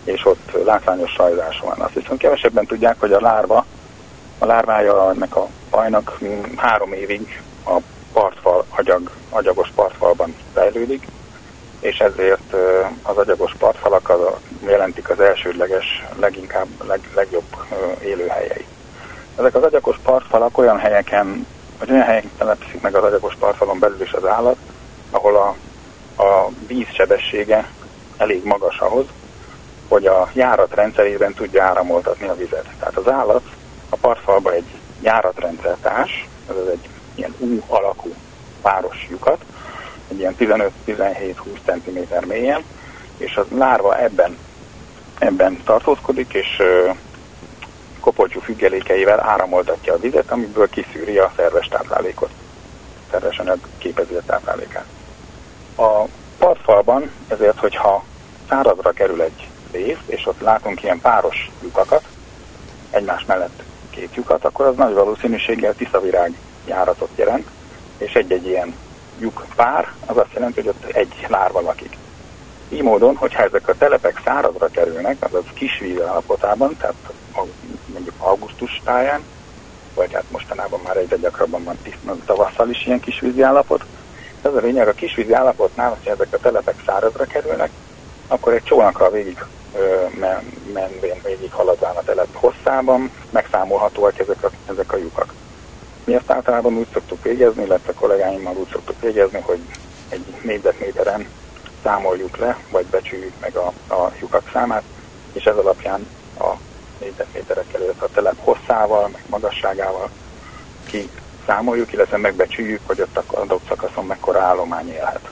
és 0.03 0.25
ott 0.25 0.63
látványos 0.65 1.15
rajzás 1.17 1.59
van. 1.59 1.79
Azt 1.79 1.93
viszont 1.93 2.19
kevesebben 2.19 2.65
tudják, 2.65 2.95
hogy 2.99 3.13
a 3.13 3.21
lárva, 3.21 3.65
a 4.39 4.45
lárvája 4.45 5.09
ennek 5.09 5.35
a 5.35 5.47
fajnak 5.69 6.19
három 6.55 6.93
évig 6.93 7.41
a 7.65 7.77
partfal, 8.13 8.65
agyag, 8.69 9.11
agyagos 9.29 9.71
partfalban 9.75 10.35
fejlődik, 10.53 11.07
és 11.79 11.99
ezért 11.99 12.53
az 13.01 13.17
agyagos 13.17 13.53
partfalak 13.59 14.09
az, 14.09 14.19
jelentik 14.65 15.09
az 15.09 15.19
elsődleges, 15.19 16.03
leginkább 16.19 16.67
leg, 16.87 16.99
legjobb 17.15 17.55
élőhelyei. 18.03 18.65
Ezek 19.37 19.55
az 19.55 19.63
agyagos 19.63 19.97
partfalak 20.03 20.57
olyan 20.57 20.77
helyeken 20.77 21.47
hogy 21.79 21.91
olyan 21.91 22.03
helyen 22.03 22.31
telepszik 22.37 22.81
meg 22.81 22.95
az 22.95 23.03
agyagos 23.03 23.35
tartalom 23.39 23.79
belül 23.79 24.01
is 24.01 24.13
az 24.13 24.25
állat, 24.25 24.57
ahol 25.09 25.35
a, 25.35 25.55
a 26.23 26.49
víz 26.67 26.87
elég 28.17 28.43
magas 28.43 28.79
ahhoz, 28.79 29.05
hogy 29.87 30.05
a 30.05 30.29
járat 30.33 30.73
rendszerében 30.75 31.33
tudja 31.33 31.63
áramoltatni 31.63 32.27
a 32.27 32.35
vizet. 32.35 32.67
Tehát 32.79 32.97
az 32.97 33.09
állat 33.09 33.43
a 33.89 33.95
partfalba 33.95 34.53
egy 34.53 34.65
járatrendszer 35.01 35.75
társ, 35.81 36.27
ez 36.49 36.55
egy 36.71 36.89
ilyen 37.15 37.35
U 37.39 37.63
alakú 37.67 38.13
páros 38.61 39.07
lyukat, 39.09 39.45
egy 40.07 40.19
ilyen 40.19 40.35
15-17-20 40.39 41.33
cm 41.65 42.27
mélyen, 42.27 42.63
és 43.17 43.35
az 43.35 43.45
lárva 43.57 43.99
ebben, 43.99 44.37
ebben 45.19 45.61
tartózkodik, 45.63 46.33
és 46.33 46.61
kopoltyú 48.05 48.39
függelékeivel 48.39 49.19
áramoltatja 49.19 49.93
a 49.93 49.99
vizet, 49.99 50.31
amiből 50.31 50.69
kiszűri 50.69 51.17
a 51.17 51.31
szerves 51.35 51.67
táplálékot, 51.67 52.29
szerves 53.11 53.39
anyag 53.39 53.59
képezi 53.77 54.13
a 54.13 54.21
táplálékát. 54.25 54.85
A 55.77 56.03
partfalban 56.37 57.11
ezért, 57.27 57.59
hogyha 57.59 58.03
szárazra 58.49 58.91
kerül 58.91 59.21
egy 59.21 59.47
rész, 59.71 59.97
és 60.05 60.25
ott 60.25 60.39
látunk 60.39 60.83
ilyen 60.83 60.99
páros 60.99 61.51
lyukakat, 61.61 62.03
egymás 62.91 63.25
mellett 63.25 63.63
két 63.89 64.15
lyukat, 64.15 64.45
akkor 64.45 64.65
az 64.65 64.75
nagy 64.75 64.93
valószínűséggel 64.93 65.75
tiszavirág 65.75 66.37
járatot 66.65 67.09
jelent, 67.15 67.47
és 67.97 68.13
egy-egy 68.13 68.45
ilyen 68.45 68.75
lyuk 69.19 69.45
pár, 69.55 69.91
az 70.05 70.17
azt 70.17 70.33
jelenti, 70.33 70.61
hogy 70.61 70.69
ott 70.69 70.83
egy 70.95 71.25
lárva 71.27 71.61
lakik. 71.61 71.97
Így 72.69 72.81
módon, 72.81 73.15
hogyha 73.15 73.43
ezek 73.43 73.67
a 73.67 73.77
telepek 73.77 74.21
szárazra 74.25 74.67
kerülnek, 74.67 75.17
azaz 75.19 75.43
kisvíz 75.53 76.01
állapotában, 76.01 76.77
tehát 76.77 76.95
mondjuk 77.35 77.64
augusztus 78.17 78.81
táján, 78.83 79.21
vagy 79.93 80.13
hát 80.13 80.31
mostanában 80.31 80.79
már 80.83 80.97
egyre 80.97 81.15
gyakrabban 81.15 81.63
van 81.63 81.77
tavasszal 82.25 82.69
is 82.69 82.85
ilyen 82.85 82.99
kisvízi 82.99 83.41
állapot. 83.41 83.85
Ez 84.41 84.53
a 84.53 84.59
lényeg, 84.59 84.87
a 84.87 84.93
kisvízi 84.93 85.33
állapotnál, 85.33 85.89
hogyha 85.89 86.11
ezek 86.11 86.27
a 86.31 86.37
telepek 86.37 86.75
szárazra 86.85 87.25
kerülnek, 87.25 87.69
akkor 88.27 88.53
egy 88.53 88.63
csónakkal 88.63 89.09
végig 89.09 89.43
men, 90.19 90.53
menvén 90.73 91.21
végig 91.23 91.51
haladván 91.51 91.95
a 91.95 92.01
telep 92.01 92.33
hosszában 92.33 93.11
megszámolhatóak 93.29 94.19
ezek 94.19 94.43
a, 94.43 94.49
ezek 94.69 94.93
a 94.93 94.97
lyukak. 94.97 95.33
Mi 96.03 96.15
ezt 96.15 96.31
általában 96.31 96.77
úgy 96.77 96.87
szoktuk 96.93 97.23
végezni, 97.23 97.63
illetve 97.63 97.93
kollégáimmal 97.93 98.55
úgy 98.55 98.69
szoktuk 98.71 99.01
végezni, 99.01 99.39
hogy 99.41 99.59
egy 100.09 100.25
négyzetméteren 100.41 101.27
számoljuk 101.83 102.37
le, 102.37 102.57
vagy 102.71 102.85
becsüljük 102.85 103.33
meg 103.39 103.55
a, 103.55 103.73
a 103.93 104.11
lyukak 104.19 104.49
számát, 104.53 104.83
és 105.33 105.43
ez 105.43 105.55
alapján 105.55 106.07
a 106.39 106.53
négyzetméterekkel, 106.99 107.81
illetve 107.81 108.05
a 108.05 108.09
telep 108.13 108.35
hosszával, 108.37 109.07
meg 109.07 109.23
magasságával 109.29 110.09
ki 110.85 111.09
számoljuk, 111.45 111.93
illetve 111.93 112.17
megbecsüljük, 112.17 112.81
hogy 112.85 113.01
ott 113.01 113.17
a 113.17 113.23
adott 113.27 113.67
szakaszon 113.67 114.05
mekkora 114.05 114.41
állomány 114.41 114.89
élhet. 114.89 115.29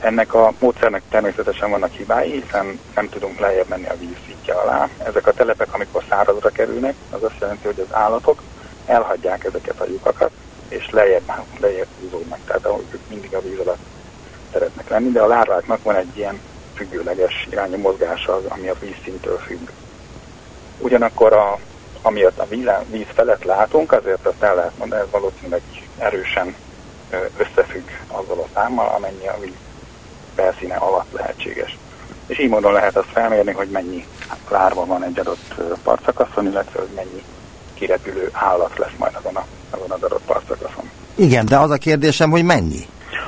Ennek 0.00 0.34
a 0.34 0.52
módszernek 0.58 1.02
természetesen 1.10 1.70
vannak 1.70 1.92
hibái, 1.92 2.30
hiszen 2.30 2.80
nem 2.94 3.08
tudunk 3.08 3.38
lejjebb 3.38 3.68
menni 3.68 3.86
a 3.86 3.96
víz 3.98 4.16
szintje 4.26 4.54
alá. 4.54 4.88
Ezek 5.04 5.26
a 5.26 5.32
telepek, 5.32 5.74
amikor 5.74 6.04
szárazra 6.08 6.50
kerülnek, 6.50 6.94
az 7.10 7.22
azt 7.22 7.40
jelenti, 7.40 7.66
hogy 7.66 7.80
az 7.88 7.94
állatok 7.94 8.42
elhagyják 8.86 9.44
ezeket 9.44 9.80
a 9.80 9.84
lyukakat, 9.84 10.30
és 10.68 10.90
lejjebb, 10.90 11.32
lejjebb 11.60 11.86
húzódnak, 12.00 12.38
tehát 12.44 12.68
ők 12.92 13.08
mindig 13.08 13.34
a 13.34 13.40
víz 13.40 13.58
alatt 13.58 13.84
szeretnek 14.52 14.88
lenni, 14.88 15.10
de 15.10 15.20
a 15.20 15.26
lárváknak 15.26 15.82
van 15.82 15.96
egy 15.96 16.16
ilyen 16.16 16.40
függőleges 16.74 17.46
irányú 17.50 17.76
mozgása, 17.76 18.40
ami 18.48 18.68
a 18.68 18.74
vízszintől 18.80 19.38
függ. 19.38 19.68
Ugyanakkor 20.78 21.32
a, 21.32 21.58
amiatt 22.02 22.38
a 22.38 22.46
víz, 22.90 23.06
felett 23.14 23.44
látunk, 23.44 23.92
azért 23.92 24.26
azt 24.26 24.42
el 24.42 24.54
lehet 24.54 24.78
mondani, 24.78 25.00
ez 25.00 25.10
valószínűleg 25.10 25.60
erősen 25.98 26.54
összefügg 27.36 27.88
azzal 28.08 28.38
a 28.38 28.48
számmal, 28.54 28.94
amennyi 28.96 29.28
a 29.28 29.38
víz 29.40 29.52
felszíne 30.34 30.74
alatt 30.74 31.12
lehetséges. 31.12 31.78
És 32.26 32.38
így 32.38 32.48
módon 32.48 32.72
lehet 32.72 32.96
azt 32.96 33.12
felmérni, 33.12 33.52
hogy 33.52 33.68
mennyi 33.68 34.06
lárva 34.50 34.86
van 34.86 35.04
egy 35.04 35.18
adott 35.18 35.54
partszakaszon, 35.82 36.46
illetve 36.46 36.80
hogy 36.80 36.94
mennyi 36.94 37.22
kirepülő 37.74 38.28
állat 38.32 38.78
lesz 38.78 38.94
majd 38.98 39.14
azon 39.14 39.36
a 39.36 39.44
azon 39.70 39.90
az 39.90 40.02
adott 40.02 40.22
partszakaszon. 40.26 40.90
Igen, 41.14 41.46
de 41.46 41.58
az 41.58 41.70
a 41.70 41.76
kérdésem, 41.76 42.30
hogy 42.30 42.44
mennyi? 42.44 42.86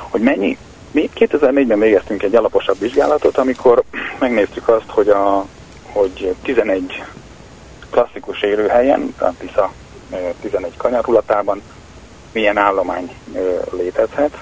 Hogy 0.09 0.21
mennyi? 0.21 0.57
Mi 0.91 1.09
2004-ben 1.15 1.79
végeztünk 1.79 2.23
egy 2.23 2.35
alaposabb 2.35 2.79
vizsgálatot, 2.79 3.37
amikor 3.37 3.83
megnéztük 4.19 4.67
azt, 4.67 4.89
hogy, 4.89 5.09
a, 5.09 5.45
hogy 5.91 6.35
11 6.43 7.03
klasszikus 7.89 8.41
élőhelyen, 8.41 9.15
a 9.19 9.33
Tisza 9.37 9.71
11 10.41 10.77
kanyarulatában 10.77 11.61
milyen 12.31 12.57
állomány 12.57 13.15
létezhet. 13.71 14.37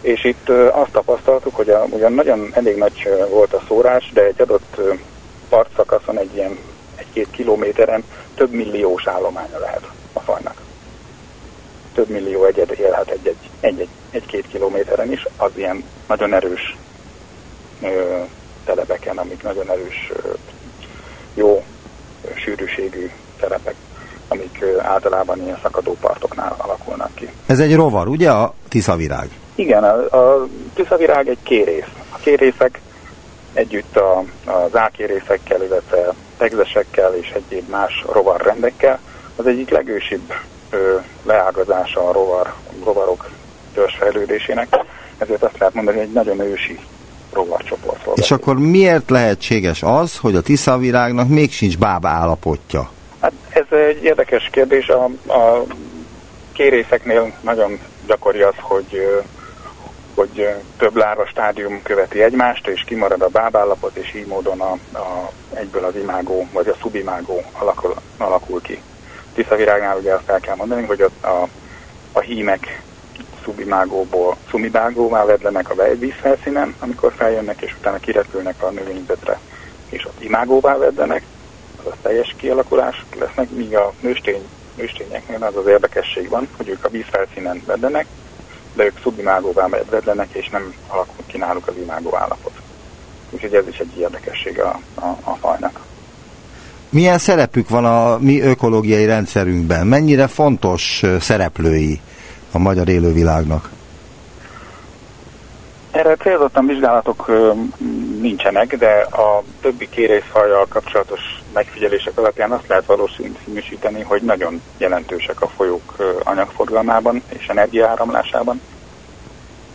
És 0.00 0.24
itt 0.24 0.48
azt 0.48 0.90
tapasztaltuk, 0.90 1.54
hogy 1.54 1.70
a, 1.70 1.84
ugyan 1.90 2.12
nagyon 2.12 2.50
elég 2.52 2.76
nagy 2.76 3.08
volt 3.30 3.52
a 3.52 3.62
szórás, 3.68 4.10
de 4.12 4.22
egy 4.22 4.40
adott 4.40 4.80
partszakaszon 5.48 6.18
egy 6.18 6.34
ilyen 6.34 6.58
egy-két 6.94 7.30
kilométeren 7.30 8.04
több 8.34 8.50
milliós 8.50 9.06
állománya 9.06 9.58
lehet 9.58 9.90
a 10.12 10.20
fajnak. 10.20 10.60
Több 11.94 12.08
millió 12.08 12.44
egyed 12.44 12.70
élhet 12.78 13.10
egy-egy, 13.10 13.88
egy-két 14.10 14.46
kilométeren 14.48 15.12
is, 15.12 15.26
az 15.36 15.50
ilyen 15.54 15.84
nagyon 16.08 16.34
erős 16.34 16.76
ö, 17.82 18.18
telepeken, 18.64 19.18
amik 19.18 19.42
nagyon 19.42 19.70
erős, 19.70 20.12
ö, 20.24 20.28
jó 21.34 21.64
sűrűségű 22.34 23.10
telepek, 23.40 23.74
amik 24.28 24.64
általában 24.78 25.42
ilyen 25.42 25.58
szakadó 25.62 25.96
partoknál 26.00 26.54
alakulnak 26.58 27.14
ki. 27.14 27.28
Ez 27.46 27.60
egy 27.60 27.74
rovar, 27.74 28.08
ugye 28.08 28.30
a 28.30 28.54
tiszavirág? 28.68 29.28
Igen, 29.54 29.84
a, 29.84 30.16
a 30.16 30.46
tiszavirág 30.74 31.28
egy 31.28 31.42
kérész. 31.42 31.88
A 32.12 32.16
kérészek 32.16 32.80
együtt 33.52 33.96
a, 33.96 34.24
az 34.44 34.76
ákérészekkel, 34.76 35.62
illetve 35.62 36.14
tegzesekkel 36.36 37.14
és 37.14 37.30
egyéb 37.30 37.68
más 37.68 38.04
rovarrendekkel 38.12 38.98
az 39.36 39.46
egyik 39.46 39.70
legősibb 39.70 40.32
ö, 40.70 40.96
leágazása 41.22 42.08
a 42.08 42.12
rovar, 42.12 42.52
rovarok 42.84 43.30
törzsfejlődésének. 43.74 44.76
Ezért 45.18 45.42
azt 45.42 45.58
lehet 45.58 45.74
mondani, 45.74 45.96
hogy 45.96 46.06
egy 46.06 46.12
nagyon 46.12 46.40
ősi 46.40 46.80
rovarcsoportról. 47.32 48.14
És 48.16 48.30
akkor 48.30 48.58
miért 48.58 49.10
lehetséges 49.10 49.82
az, 49.82 50.16
hogy 50.16 50.36
a 50.36 50.40
tiszavirágnak 50.40 51.28
még 51.28 51.52
sincs 51.52 51.78
bába 51.78 52.08
állapotja? 52.08 52.90
Hát 53.20 53.32
ez 53.48 53.78
egy 53.78 54.04
érdekes 54.04 54.48
kérdés. 54.52 54.88
A, 54.88 55.04
a 55.32 55.64
kérészeknél 56.52 57.32
nagyon 57.40 57.78
gyakori 58.06 58.40
az, 58.40 58.54
hogy 58.60 59.22
hogy 60.14 60.48
több 60.76 60.96
lárva 60.96 61.26
stádium 61.26 61.82
követi 61.82 62.22
egymást, 62.22 62.66
és 62.66 62.84
kimarad 62.86 63.22
a 63.22 63.28
bábállapot, 63.28 63.96
és 63.96 64.14
így 64.14 64.26
módon 64.26 64.60
a, 64.60 64.72
a, 64.98 65.30
egyből 65.54 65.84
az 65.84 65.96
imágó, 65.96 66.48
vagy 66.52 66.68
a 66.68 66.76
szubimágó 66.80 67.42
alakul, 67.52 67.94
alakul 68.18 68.60
ki. 68.60 68.82
Tiszavirágnál 69.34 69.96
ugye 69.96 70.14
azt 70.14 70.28
el 70.28 70.40
kell 70.40 70.56
mondani, 70.56 70.86
hogy 70.86 71.00
a, 71.00 71.26
a, 71.26 71.48
a 72.12 72.20
hímek 72.20 72.82
szubimágóból 73.44 74.36
szumibágóvá 74.50 75.24
vedlenek 75.24 75.70
a 75.70 75.74
vízfelszínen, 75.98 76.74
amikor 76.78 77.12
feljönnek, 77.16 77.60
és 77.60 77.74
utána 77.78 77.98
kirepülnek 77.98 78.62
a 78.62 78.70
növényzetre, 78.70 79.38
és 79.88 80.06
ott 80.06 80.22
imágóvá 80.22 80.76
vedlenek, 80.76 81.22
az 81.84 81.92
a 81.92 81.96
teljes 82.02 82.34
kialakulás 82.38 83.04
lesznek, 83.18 83.50
míg 83.50 83.76
a 83.76 83.92
nőstény, 84.00 84.42
nőstényeknél 84.74 85.42
az 85.44 85.56
az 85.56 85.66
érdekesség 85.66 86.28
van, 86.28 86.48
hogy 86.56 86.68
ők 86.68 86.84
a 86.84 86.88
vízfelszínen 86.88 87.62
vedlenek, 87.66 88.06
de 88.74 88.84
ők 88.84 88.98
szubimágóvá 89.02 89.68
vedlenek, 89.90 90.28
és 90.32 90.48
nem 90.48 90.74
alakul 90.88 91.24
ki 91.26 91.38
náluk 91.38 91.66
az 91.68 91.74
imágó 91.82 92.16
állapot. 92.16 92.52
Úgyhogy 93.30 93.54
ez 93.54 93.68
is 93.68 93.78
egy 93.78 93.98
érdekesség 93.98 94.60
a, 94.60 94.80
a, 94.94 95.06
a 95.22 95.34
fajnak. 95.34 95.80
Milyen 96.88 97.18
szerepük 97.18 97.68
van 97.68 97.84
a 97.84 98.18
mi 98.18 98.40
ökológiai 98.40 99.04
rendszerünkben? 99.04 99.86
Mennyire 99.86 100.26
fontos 100.26 101.02
szereplői 101.20 102.00
a 102.52 102.58
magyar 102.58 102.88
élővilágnak? 102.88 103.70
Erre 105.90 106.16
célzottan 106.16 106.66
vizsgálatok 106.66 107.30
nincsenek, 108.20 108.76
de 108.76 109.00
a 109.00 109.42
többi 109.60 109.88
kérészfajjal 109.88 110.66
kapcsolatos 110.68 111.20
megfigyelések 111.52 112.18
alapján 112.18 112.50
azt 112.50 112.66
lehet 112.68 112.86
valószínűsíteni, 112.86 114.02
hogy 114.02 114.22
nagyon 114.22 114.62
jelentősek 114.78 115.40
a 115.40 115.46
folyók 115.46 115.96
anyagforgalmában 116.24 117.22
és 117.28 117.46
energiaáramlásában. 117.46 118.60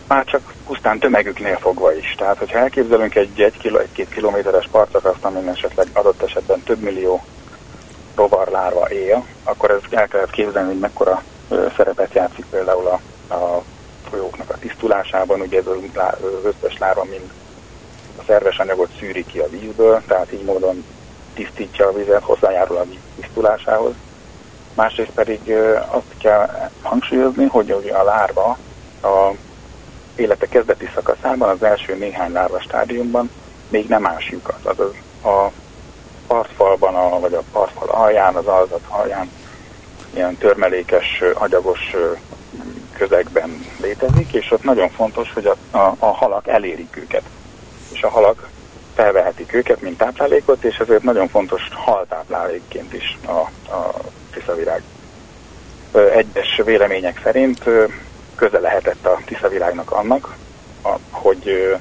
Már 0.06 0.24
csak 0.24 0.54
pusztán 0.66 0.98
tömegüknél 0.98 1.56
fogva 1.56 1.94
is. 1.94 2.14
Tehát, 2.18 2.38
hogyha 2.38 2.58
elképzelünk 2.58 3.14
egy 3.14 3.52
1-2 3.62 4.06
kilométeres 4.08 4.68
partszakaszt, 4.70 5.24
amin 5.24 5.48
esetleg 5.48 5.86
adott 5.92 6.22
esetben 6.22 6.62
több 6.62 6.80
millió 6.80 7.24
rovarlárva 8.14 8.90
él, 8.90 9.24
akkor 9.44 9.70
ez 9.70 9.80
el 9.90 10.08
kellett 10.08 10.30
képzelni, 10.30 10.68
hogy 10.68 10.78
mekkora 10.78 11.22
szerepet 11.48 12.14
játszik 12.14 12.44
például 12.50 12.86
a, 12.86 13.00
a 13.34 13.62
folyóknak 14.10 14.50
a 14.50 14.58
tisztulásában, 14.58 15.40
ugye 15.40 15.58
ez 15.58 15.66
az 15.66 16.44
összes 16.44 16.78
lárva 16.78 17.04
mind 17.04 17.30
a 18.18 18.22
szerves 18.26 18.58
anyagot 18.58 18.88
szűri 18.98 19.24
ki 19.24 19.38
a 19.38 19.48
vízből, 19.48 20.02
tehát 20.06 20.32
így 20.32 20.44
módon 20.44 20.84
tisztítja 21.34 21.86
a 21.86 21.92
vizet, 21.92 22.22
hozzájárul 22.22 22.76
a 22.76 22.84
víz 22.84 22.98
tisztulásához. 23.20 23.92
Másrészt 24.74 25.10
pedig 25.10 25.52
azt 25.90 26.18
kell 26.18 26.70
hangsúlyozni, 26.82 27.46
hogy 27.46 27.70
a 27.70 28.02
lárva 28.02 28.58
a 29.02 29.30
élete 30.16 30.46
kezdeti 30.46 30.90
szakaszában, 30.94 31.48
az 31.48 31.62
első 31.62 31.94
néhány 31.94 32.32
lárva 32.32 32.60
stádiumban 32.60 33.30
még 33.68 33.88
nem 33.88 34.06
ás 34.06 34.30
lyukat. 34.30 34.58
Azaz 34.62 34.94
a 35.24 35.50
partfalban, 36.26 36.94
a, 36.94 37.20
vagy 37.20 37.34
a 37.34 37.42
partfal 37.52 37.88
alján, 37.88 38.34
az 38.34 38.46
alzat 38.46 38.82
alján 38.88 39.30
ilyen 40.18 40.36
törmelékes, 40.36 41.22
agyagos 41.34 41.94
közegben 42.96 43.66
létezik, 43.80 44.32
és 44.32 44.50
ott 44.50 44.62
nagyon 44.62 44.90
fontos, 44.90 45.32
hogy 45.32 45.46
a, 45.46 45.76
a, 45.76 45.94
a 45.98 46.06
halak 46.06 46.48
elérik 46.48 46.96
őket. 46.96 47.22
És 47.92 48.02
a 48.02 48.08
halak 48.08 48.48
felvehetik 48.94 49.54
őket, 49.54 49.80
mint 49.80 49.98
táplálékot, 49.98 50.64
és 50.64 50.76
ezért 50.76 51.02
nagyon 51.02 51.28
fontos 51.28 51.62
haltáplálékként 51.72 52.92
is 52.92 53.18
a, 53.26 53.38
a 53.72 53.94
tiszavirág. 54.32 54.82
Egyes 56.14 56.60
vélemények 56.64 57.20
szerint 57.22 57.64
köze 58.34 58.58
lehetett 58.58 59.06
a 59.06 59.20
tiszavirágnak 59.24 59.90
annak, 59.90 60.36
a, 60.82 60.94
hogy 61.10 61.76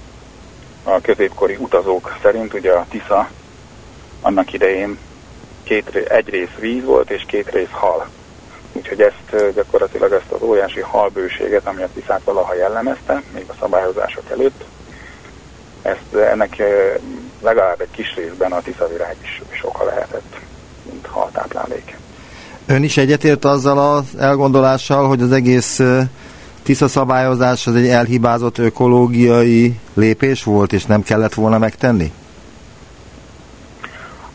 a 0.83 1.01
középkori 1.01 1.55
utazók 1.55 2.17
szerint 2.21 2.53
ugye 2.53 2.71
a 2.71 2.85
Tisza 2.89 3.29
annak 4.21 4.53
idején 4.53 4.97
két, 5.63 5.95
egy 5.95 6.29
rész 6.29 6.55
víz 6.59 6.83
volt 6.83 7.09
és 7.09 7.23
két 7.27 7.49
rész 7.49 7.71
hal. 7.71 8.09
Úgyhogy 8.77 9.01
ezt 9.01 9.53
gyakorlatilag 9.53 10.11
ezt 10.11 10.31
az 10.31 10.41
óriási 10.41 10.79
halbőséget, 10.79 11.67
ami 11.67 11.81
a 11.81 11.89
Tiszát 11.93 12.21
valaha 12.23 12.55
jellemezte, 12.55 13.21
még 13.33 13.45
a 13.47 13.55
szabályozások 13.59 14.23
előtt, 14.31 14.63
ezt 15.81 16.15
ennek 16.31 16.61
legalább 17.41 17.81
egy 17.81 17.91
kis 17.91 18.15
részben 18.15 18.51
a 18.51 18.61
tiszavirág 18.61 19.15
is, 19.21 19.41
is 19.51 19.63
oka 19.63 19.83
lehetett, 19.83 20.35
mint 20.91 21.05
haltáplálék. 21.05 21.97
Ön 22.65 22.83
is 22.83 22.97
egyetért 22.97 23.45
azzal 23.45 23.95
az 23.95 24.05
elgondolással, 24.19 25.07
hogy 25.07 25.21
az 25.21 25.31
egész 25.31 25.81
Tisza 26.63 26.87
szabályozás 26.87 27.67
az 27.67 27.75
egy 27.75 27.87
elhibázott 27.87 28.57
ökológiai 28.57 29.79
lépés 29.93 30.43
volt, 30.43 30.73
és 30.73 30.85
nem 30.85 31.03
kellett 31.03 31.33
volna 31.33 31.57
megtenni? 31.57 32.11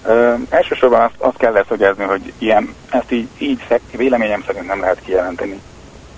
Ö, 0.04 0.34
elsősorban 0.48 1.00
azt, 1.00 1.14
azt 1.18 1.36
kell 1.36 1.52
leszögezni, 1.52 2.04
hogy 2.04 2.32
ilyen, 2.38 2.74
ezt 2.90 3.12
így, 3.12 3.28
így 3.38 3.60
véleményem 3.96 4.42
szerint 4.46 4.66
nem 4.66 4.80
lehet 4.80 5.00
kijelenteni, 5.04 5.60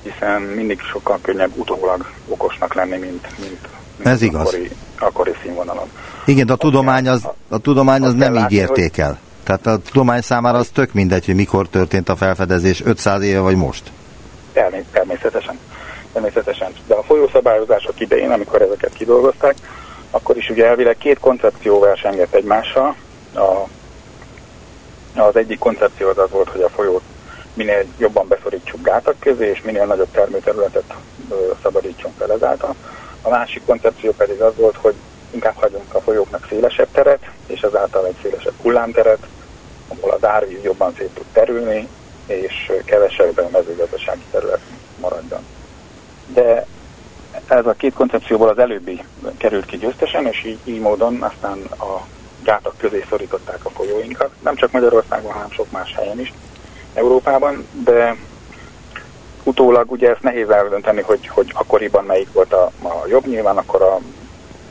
hiszen 0.03 0.43
mindig 0.43 0.81
sokkal 0.81 1.19
könnyebb 1.23 1.51
utólag 1.55 2.07
okosnak 2.29 2.75
lenni, 2.75 2.97
mint, 2.99 3.27
mint, 3.39 3.69
mint 3.97 4.09
Ez 4.09 4.23
igaz. 4.23 4.47
Akkori, 4.47 4.71
akkori 4.99 5.33
színvonalon. 5.43 5.89
Igen, 6.25 6.47
de 6.47 6.53
a 6.53 6.57
tudomány 6.57 7.09
az, 7.09 7.29
a 7.49 7.59
tudomány 7.59 8.03
az 8.03 8.15
nem 8.15 8.35
így 8.35 8.53
értékel. 8.53 9.09
Hogy... 9.09 9.19
Tehát 9.45 9.67
a 9.67 9.79
tudomány 9.79 10.21
számára 10.21 10.59
az 10.59 10.69
tök 10.69 10.93
mindegy, 10.93 11.25
hogy 11.25 11.35
mikor 11.35 11.69
történt 11.69 12.09
a 12.09 12.17
felfedezés, 12.17 12.83
500 12.85 13.23
éve 13.23 13.41
vagy 13.41 13.57
most. 13.57 13.91
Természetesen. 14.93 15.59
Természetesen. 16.13 16.73
De 16.87 16.95
a 16.95 17.03
folyószabályozások 17.03 18.01
idején, 18.01 18.31
amikor 18.31 18.63
ezeket 18.63 18.93
kidolgozták, 18.93 19.55
akkor 20.11 20.37
is 20.37 20.49
ugye 20.49 20.67
elvileg 20.67 20.97
két 20.99 21.19
koncepció 21.19 21.81
versengett 21.81 22.35
egymással, 22.35 22.95
a, 23.35 23.69
az 25.23 25.37
egyik 25.37 25.59
koncepció 25.59 26.09
az, 26.09 26.19
az 26.19 26.31
volt, 26.31 26.49
hogy 26.49 26.63
a 26.63 26.69
folyót 26.69 27.03
minél 27.55 27.85
jobban 27.99 28.29
beszorítsuk 28.29 28.83
gátak 28.83 29.19
közé, 29.19 29.47
és 29.49 29.63
minél 29.63 29.87
nagyobb 29.87 30.11
termőterületet 30.11 30.95
ö, 31.31 31.35
szabadítsunk 31.63 32.15
fel 32.19 32.33
ezáltal. 32.33 32.75
A 33.23 33.29
másik 33.29 33.65
koncepció 33.65 34.13
pedig 34.13 34.41
az 34.41 34.53
volt, 34.57 34.77
hogy 34.77 34.95
inkább 35.31 35.55
hagyunk 35.57 35.95
a 35.95 36.01
folyóknak 36.01 36.47
szélesebb 36.49 36.89
teret, 36.93 37.31
és 37.47 37.61
ezáltal 37.61 38.07
egy 38.07 38.17
szélesebb 38.23 38.53
hullámteret, 38.63 39.27
ahol 39.89 40.11
az 40.11 40.25
árvíz 40.25 40.63
jobban 40.63 40.95
szét 40.99 41.11
tud 41.15 41.25
terülni, 41.33 41.89
és 42.27 42.73
kevesebb 42.85 43.51
mezőgazdasági 43.53 44.25
terület 44.31 44.61
maradjon. 45.01 45.45
De 46.27 46.67
ez 47.49 47.67
a 47.67 47.73
két 47.73 47.95
koncepcióból 47.95 48.49
az 48.49 48.59
előbbi 48.59 49.05
került 49.37 49.67
ki 49.67 49.77
győztesen, 49.77 50.27
és 50.27 50.45
így, 50.45 50.59
így 50.65 50.81
módon 50.81 51.23
aztán 51.23 51.59
a 51.79 52.07
gátak 52.45 52.77
közé 52.79 53.05
szorították 53.09 53.65
a 53.65 53.71
folyóinkat, 53.71 54.31
nem 54.43 54.55
csak 54.55 54.73
Magyarországon, 54.73 55.33
hanem 55.33 55.51
sok 55.51 55.71
más 55.71 55.95
helyen 55.95 56.21
is 56.21 56.33
Európában, 56.95 57.67
de 57.85 58.17
utólag 59.43 59.91
ugye 59.91 60.11
ezt 60.11 60.23
nehéz 60.23 60.51
eldönteni, 60.51 61.01
hogy, 61.01 61.27
hogy 61.29 61.53
akkoriban 61.55 62.05
melyik 62.05 62.33
volt 62.33 62.53
a, 62.53 62.65
a 62.83 63.07
jobb, 63.09 63.27
nyilván 63.27 63.57
akkor 63.57 63.83
a, 63.83 63.99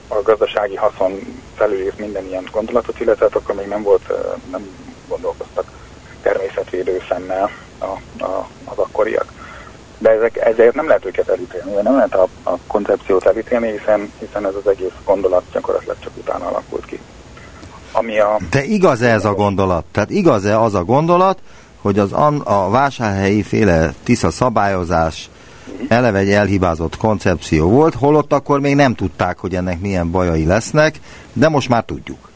a 0.07 0.21
gazdasági 0.21 0.75
haszon 0.75 1.19
felülírt 1.55 1.99
minden 1.99 2.25
ilyen 2.25 2.49
gondolatot, 2.51 2.99
illetve 2.99 3.25
hát 3.25 3.35
akkor 3.35 3.55
még 3.55 3.67
nem 3.67 3.83
volt, 3.83 4.11
nem 4.51 4.67
gondolkoztak 5.07 5.65
természetvédő 6.21 7.01
szemmel 7.09 7.49
a, 7.79 8.23
a, 8.23 8.47
az 8.65 8.77
akkoriak. 8.77 9.25
De 9.97 10.09
ezek, 10.09 10.37
ezért 10.37 10.75
nem 10.75 10.87
lehet 10.87 11.05
őket 11.05 11.27
elítélni, 11.27 11.71
nem 11.81 11.95
lehet 11.95 12.15
a, 12.15 12.27
a 12.43 12.57
koncepciót 12.67 13.25
elítélni, 13.25 13.71
hiszen, 13.71 14.11
hiszen 14.19 14.45
ez 14.45 14.55
az 14.55 14.67
egész 14.67 14.91
gondolat 15.05 15.43
gyakorlatilag 15.51 15.95
csak 15.99 16.11
utána 16.17 16.47
alakult 16.47 16.85
ki. 16.85 16.99
Ami 17.93 18.19
a... 18.19 18.37
De 18.49 18.63
igaz 18.63 19.01
-e 19.01 19.09
ez 19.11 19.25
a 19.25 19.33
gondolat? 19.33 19.85
Tehát 19.91 20.09
igaz-e 20.09 20.59
az 20.59 20.73
a 20.73 20.83
gondolat, 20.83 21.39
hogy 21.81 21.99
az 21.99 22.13
a 22.43 22.69
vásárhelyi 22.69 23.43
féle 23.43 23.93
tisza 24.03 24.29
szabályozás 24.29 25.29
eleve 25.87 26.19
egy 26.19 26.31
elhibázott 26.31 26.97
koncepció 26.97 27.69
volt, 27.69 27.93
holott 27.93 28.33
akkor 28.33 28.59
még 28.59 28.75
nem 28.75 28.95
tudták, 28.95 29.37
hogy 29.37 29.55
ennek 29.55 29.79
milyen 29.79 30.11
bajai 30.11 30.45
lesznek, 30.45 30.99
de 31.33 31.49
most 31.49 31.69
már 31.69 31.83
tudjuk. 31.83 32.29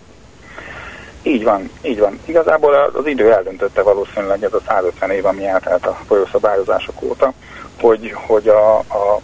Így 1.24 1.44
van, 1.44 1.70
így 1.82 2.00
van. 2.00 2.20
Igazából 2.26 2.74
az 2.94 3.06
idő 3.06 3.32
eldöntötte 3.32 3.82
valószínűleg 3.82 4.44
ez 4.44 4.54
a 4.54 4.62
150 4.68 5.10
év, 5.10 5.26
ami 5.26 5.46
eltelt 5.46 5.86
a 5.86 5.98
folyószabályozások 6.08 7.02
óta, 7.02 7.34
hogy, 7.82 8.14
hogy 8.28 8.48
a, 8.48 8.78
a 8.78 9.22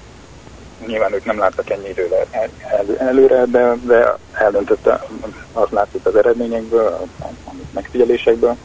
nyilván 0.85 1.13
ők 1.13 1.25
nem 1.25 1.37
láttak 1.37 1.69
ennyi 1.69 1.89
időre 1.89 2.25
el, 2.31 2.49
el, 2.59 2.97
előre, 2.97 3.45
de, 3.45 3.75
de 3.85 4.17
eldöntötte, 4.33 5.05
azt 5.53 5.71
látszik 5.71 6.05
az 6.05 6.15
eredményekből, 6.15 6.85
a, 7.19 7.25
a 7.25 7.51
megfigyelésekből, 7.73 8.55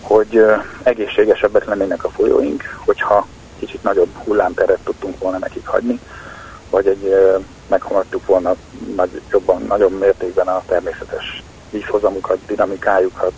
hogy 0.00 0.44
egészségesebbek 0.82 1.64
lennének 1.64 2.04
a 2.04 2.10
folyóink, 2.10 2.62
hogyha 2.84 3.26
kicsit 3.58 3.82
nagyobb 3.82 4.16
hullámteret 4.24 4.78
tudtunk 4.84 5.18
volna 5.18 5.38
nekik 5.38 5.66
hagyni, 5.66 6.00
vagy 6.70 6.86
egy 6.86 7.14
meghaladtuk 7.66 8.26
volna 8.26 8.54
nagy, 8.96 9.20
jobban, 9.30 9.62
nagyobb 9.62 9.98
mértékben 9.98 10.46
a 10.46 10.62
természetes 10.66 11.42
vízhozamukat, 11.70 12.38
dinamikájukat, 12.46 13.32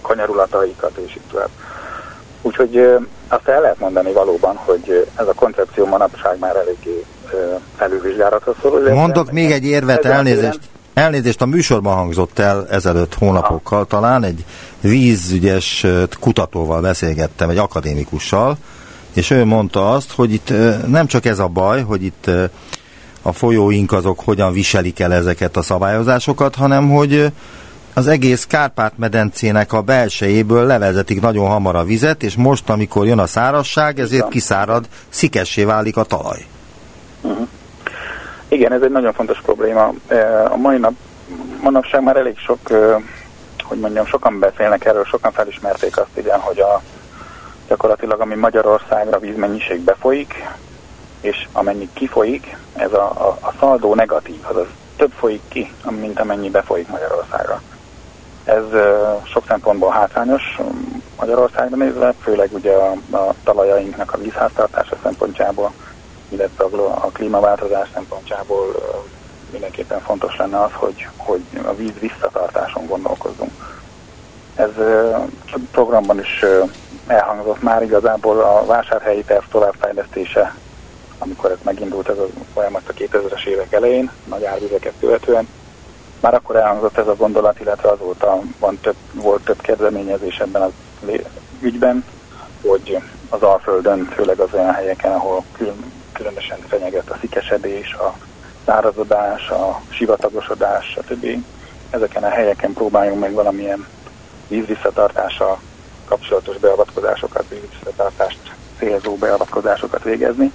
kanyarulataikat, 0.00 0.96
és 0.96 1.14
így 1.14 1.22
tovább. 1.30 1.50
Úgyhogy 2.62 3.08
azt 3.28 3.48
el 3.48 3.60
lehet 3.60 3.78
mondani 3.78 4.12
valóban, 4.12 4.56
hogy 4.56 5.06
ez 5.16 5.26
a 5.26 5.32
koncepció 5.32 5.86
manapság 5.86 6.38
már 6.38 6.56
eléggé 6.56 7.04
felülvizsgálatra 7.76 8.54
szorul. 8.62 8.92
Mondok 8.92 9.30
még 9.30 9.50
egy 9.50 9.64
érvet, 9.64 10.04
elnézést. 10.04 10.60
Elnézést, 10.94 11.42
a 11.42 11.46
műsorban 11.46 11.94
hangzott 11.94 12.38
el 12.38 12.66
ezelőtt 12.70 13.14
hónapokkal 13.14 13.86
talán, 13.86 14.24
egy 14.24 14.44
vízügyes 14.80 15.86
kutatóval 16.20 16.80
beszélgettem, 16.80 17.50
egy 17.50 17.58
akadémikussal, 17.58 18.56
és 19.12 19.30
ő 19.30 19.44
mondta 19.44 19.90
azt, 19.92 20.12
hogy 20.12 20.32
itt 20.32 20.52
nem 20.86 21.06
csak 21.06 21.24
ez 21.24 21.38
a 21.38 21.46
baj, 21.46 21.82
hogy 21.82 22.02
itt 22.02 22.30
a 23.22 23.32
folyóink 23.32 23.92
azok 23.92 24.20
hogyan 24.20 24.52
viselik 24.52 25.00
el 25.00 25.12
ezeket 25.12 25.56
a 25.56 25.62
szabályozásokat, 25.62 26.54
hanem 26.54 26.90
hogy 26.90 27.32
az 27.94 28.06
egész 28.06 28.46
Kárpát-medencének 28.46 29.72
a 29.72 29.80
belsejéből 29.80 30.66
levezetik 30.66 31.20
nagyon 31.20 31.48
hamar 31.48 31.76
a 31.76 31.84
vizet, 31.84 32.22
és 32.22 32.36
most, 32.36 32.70
amikor 32.70 33.06
jön 33.06 33.18
a 33.18 33.26
szárasság, 33.26 33.98
ezért 33.98 34.28
kiszárad, 34.28 34.84
szikessé 35.08 35.64
válik 35.64 35.96
a 35.96 36.02
talaj. 36.02 36.46
Uh-huh. 37.20 37.48
Igen, 38.48 38.72
ez 38.72 38.82
egy 38.82 38.90
nagyon 38.90 39.12
fontos 39.12 39.40
probléma. 39.40 39.92
A 40.50 40.56
mai 40.56 40.78
nap, 40.78 40.92
manapság 41.62 42.02
már 42.02 42.16
elég 42.16 42.38
sok, 42.38 42.58
hogy 43.62 43.78
mondjam, 43.78 44.06
sokan 44.06 44.38
beszélnek 44.38 44.84
erről, 44.84 45.04
sokan 45.04 45.32
felismerték 45.32 45.96
azt, 45.96 46.18
igen, 46.18 46.40
hogy 46.40 46.60
a, 46.60 46.82
gyakorlatilag 47.68 48.20
ami 48.20 48.34
Magyarországra 48.34 49.18
vízmennyiség 49.18 49.80
befolyik, 49.80 50.34
és 51.20 51.46
amennyi 51.52 51.88
kifolyik, 51.92 52.56
ez 52.76 52.92
a, 52.92 53.04
a, 53.04 53.38
a 53.40 53.52
szaldó 53.60 53.94
negatív, 53.94 54.40
azaz 54.42 54.66
több 54.96 55.12
folyik 55.12 55.40
ki, 55.48 55.72
mint 56.00 56.20
amennyi 56.20 56.50
befolyik 56.50 56.88
Magyarországra. 56.88 57.62
Ez 58.44 58.64
sok 59.24 59.44
szempontból 59.48 59.90
hátrányos 59.90 60.58
Magyarországra 61.18 61.76
nézve, 61.76 62.14
főleg 62.22 62.48
ugye 62.52 62.72
a, 62.72 63.16
a 63.16 63.34
talajainknak 63.44 64.12
a 64.12 64.18
vízháztartása 64.18 64.96
szempontjából, 65.02 65.72
illetve 66.28 66.64
a, 66.64 67.04
a 67.04 67.10
klímaváltozás 67.12 67.88
szempontjából 67.94 68.74
mindenképpen 69.50 70.00
fontos 70.00 70.36
lenne 70.36 70.62
az, 70.62 70.70
hogy, 70.72 71.08
hogy 71.16 71.42
a 71.64 71.74
víz 71.74 71.98
visszatartáson 72.00 72.86
gondolkozzunk. 72.86 73.50
Ez 74.54 74.70
programban 75.70 76.18
is 76.18 76.44
elhangzott 77.06 77.62
már 77.62 77.82
igazából 77.82 78.40
a 78.40 78.64
vásárhelyi 78.64 79.22
terv 79.22 79.44
továbbfejlesztése 79.50 80.54
amikor 81.22 81.50
ez 81.50 81.58
megindult 81.62 82.08
ez 82.08 82.18
a 82.18 82.26
folyamat 82.54 82.82
a 82.88 82.92
2000-es 82.92 83.44
évek 83.44 83.72
elején, 83.72 84.10
nagy 84.24 84.44
árvizeket 84.44 84.92
követően. 85.00 85.48
Már 86.22 86.34
akkor 86.34 86.56
elhangzott 86.56 86.98
ez 86.98 87.06
a 87.06 87.16
gondolat, 87.16 87.60
illetve 87.60 87.88
azóta 87.88 88.40
van 88.58 88.78
több, 88.80 88.94
volt 89.12 89.44
több 89.44 89.60
kezdeményezés 89.60 90.38
ebben 90.38 90.62
az 90.62 90.70
ügyben, 91.60 92.04
hogy 92.66 92.98
az 93.28 93.42
Alföldön, 93.42 94.04
főleg 94.04 94.38
az 94.38 94.48
olyan 94.52 94.72
helyeken, 94.72 95.12
ahol 95.12 95.44
külön, 95.52 95.92
különösen 96.12 96.58
fenyeget 96.66 97.10
a 97.10 97.16
szikesedés, 97.20 97.94
a 97.94 98.14
szárazodás, 98.66 99.50
a 99.50 99.80
sivatagosodás, 99.88 100.86
stb. 100.86 101.26
Ezeken 101.90 102.22
a 102.22 102.28
helyeken 102.28 102.72
próbáljunk 102.72 103.20
meg 103.20 103.32
valamilyen 103.32 103.86
vízvisszatartással 104.48 105.60
kapcsolatos 106.04 106.56
beavatkozásokat, 106.56 107.48
vízvisszatartást 107.48 108.54
célzó 108.78 109.16
beavatkozásokat 109.16 110.02
végezni. 110.02 110.52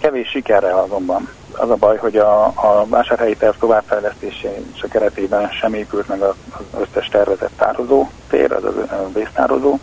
Kevés 0.00 0.28
sikerre 0.28 0.74
azonban. 0.74 1.28
Az 1.56 1.70
a 1.70 1.76
baj, 1.76 1.96
hogy 1.96 2.16
a, 2.16 2.44
a 2.44 2.84
vásárhelyi 2.88 3.36
terv 3.36 3.56
továbbfejlesztése 3.58 4.50
keretében 4.90 5.50
sem 5.50 5.74
épült 5.74 6.08
meg 6.08 6.20
az 6.20 6.34
összes 6.80 7.08
tervezett 7.08 7.56
tározó 7.56 8.06
tér, 8.28 8.52
az 8.52 8.64
a 8.64 9.08
vésztározó, 9.12 9.78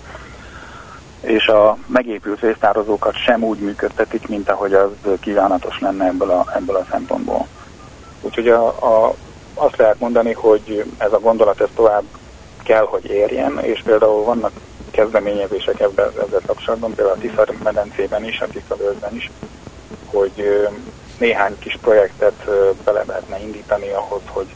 és 1.21 1.47
a 1.47 1.77
megépült 1.85 2.39
vésztározókat 2.39 3.15
sem 3.15 3.43
úgy 3.43 3.59
működtetik, 3.59 4.27
mint 4.27 4.49
ahogy 4.49 4.73
az 4.73 4.91
kívánatos 5.19 5.79
lenne 5.79 6.05
ebből 6.05 6.29
a, 6.29 6.45
ebből 6.55 6.75
a 6.75 6.85
szempontból. 6.91 7.47
Úgyhogy 8.21 8.47
a, 8.47 8.67
a, 8.67 9.15
azt 9.53 9.77
lehet 9.77 9.99
mondani, 9.99 10.33
hogy 10.33 10.85
ez 10.97 11.13
a 11.13 11.19
gondolat 11.19 11.61
ez 11.61 11.67
tovább 11.75 12.03
kell, 12.63 12.85
hogy 12.85 13.05
érjen, 13.05 13.59
és 13.59 13.81
például 13.81 14.23
vannak 14.23 14.51
kezdeményezések 14.91 15.79
ebben, 15.79 16.07
ezzel 16.07 16.41
kapcsolatban, 16.45 16.93
például 16.93 17.17
a 17.17 17.19
Tiszar 17.19 17.53
medencében 17.63 18.23
is, 18.23 18.39
a 18.39 18.47
Tiszavölgyben 18.47 19.15
is, 19.15 19.31
hogy 20.05 20.67
néhány 21.19 21.59
kis 21.59 21.77
projektet 21.81 22.45
bele 22.83 23.03
lehetne 23.07 23.39
indítani 23.39 23.89
ahhoz, 23.89 24.21
hogy 24.25 24.47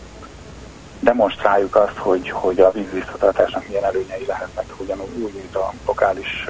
demonstráljuk 1.00 1.76
azt, 1.76 1.98
hogy, 1.98 2.30
hogy 2.30 2.60
a 2.60 2.72
vízvisszatartásnak 2.72 3.68
milyen 3.68 3.84
előnyei 3.84 4.26
lehetnek, 4.28 4.66
ugyanúgy 4.78 5.16
úgy, 5.16 5.34
mint 5.34 5.56
a 5.56 5.74
lokális 5.86 6.46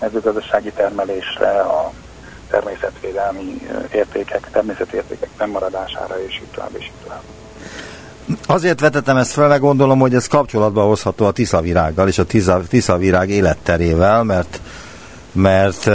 mezőgazdasági 0.00 0.70
termelésre, 0.70 1.60
a 1.60 1.92
természetvédelmi 2.50 3.60
értékek, 3.92 4.50
természetértékek 4.50 5.28
fennmaradására, 5.36 6.22
és 6.26 6.34
így 6.34 6.50
tovább, 6.54 6.70
és 6.78 6.84
így 6.84 7.02
tovább. 7.02 7.22
Azért 8.46 8.80
vetettem 8.80 9.16
ezt 9.16 9.32
fel, 9.32 9.58
gondolom, 9.58 9.98
hogy 9.98 10.14
ez 10.14 10.26
kapcsolatba 10.26 10.82
hozható 10.82 11.26
a 11.26 11.30
tiszavirággal 11.30 12.08
és 12.08 12.18
a 12.18 12.26
tiszavirág 12.68 13.30
életterével, 13.30 14.22
mert, 14.22 14.60
mert 15.32 15.86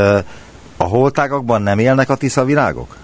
a 0.78 0.84
holtágakban 0.84 1.62
nem 1.62 1.80
élnek 1.80 2.10
a 2.10 2.16
tiszavirágok? 2.16 2.96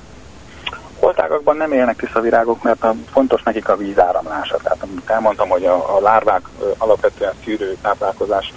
Holtágakban 1.16 1.58
nem 1.58 1.72
élnek 1.72 1.96
tiszavirágok, 1.96 2.64
mert 2.64 2.84
a, 2.84 2.96
fontos 3.12 3.44
nekik 3.44 3.70
a 3.70 3.78
vízáramlása. 3.78 4.58
Tehát 4.58 4.82
amit 4.82 5.10
elmondtam, 5.10 5.50
hogy 5.50 5.66
a, 5.66 5.96
a 5.96 6.00
lárvák 6.02 6.42
alapvetően 6.78 7.34
szűrő 7.44 7.78
táplálkozást 7.82 8.54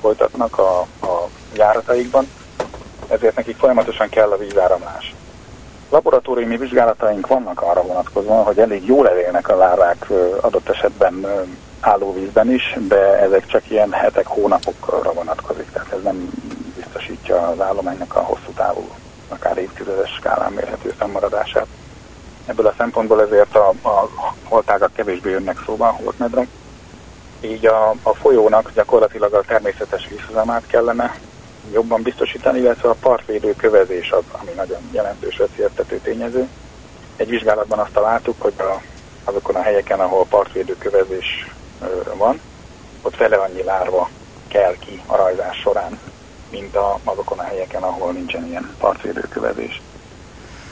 folytatnak 0.00 0.58
a, 0.58 0.80
a 0.80 1.28
járataikban, 1.56 2.26
ezért 3.08 3.36
nekik 3.36 3.56
folyamatosan 3.56 4.08
kell 4.08 4.30
a 4.30 4.36
vízáramlás. 4.36 5.14
Laboratóriumi 5.90 6.56
vizsgálataink 6.56 7.26
vannak 7.26 7.62
arra 7.62 7.82
vonatkozóan, 7.82 8.44
hogy 8.44 8.58
elég 8.58 8.86
jól 8.86 9.08
elélnek 9.08 9.48
a 9.48 9.56
lárvák 9.56 10.10
adott 10.40 10.68
esetben 10.68 11.26
állóvízben 11.80 12.50
is, 12.50 12.76
de 12.88 13.18
ezek 13.18 13.46
csak 13.46 13.70
ilyen 13.70 13.92
hetek, 13.92 14.26
hónapokra 14.26 15.12
vonatkozik, 15.12 15.70
tehát 15.72 15.92
ez 15.92 16.02
nem 16.02 16.30
biztosítja 16.76 17.48
az 17.48 17.60
állománynak 17.60 18.16
a 18.16 18.20
hosszú 18.20 18.50
távú, 18.54 18.88
akár 19.28 19.58
évtizedes 19.58 20.10
skálán 20.10 20.52
mérhető 20.52 20.94
fennmaradását. 20.98 21.66
Ebből 22.46 22.66
a 22.66 22.74
szempontból 22.78 23.22
ezért 23.22 23.56
a, 23.56 23.68
a 23.68 24.08
holtágak 24.44 24.92
kevésbé 24.92 25.30
jönnek 25.30 25.62
szóba 25.66 25.88
a 25.88 25.98
holtmedre. 26.02 26.46
Így 27.40 27.66
a, 27.66 27.94
a 28.02 28.14
folyónak 28.14 28.72
gyakorlatilag 28.74 29.32
a 29.32 29.40
természetes 29.40 30.08
vízhozamát 30.08 30.66
kellene 30.66 31.18
jobban 31.72 32.02
biztosítani, 32.02 32.58
illetve 32.58 32.88
a 32.88 32.96
partvédő 33.00 33.54
kövezés 33.56 34.10
az, 34.10 34.22
ami 34.40 34.50
nagyon 34.56 34.80
jelentős 34.92 35.36
veszélyeztető 35.36 35.98
tényező. 35.98 36.48
Egy 37.16 37.28
vizsgálatban 37.28 37.78
azt 37.78 37.92
találtuk, 37.92 38.42
hogy 38.42 38.54
a, 38.58 38.80
azokon 39.24 39.54
a 39.54 39.62
helyeken, 39.62 40.00
ahol 40.00 40.26
partvédő 40.28 40.76
kövezés 40.78 41.50
van, 42.16 42.40
ott 43.02 43.14
fele 43.14 43.36
annyi 43.36 43.62
lárva 43.62 44.08
kell 44.48 44.76
ki 44.78 45.02
a 45.06 45.16
rajzás 45.16 45.56
során, 45.56 45.98
mint 46.50 46.76
a, 46.76 46.98
azokon 47.04 47.38
a 47.38 47.42
helyeken, 47.42 47.82
ahol 47.82 48.12
nincsen 48.12 48.46
ilyen 48.46 48.74
partvédőkövezés. 48.78 49.80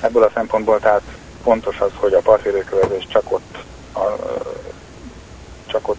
Ebből 0.00 0.22
a 0.22 0.30
szempontból 0.34 0.78
tehát 0.78 1.02
fontos 1.42 1.80
az, 1.80 1.90
hogy 1.94 2.14
a 2.14 2.20
partvédőkövezés 2.20 3.06
csak 3.08 3.32
ott, 3.32 3.58
a, 3.94 4.00
csak 5.66 5.88
ott 5.88 5.98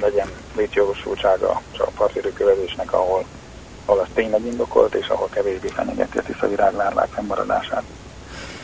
legyen 0.00 0.30
létjogosultsága 0.56 1.60
csak 1.72 1.86
a 1.86 1.92
partvédőkövezésnek, 1.96 2.92
ahol, 2.92 3.24
ahol 3.84 4.00
az 4.00 4.08
tényleg 4.14 4.46
indokolt, 4.46 4.94
és 4.94 5.08
ahol 5.08 5.28
kevésbé 5.32 5.68
fenyegeti 5.68 6.18
a 6.18 6.22
tiszavirág 6.22 6.74
lárvák 6.74 7.08
fennmaradását. 7.08 7.82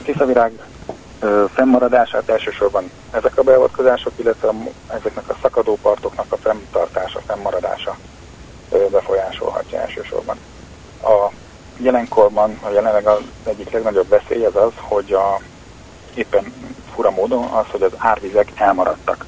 A 0.01 0.05
tiszavirág 0.05 0.53
fennmaradását 1.55 2.29
elsősorban 2.29 2.91
ezek 3.11 3.39
a 3.39 3.43
beavatkozások, 3.43 4.13
illetve 4.17 4.53
ezeknek 4.89 5.29
a 5.29 5.37
szakadó 5.43 5.79
partoknak 5.83 6.33
a 6.33 6.37
fenntartása, 6.37 7.21
fennmaradása 7.27 7.97
befolyásolhatja 8.91 9.81
elsősorban. 9.81 10.37
A 11.03 11.31
jelenkorban, 11.77 12.59
a 12.63 12.69
jelenleg 12.69 13.07
az 13.07 13.21
egyik 13.45 13.71
legnagyobb 13.71 14.09
veszély 14.09 14.45
az 14.45 14.57
az, 14.57 14.73
hogy 14.77 15.13
a, 15.13 15.41
éppen 16.17 16.53
fura 16.95 17.11
módon 17.11 17.45
az, 17.45 17.65
hogy 17.71 17.83
az 17.83 17.93
árvizek 17.97 18.53
elmaradtak. 18.55 19.25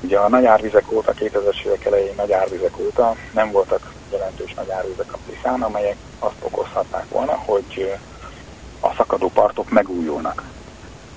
Ugye 0.00 0.18
a 0.18 0.28
nagy 0.28 0.44
árvizek 0.44 0.92
óta, 0.92 1.12
2000-es 1.12 1.64
évek 1.64 1.84
elején 1.84 2.14
nagy 2.16 2.32
árvizek 2.32 2.78
óta 2.78 3.16
nem 3.32 3.50
voltak 3.50 3.92
jelentős 4.10 4.54
nagy 4.54 4.70
árvizek 4.70 5.12
a 5.12 5.18
Tiszán, 5.26 5.62
amelyek 5.62 5.96
azt 6.18 6.34
okozhatták 6.40 7.08
volna, 7.08 7.32
hogy 7.32 7.98
a 8.80 8.94
szakadó 8.96 9.30
partok 9.34 9.70
megújulnak. 9.70 10.42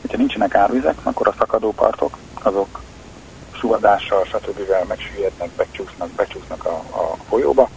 Ha 0.09 0.17
nincsenek 0.17 0.55
árvizek, 0.55 0.95
akkor 1.03 1.27
a 1.27 1.35
szakadó 1.37 1.71
partok 1.71 2.17
azok 2.33 2.81
suhadással, 3.51 4.25
stb. 4.25 4.59
megsüllyednek, 4.87 5.49
becsúsznak, 5.49 6.09
becsúsznak 6.09 6.65
a, 6.65 6.75
a 6.75 7.15
folyóba, 7.29 7.69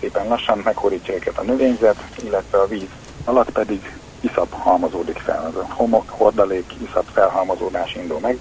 szépen 0.00 0.28
lassan 0.28 0.58
meghorítja 0.58 1.14
őket 1.14 1.38
a 1.38 1.42
növényzet, 1.42 1.96
illetve 2.22 2.58
a 2.58 2.66
víz 2.66 2.88
alatt 3.24 3.50
pedig 3.50 3.96
iszap 4.22 4.52
halmozódik 4.52 5.18
fel, 5.18 5.44
az 5.46 5.56
a 5.56 5.74
homok, 5.74 6.08
hordalék, 6.08 6.74
iszap 6.88 7.04
felhalmozódás 7.12 7.94
indul 7.94 8.18
meg, 8.20 8.38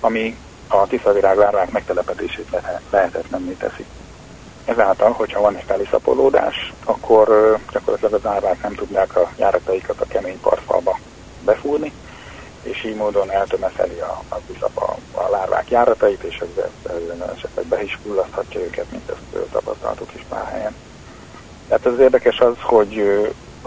ami 0.00 0.36
a 0.68 0.86
tiszavirág 0.86 1.36
lárvák 1.36 1.70
megtelepedését 1.70 2.48
lehetetlenné 2.90 3.52
teszi. 3.52 3.84
Ezáltal, 4.64 5.12
hogyha 5.12 5.40
van 5.40 5.56
egy 5.56 5.64
feliszapolódás, 5.66 6.72
akkor 6.84 7.58
gyakorlatilag 7.72 8.12
az 8.12 8.26
árvák 8.26 8.62
nem 8.62 8.74
tudják 8.74 9.16
a 9.16 9.30
járataikat 9.36 10.00
a 10.00 10.06
kemény 10.08 10.40
partfalba 10.40 10.98
befúrni, 11.44 11.92
és 12.62 12.84
így 12.84 12.96
módon 12.96 13.30
eltömeszeli 13.30 13.98
a, 13.98 14.22
a, 14.28 14.36
a, 14.74 14.96
a 15.12 15.30
lárvák 15.30 15.70
járatait, 15.70 16.22
és 16.22 16.38
ezzel 16.38 16.70
esetleg 17.36 17.64
be 17.66 17.82
is 17.82 17.98
fullaszthatja 18.02 18.60
őket, 18.60 18.90
mint 18.90 19.10
ezt 19.10 19.50
tapasztaltuk 19.50 20.14
is 20.14 20.24
pár 20.28 20.46
helyen. 20.46 20.74
Tehát 21.68 21.86
az 21.86 21.98
érdekes 21.98 22.38
az, 22.38 22.54
hogy 22.60 22.94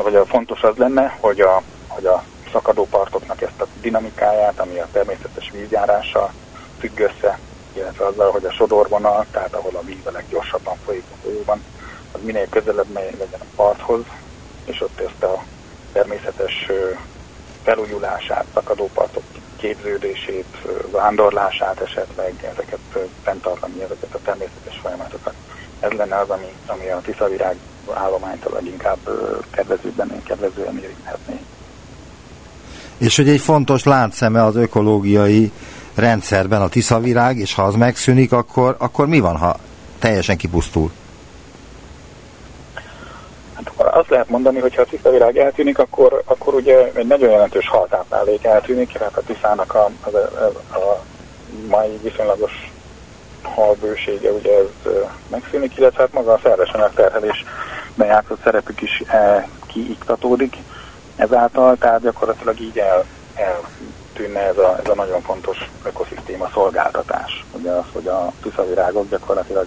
vagy 0.02 0.16
a 0.16 0.26
fontos 0.26 0.62
az 0.62 0.76
lenne, 0.76 1.18
hogy 1.20 1.41
a, 1.41 1.62
hogy 1.88 2.06
a 2.06 2.24
szakadó 2.52 2.88
partoknak 2.89 3.41
ezt 3.41 3.62
a 3.62 3.68
dinamikáját, 3.82 4.60
ami 4.60 4.80
a 4.80 4.88
természetes 4.91 5.52
vízjárással 5.52 6.34
függ 6.80 6.99
össze, 6.99 7.39
illetve 7.74 8.06
azzal, 8.06 8.32
hogy 8.32 8.45
a 8.45 8.52
sodorvonal, 8.52 9.26
tehát 9.32 9.54
ahol 9.54 9.76
a 9.76 9.86
víz 9.86 10.06
a 10.06 10.12
leggyorsabban 10.12 10.78
folyik 10.86 11.04
a 11.12 11.16
folyóban, 11.24 11.64
az 12.12 12.20
minél 12.24 12.49
közelebb 12.49 12.93
legyen 12.93 13.39
a 13.39 13.54
parthoz, 13.56 14.04
és 14.66 14.82
ott 14.82 14.99
ezt 14.99 15.24
a 15.24 15.43
természetes 15.93 16.68
felújulását, 17.64 18.45
szakadópartok 18.54 19.24
képződését, 19.58 20.58
vándorlását 20.91 21.80
esetleg, 21.80 22.34
ezeket 22.52 23.10
fenntartani, 23.24 23.82
ezeket 23.82 24.14
a 24.14 24.20
természetes 24.24 24.80
folyamatokat. 24.82 25.34
Ez 25.80 25.91
lenne 25.91 26.18
az, 26.18 26.30
ami, 26.30 26.56
ami 26.68 26.89
a 26.89 27.02
tiszavirág 27.02 27.58
állományt 27.94 28.46
a 28.46 28.54
leginkább 28.54 28.98
kedvezőbben, 29.52 30.22
kedvezően 30.24 30.80
érinthetné. 30.84 31.40
És 32.98 33.16
hogy 33.16 33.30
egy 33.30 33.42
fontos 33.42 33.84
láncszeme 33.84 34.44
az 34.44 34.56
ökológiai 34.56 35.52
rendszerben 35.96 36.62
a 36.62 36.70
tiszavirág, 36.70 37.38
és 37.38 37.54
ha 37.54 37.64
az 37.64 37.76
megszűnik, 37.76 38.32
akkor, 38.32 38.76
akkor 38.80 39.08
mi 39.08 39.20
van, 39.20 39.38
ha 39.38 39.56
teljesen 40.00 40.38
kipusztul? 40.38 40.92
azt 43.76 44.10
lehet 44.10 44.30
mondani, 44.30 44.60
hogy 44.60 44.76
ha 44.76 44.82
a 44.82 44.86
tisztavirág 44.86 45.38
eltűnik, 45.38 45.80
akkor, 45.80 46.22
akkor 46.26 46.54
ugye 46.54 46.92
egy 46.94 47.08
nagyon 47.08 47.30
jelentős 47.30 47.68
haltáplálék 47.68 48.44
eltűnik, 48.44 48.92
tehát 48.92 49.18
a 49.18 49.22
tiszának 49.22 49.74
a, 49.74 49.90
a, 50.02 50.10
a, 50.18 50.78
a 50.80 51.04
mai 51.70 52.00
viszonylagos 52.04 52.71
halbősége 53.44 54.32
ugye 54.32 54.52
ez 54.58 54.94
megszűnik, 55.28 55.78
illetve 55.78 56.02
hát 56.02 56.14
maga 56.14 56.34
a 56.34 56.39
szerves 56.44 56.70
anyagterhelés 56.70 57.46
bejátszott 57.96 58.44
szerepük 58.44 58.82
is 58.82 59.04
e, 59.08 59.48
kiiktatódik 59.68 60.58
ezáltal, 61.16 61.76
tehát 61.76 62.02
gyakorlatilag 62.02 62.60
így 62.60 62.78
el, 62.78 63.06
eltűnne 63.36 64.39
ez 64.39 64.58
a, 64.58 64.80
ez 64.84 64.89
a 64.89 64.96
nagyon 64.96 65.22
fontos 65.22 65.70
ökoszisztéma 65.84 66.50
szolgáltatás. 66.54 67.46
Ugye 67.52 67.72
az, 67.72 67.86
hogy 67.94 68.08
a 68.08 68.32
tiszavirágok 68.42 69.10
gyakorlatilag 69.10 69.66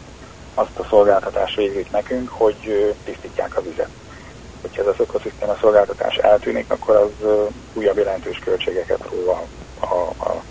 azt 0.55 0.79
a 0.79 0.87
szolgáltatást 0.89 1.57
végzik 1.57 1.91
nekünk, 1.91 2.29
hogy 2.29 2.95
tisztítják 3.05 3.57
a 3.57 3.62
vizet 3.62 3.91
hogyha 4.64 4.83
ez 4.83 4.89
az 4.89 5.01
ökoszisztéma 5.01 5.57
szolgáltatás 5.61 6.16
eltűnik, 6.16 6.70
akkor 6.70 6.97
az 6.97 7.29
újabb 7.72 7.97
jelentős 7.97 8.39
költségeket 8.39 9.01
ró 9.11 9.31
a, 9.31 9.43
a, 9.81 10.12
a, 10.18 10.43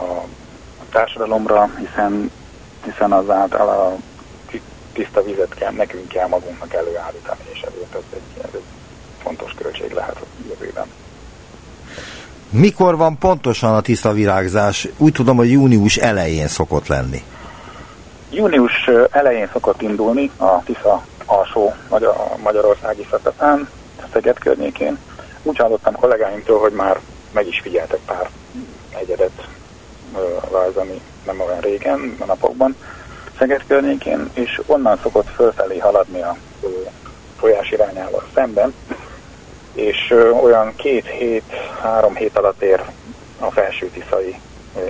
a 0.00 0.24
társadalomra, 0.90 1.70
hiszen, 1.78 2.30
hiszen 2.84 3.12
azáltal 3.12 3.68
a 3.68 3.96
tiszta 4.92 5.22
vizet 5.22 5.54
kell, 5.54 5.72
nekünk 5.72 6.08
kell 6.08 6.28
magunknak 6.28 6.74
előállítani, 6.74 7.40
és 7.52 7.60
ezért 7.60 7.94
ez 7.94 8.02
egy, 8.12 8.42
ez 8.44 8.50
egy 8.52 8.64
fontos 9.22 9.52
költség 9.54 9.92
lehet 9.92 10.16
a 10.16 10.24
jövőben. 10.48 10.86
Mikor 12.50 12.96
van 12.96 13.18
pontosan 13.18 13.74
a 13.74 13.80
tiszta 13.80 14.12
virágzás? 14.12 14.88
Úgy 14.96 15.12
tudom, 15.12 15.36
hogy 15.36 15.50
június 15.50 15.96
elején 15.96 16.48
szokott 16.48 16.86
lenni. 16.86 17.22
Június 18.30 18.90
elején 19.10 19.48
szokott 19.52 19.82
indulni 19.82 20.30
a 20.36 20.62
Tisza 20.64 21.04
alsó 21.24 21.74
Magyar, 21.88 22.14
magyarországi 22.42 23.06
szakaszán, 23.10 23.68
Szeged 24.12 24.38
környékén. 24.38 24.98
Úgy 25.42 25.56
hallottam 25.56 25.94
kollégáimtól, 25.94 26.60
hogy 26.60 26.72
már 26.72 27.00
meg 27.32 27.46
is 27.46 27.60
figyeltek 27.60 28.00
pár 28.06 28.30
egyedet 29.00 29.48
rajzani 30.50 31.00
nem 31.26 31.40
olyan 31.40 31.60
régen, 31.60 32.16
a 32.18 32.24
napokban, 32.24 32.76
Szeged 33.40 33.64
környékén, 33.66 34.30
és 34.34 34.60
onnan 34.66 34.98
szokott 35.02 35.28
fölfelé 35.34 35.78
haladni 35.78 36.22
a 36.22 36.36
folyás 37.38 37.70
irányával 37.70 38.28
szemben, 38.34 38.74
és 39.74 40.14
olyan 40.42 40.74
két 40.76 41.06
hét, 41.06 41.52
három 41.82 42.14
hét 42.14 42.36
alatt 42.36 42.62
ér 42.62 42.82
a 43.38 43.50
felső 43.50 43.86
tiszai 43.86 44.40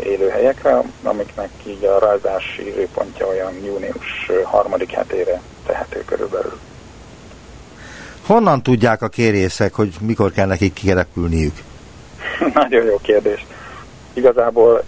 élőhelyekre, 0.05 0.83
amiknek 1.03 1.49
így 1.67 1.85
a 1.85 1.99
rajzási 1.99 2.69
időpontja 2.69 3.27
olyan 3.27 3.53
június 3.65 4.31
harmadik 4.45 4.91
hetére 4.91 5.41
tehető 5.67 6.05
körülbelül. 6.05 6.59
Honnan 8.27 8.63
tudják 8.63 9.03
a 9.03 9.09
kérészek, 9.09 9.75
hogy 9.75 9.95
mikor 10.01 10.33
kell 10.33 10.47
nekik 10.47 10.73
kirepülniük? 10.73 11.55
Nagyon 12.55 12.85
jó 12.85 12.99
kérdés. 13.03 13.47
Igazából 14.13 14.83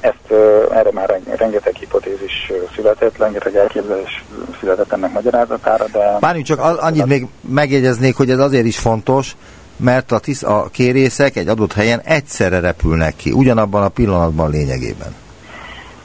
ezt 0.00 0.32
erre 0.70 0.90
már 0.92 1.20
rengeteg 1.36 1.74
hipotézis 1.74 2.52
született, 2.74 3.16
rengeteg 3.16 3.56
elképzelés 3.56 4.24
született 4.60 4.92
ennek 4.92 5.12
magyarázatára, 5.12 5.84
de... 5.92 6.16
Várjunk 6.20 6.46
csak 6.46 6.60
annyit 6.60 7.06
még 7.06 7.26
megjegyeznék, 7.40 8.16
hogy 8.16 8.30
ez 8.30 8.38
azért 8.38 8.66
is 8.66 8.78
fontos, 8.78 9.36
mert 9.76 10.12
a, 10.12 10.18
tisz, 10.18 10.42
a 10.42 10.68
kérészek 10.72 11.36
egy 11.36 11.48
adott 11.48 11.72
helyen 11.72 12.00
egyszerre 12.00 12.60
repülnek 12.60 13.16
ki, 13.16 13.32
ugyanabban 13.32 13.82
a 13.82 13.88
pillanatban 13.88 14.50
lényegében. 14.50 15.14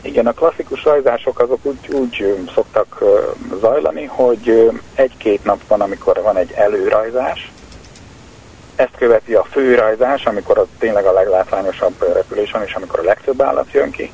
Igen, 0.02 0.28
a 0.28 0.32
klasszikus 0.32 0.84
rajzások 0.84 1.40
azok 1.40 1.60
úgy, 1.62 1.94
úgy 1.94 2.46
szoktak 2.54 3.04
zajlani, 3.62 4.06
hogy 4.06 4.72
egy-két 4.96 5.44
nap 5.44 5.60
van, 5.68 5.82
amikor 5.82 6.22
van 6.24 6.38
egy 6.38 6.52
előrajzás, 6.52 7.52
ezt 8.82 8.98
követi 8.98 9.34
a 9.34 9.44
főrajzás, 9.44 10.26
amikor 10.26 10.58
az 10.58 10.68
tényleg 10.80 11.06
a 11.06 11.12
leglátványosabb 11.12 12.14
repülés 12.14 12.52
van, 12.52 12.64
és 12.64 12.74
amikor 12.74 13.00
a 13.00 13.04
legtöbb 13.04 13.42
állat 13.42 13.72
jön 13.72 13.92
ki, 13.92 14.12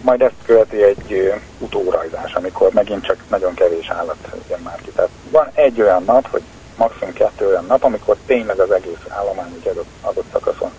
majd 0.00 0.20
ezt 0.22 0.34
követi 0.46 0.82
egy 0.82 1.32
utórajzás, 1.58 2.34
amikor 2.34 2.72
megint 2.72 3.04
csak 3.04 3.16
nagyon 3.30 3.54
kevés 3.54 3.88
állat 3.88 4.16
jön 4.48 4.60
már 4.62 4.80
ki. 4.82 4.90
Tehát 4.90 5.10
van 5.30 5.50
egy 5.54 5.80
olyan 5.80 6.04
nap, 6.04 6.30
hogy 6.30 6.42
maximum 6.76 7.12
kettő 7.12 7.46
olyan 7.46 7.64
nap, 7.66 7.84
amikor 7.84 8.16
tényleg 8.26 8.58
az 8.58 8.70
egész 8.70 9.04
állomány 9.08 9.60
egy 9.60 9.68
adott, 9.68 9.88
adott 10.00 10.30
szakaszon 10.32 10.70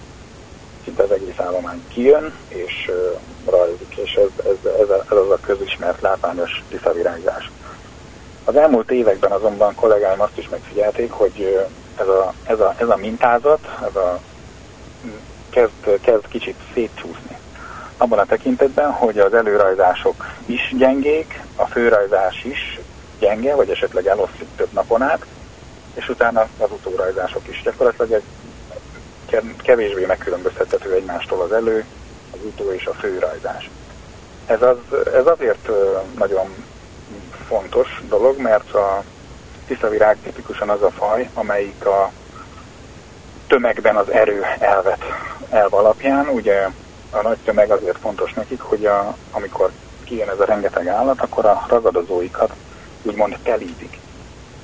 szinte 0.84 1.04
az 1.04 1.12
egész 1.12 1.40
állomány 1.40 1.84
kijön, 1.88 2.34
és 2.48 2.90
uh, 2.90 3.52
rajzik, 3.52 3.96
és 3.96 4.14
ez, 4.14 4.46
ez, 4.46 4.72
ez, 4.82 4.90
ez 4.90 5.18
az 5.18 5.30
a 5.30 5.40
közismert 5.42 6.02
látványos 6.02 6.64
tiszavirágzás. 6.70 7.52
Az 8.46 8.56
elmúlt 8.56 8.92
években 8.92 9.32
azonban 9.32 9.76
kollégáim 9.76 10.22
azt 10.22 10.38
is 10.38 10.50
megfigyelték, 10.50 11.12
hogy 11.12 11.68
ez 12.00 12.08
a, 12.08 12.34
ez 12.44 12.60
a, 12.60 12.76
ez 12.78 12.90
a 12.90 12.96
mintázat, 12.96 13.60
ez 13.90 13.96
a, 13.96 14.20
kezd, 15.50 16.02
kezd 16.02 16.28
kicsit 16.28 16.56
szétcsúszni. 16.74 17.38
Abban 17.98 18.20
a 18.20 18.26
tekintetben, 18.26 18.92
hogy 18.92 19.20
az 19.20 19.34
előrajzások 19.34 20.26
is 20.46 20.74
gyengék, 20.78 21.42
a 21.56 21.66
főrajzás 21.66 22.44
is 22.44 22.80
gyenge, 23.20 23.56
vagy 23.56 23.70
esetleg 23.70 24.08
eloszlik 24.08 24.48
több 24.56 24.72
napon 24.72 25.02
át, 25.02 25.26
és 25.94 26.10
utána 26.10 26.48
az 26.58 26.72
utórajzások 26.72 27.48
is 27.48 27.62
gyakorlatilag 27.64 28.12
egy 28.12 28.24
kevésbé 29.64 30.06
megkülönböztethető 30.06 30.94
egymástól 30.94 31.42
az 31.42 31.52
elő, 31.52 31.86
az 32.32 32.40
utó 32.44 32.72
és 32.72 32.86
a 32.86 32.94
főrajzás. 32.94 33.70
Ez, 34.46 34.62
az, 34.62 34.78
ez 35.14 35.26
azért 35.26 35.70
nagyon 36.18 36.66
fontos 37.48 38.02
dolog, 38.08 38.40
mert 38.40 38.74
a 38.74 39.04
tiszavirág 39.70 40.18
tipikusan 40.24 40.70
az 40.70 40.82
a 40.82 40.90
faj, 40.90 41.30
amelyik 41.34 41.86
a 41.86 42.12
tömegben 43.48 43.96
az 43.96 44.10
erő 44.12 44.44
elvet 44.60 45.04
elv 45.50 45.74
alapján, 45.74 46.28
ugye 46.28 46.68
a 47.12 47.22
nagy 47.22 47.38
tömeg 47.38 47.72
azért 47.72 47.98
fontos 47.98 48.34
nekik, 48.34 48.62
hogy 48.62 48.86
a, 48.86 49.16
amikor 49.32 49.72
kijön 50.04 50.30
ez 50.30 50.40
a 50.40 50.46
rengeteg 50.46 50.88
állat, 50.88 51.22
akkor 51.22 51.46
a 51.46 51.66
ragadozóikat 51.68 52.54
úgymond 53.04 53.38
telítik. 53.44 54.00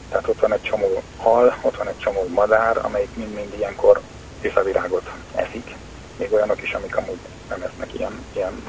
Tehát 0.10 0.28
ott 0.28 0.40
van 0.40 0.54
egy 0.54 0.62
csomó 0.62 1.02
hal, 1.18 1.58
ott 1.62 1.78
van 1.78 1.88
egy 1.88 1.98
csomó 1.98 2.28
madár, 2.34 2.78
amelyik 2.82 3.16
mind-mind 3.16 3.54
ilyenkor 3.58 4.00
tiszavirágot 4.42 5.10
eszik. 5.36 5.76
Még 6.18 6.34
olyanok 6.34 6.62
is, 6.62 6.74
amik 6.74 6.98
amúgy 6.98 7.20
nem 7.50 7.62
esznek 7.62 7.94
ilyen, 7.94 8.26
ilyen, 8.34 8.64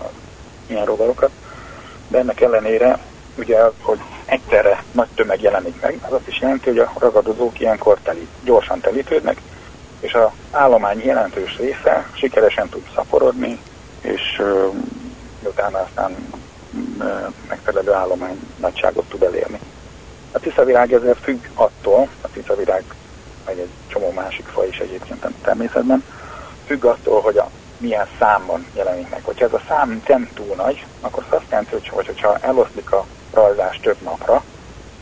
ilyen 0.66 0.84
rovarokat. 0.84 1.30
De 2.09 2.18
ennek 2.18 2.41
ellenére, 2.41 2.99
ugye, 3.39 3.59
hogy 3.80 3.99
egyszerre 4.24 4.82
nagy 4.93 5.09
tömeg 5.14 5.41
jelenik 5.41 5.80
meg, 5.80 5.99
az 6.07 6.12
azt 6.12 6.28
is 6.28 6.41
jelenti, 6.41 6.68
hogy 6.68 6.78
a 6.78 6.93
ragadozók 6.99 7.61
ilyenkor 7.61 7.99
telít, 8.03 8.28
gyorsan 8.45 8.80
telítődnek, 8.80 9.41
és 10.01 10.14
az 10.14 10.28
állomány 10.51 11.05
jelentős 11.05 11.57
része 11.57 12.11
sikeresen 12.12 12.68
tud 12.68 12.82
szaporodni, 12.95 13.59
és 14.01 14.39
uh, 14.39 14.74
utána 15.43 15.78
aztán 15.78 16.16
uh, 16.99 17.32
megfelelő 17.49 17.93
állomány 17.93 18.39
nagyságot 18.57 19.09
tud 19.09 19.22
elérni. 19.22 19.59
A 20.32 20.39
tiszavirág 20.39 20.93
ezért 20.93 21.22
függ 21.22 21.45
attól, 21.55 22.09
a 22.20 22.28
tiszavirág, 22.32 22.84
vagy 23.45 23.59
egy 23.59 23.70
csomó 23.87 24.11
másik 24.11 24.47
faj 24.47 24.68
is 24.68 24.78
egyébként 24.78 25.24
a 25.24 25.30
természetben, 25.43 26.05
függ 26.66 26.84
attól, 26.84 27.20
hogy 27.20 27.37
a 27.37 27.51
milyen 27.78 28.07
számban 28.18 28.66
jelenik 28.74 29.11
meg. 29.11 29.20
Hogyha 29.24 29.45
ez 29.45 29.53
a 29.53 29.62
szám 29.68 30.03
nem 30.07 30.28
túl 30.34 30.55
nagy, 30.57 30.87
akkor 31.01 31.24
az 31.28 31.37
azt 31.37 31.51
jelenti, 31.51 31.70
hogy 31.70 32.07
hogyha 32.07 32.39
eloszlik 32.41 32.93
a 32.93 33.07
rajzás 33.37 33.80
több 33.80 34.01
napra, 34.03 34.43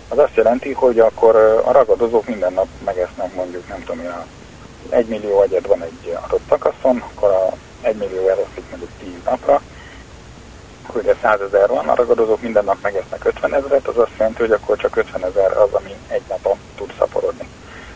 az 0.08 0.18
azt 0.18 0.34
jelenti, 0.34 0.72
hogy 0.72 0.98
akkor 0.98 1.36
a 1.64 1.72
ragadozók 1.72 2.26
minden 2.26 2.52
nap 2.52 2.66
megesznek 2.84 3.34
mondjuk, 3.34 3.68
nem 3.68 3.84
tudom, 3.84 4.06
a 4.06 4.24
1 4.88 5.06
millió 5.06 5.38
agyad 5.38 5.66
van 5.66 5.82
egy 5.82 6.16
adott 6.24 6.48
szakaszon, 6.48 7.04
akkor 7.14 7.30
a 7.30 7.56
1 7.82 7.96
millió 7.96 8.28
eloszlik 8.28 8.64
mondjuk 8.70 8.90
10 8.98 9.10
napra, 9.24 9.60
akkor 10.86 11.00
ugye 11.00 11.14
100 11.22 11.40
ezer 11.40 11.68
van, 11.68 11.88
a 11.88 11.94
ragadozók 11.94 12.40
minden 12.40 12.64
nap 12.64 12.76
megesznek 12.82 13.24
50 13.24 13.54
ezeret, 13.54 13.88
az 13.88 13.98
azt 13.98 14.18
jelenti, 14.18 14.40
hogy 14.40 14.52
akkor 14.52 14.76
csak 14.76 14.96
50 14.96 15.24
ezer 15.24 15.56
az, 15.56 15.72
ami 15.72 15.94
egy 16.08 16.22
napon 16.28 16.58
tud 16.76 16.92
szaporodni. 16.98 17.48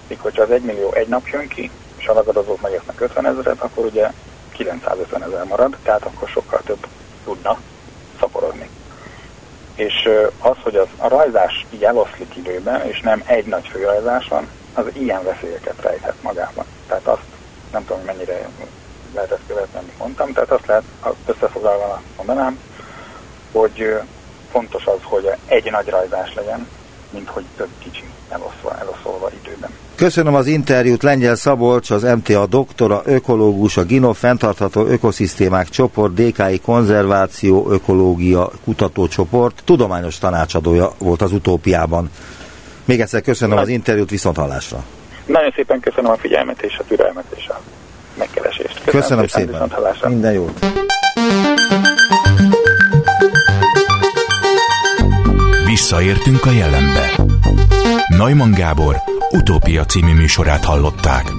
Míg 0.08 0.18
hogyha 0.20 0.42
az 0.42 0.50
1 0.50 0.62
millió 0.62 0.92
egy 0.92 1.08
nap 1.08 1.26
jön 1.26 1.48
ki, 1.48 1.70
és 1.96 2.06
a 2.06 2.12
ragadozók 2.12 2.60
megesznek 2.60 3.00
50 3.00 3.26
ezeret, 3.26 3.60
akkor 3.60 3.84
ugye 3.84 4.10
950 4.52 5.22
ezer 5.22 5.44
marad, 5.44 5.76
tehát 5.82 6.04
akkor 6.04 6.28
sokkal 6.28 6.60
több 6.64 6.86
tudna 7.24 7.58
szaporodni. 8.20 8.68
És 9.78 10.08
az, 10.38 10.56
hogy 10.62 10.76
az, 10.76 10.86
a 10.96 11.08
rajzás 11.08 11.66
így 11.70 11.84
eloszlik 11.84 12.36
időben, 12.36 12.86
és 12.86 13.00
nem 13.00 13.22
egy 13.26 13.46
nagy 13.46 13.68
főrajzás 13.68 14.28
van, 14.28 14.48
az 14.74 14.84
ilyen 14.92 15.24
veszélyeket 15.24 15.82
rejthet 15.82 16.22
magában. 16.22 16.64
Tehát 16.86 17.06
azt 17.06 17.22
nem 17.72 17.84
tudom, 17.84 18.02
mennyire 18.04 18.48
lehet 19.14 19.30
ezt 19.30 19.46
követni, 19.46 19.78
amit 19.78 19.98
mondtam, 19.98 20.32
tehát 20.32 20.50
azt 20.50 20.66
lehet 20.66 20.84
összefoglalva 21.26 22.02
mondanám, 22.16 22.60
hogy 23.52 24.00
fontos 24.50 24.86
az, 24.86 24.98
hogy 25.02 25.30
egy 25.46 25.70
nagy 25.70 25.88
rajzás 25.88 26.34
legyen, 26.34 26.68
mint 27.10 27.28
hogy 27.28 27.44
több 27.56 27.70
kicsi 27.78 28.04
eloszva, 28.28 28.78
eloszolva 28.80 29.30
időben. 29.42 29.70
Köszönöm 29.94 30.34
az 30.34 30.46
interjút 30.46 31.02
Lengyel 31.02 31.34
Szabolcs, 31.34 31.90
az 31.90 32.02
MTA 32.02 32.46
doktora, 32.46 33.02
ökológus, 33.04 33.76
a 33.76 33.82
GINO 33.82 34.12
fenntartható 34.12 34.86
ökoszisztémák 34.86 35.68
csoport, 35.68 36.14
DKI 36.14 36.60
konzerváció, 36.60 37.70
ökológia 37.70 38.50
kutatócsoport, 38.64 39.62
tudományos 39.64 40.18
tanácsadója 40.18 40.92
volt 40.98 41.22
az 41.22 41.32
utópiában. 41.32 42.10
Még 42.84 43.00
egyszer 43.00 43.22
köszönöm 43.22 43.54
Nagy. 43.54 43.64
az 43.64 43.70
interjút, 43.70 44.10
viszont 44.10 44.36
hallásra. 44.36 44.84
Nagyon 45.26 45.52
szépen 45.54 45.80
köszönöm 45.80 46.10
a 46.10 46.16
figyelmet 46.16 46.62
és 46.62 46.78
a 46.78 46.84
türelmet 46.88 47.24
és 47.36 47.48
a 47.48 47.60
megkeresést. 48.18 48.80
Köszönöm, 48.84 49.22
köszönöm 49.22 49.26
szépen. 49.28 49.68
szépen. 49.94 50.10
Minden 50.10 50.32
jót. 50.32 50.66
Visszaértünk 55.64 56.46
a 56.46 56.50
jelenbe. 56.50 57.10
Neumann 58.08 58.50
Gábor 58.50 58.96
utópia 59.30 59.84
című 59.84 60.12
műsorát 60.12 60.64
hallották. 60.64 61.32